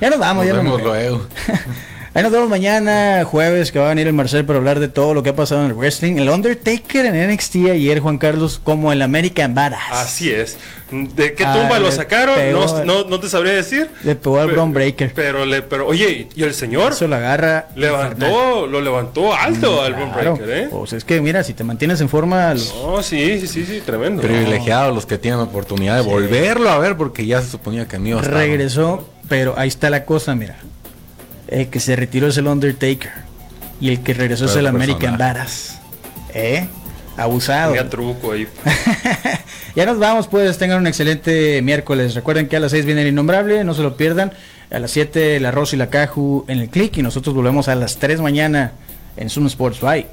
ya 0.00 0.10
nos 0.10 0.18
vamos, 0.20 0.46
ya 0.46 0.52
nos 0.52 0.64
vamos. 0.64 0.82
Luego. 0.82 1.26
Ahí 2.16 2.22
nos 2.22 2.30
vemos 2.30 2.48
mañana, 2.48 3.24
jueves, 3.24 3.72
que 3.72 3.80
va 3.80 3.86
a 3.86 3.88
venir 3.88 4.06
el 4.06 4.12
Marcel 4.12 4.44
para 4.44 4.60
hablar 4.60 4.78
de 4.78 4.86
todo 4.86 5.14
lo 5.14 5.24
que 5.24 5.30
ha 5.30 5.34
pasado 5.34 5.62
en 5.62 5.66
el 5.66 5.74
wrestling. 5.74 6.14
El 6.14 6.28
Undertaker 6.28 7.06
en 7.06 7.34
NXT 7.34 7.56
ayer, 7.72 7.98
Juan 7.98 8.18
Carlos, 8.18 8.60
como 8.62 8.92
el 8.92 9.02
American 9.02 9.52
Badass. 9.52 9.90
Así 9.90 10.30
es. 10.30 10.56
¿De 10.92 11.34
qué 11.34 11.42
tumba 11.42 11.70
ah, 11.74 11.78
lo 11.80 11.90
sacaron? 11.90 12.36
no, 12.86 13.18
te 13.18 13.28
sabría 13.28 13.54
decir. 13.54 13.90
Le 14.04 14.14
pegó 14.14 14.38
al 14.38 14.52
Bron 14.52 14.72
Breaker. 14.72 15.10
Pero, 15.12 15.44
le, 15.44 15.62
pero, 15.62 15.88
oye, 15.88 16.28
¿y 16.36 16.42
el 16.44 16.54
señor? 16.54 16.92
Eso 16.92 17.08
la 17.08 17.16
agarra. 17.16 17.66
Levantó, 17.74 18.68
lo 18.68 18.80
levantó 18.80 19.34
alto 19.34 19.82
al 19.82 19.94
Bron 19.94 20.12
Breaker, 20.12 20.50
¿eh? 20.50 20.68
Pues 20.70 20.92
es 20.92 21.04
que, 21.04 21.20
mira, 21.20 21.42
si 21.42 21.52
te 21.52 21.64
mantienes 21.64 22.00
en 22.00 22.08
forma. 22.08 22.54
No, 22.54 23.02
sí, 23.02 23.40
sí, 23.40 23.48
sí, 23.48 23.66
sí, 23.66 23.82
tremendo. 23.84 24.22
Privilegiados 24.22 24.94
los 24.94 25.04
que 25.04 25.18
tienen 25.18 25.40
oportunidad 25.40 25.96
de 25.96 26.02
volverlo 26.02 26.70
a 26.70 26.78
ver, 26.78 26.96
porque 26.96 27.26
ya 27.26 27.42
se 27.42 27.50
suponía 27.50 27.88
que 27.88 27.98
mío 27.98 28.20
Regresó, 28.20 29.08
pero 29.28 29.54
ahí 29.58 29.66
está 29.66 29.90
la 29.90 30.04
cosa, 30.04 30.36
mira. 30.36 30.58
El 31.48 31.68
que 31.68 31.80
se 31.80 31.96
retiró 31.96 32.28
es 32.28 32.36
el 32.36 32.46
Undertaker. 32.46 33.10
Y 33.80 33.90
el 33.90 34.00
que 34.00 34.14
regresó 34.14 34.46
es 34.46 34.56
el 34.56 34.66
American 34.66 35.18
Badass. 35.18 35.78
¿Eh? 36.32 36.66
Abusado. 37.16 37.74
truco 37.88 38.32
ahí. 38.32 38.48
ya 39.76 39.86
nos 39.86 39.98
vamos, 39.98 40.26
pues. 40.26 40.58
Tengan 40.58 40.78
un 40.78 40.86
excelente 40.86 41.62
miércoles. 41.62 42.14
Recuerden 42.14 42.48
que 42.48 42.56
a 42.56 42.60
las 42.60 42.72
6 42.72 42.86
viene 42.86 43.02
el 43.02 43.08
innombrable, 43.08 43.62
no 43.64 43.74
se 43.74 43.82
lo 43.82 43.96
pierdan. 43.96 44.32
A 44.70 44.78
las 44.78 44.90
7 44.90 45.36
el 45.36 45.46
arroz 45.46 45.72
y 45.74 45.76
la 45.76 45.90
caju 45.90 46.44
en 46.48 46.58
el 46.58 46.68
click. 46.68 46.96
Y 46.98 47.02
nosotros 47.02 47.34
volvemos 47.34 47.68
a 47.68 47.74
las 47.74 47.98
3 47.98 48.20
mañana 48.20 48.72
en 49.16 49.30
Zoom 49.30 49.46
Sports. 49.46 49.80
Bye. 49.80 50.06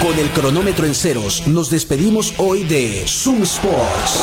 Con 0.00 0.18
el 0.18 0.28
cronómetro 0.30 0.84
en 0.86 0.94
ceros, 0.94 1.46
nos 1.46 1.70
despedimos 1.70 2.34
hoy 2.36 2.64
de 2.64 3.04
Zoom 3.06 3.42
Sports. 3.42 4.22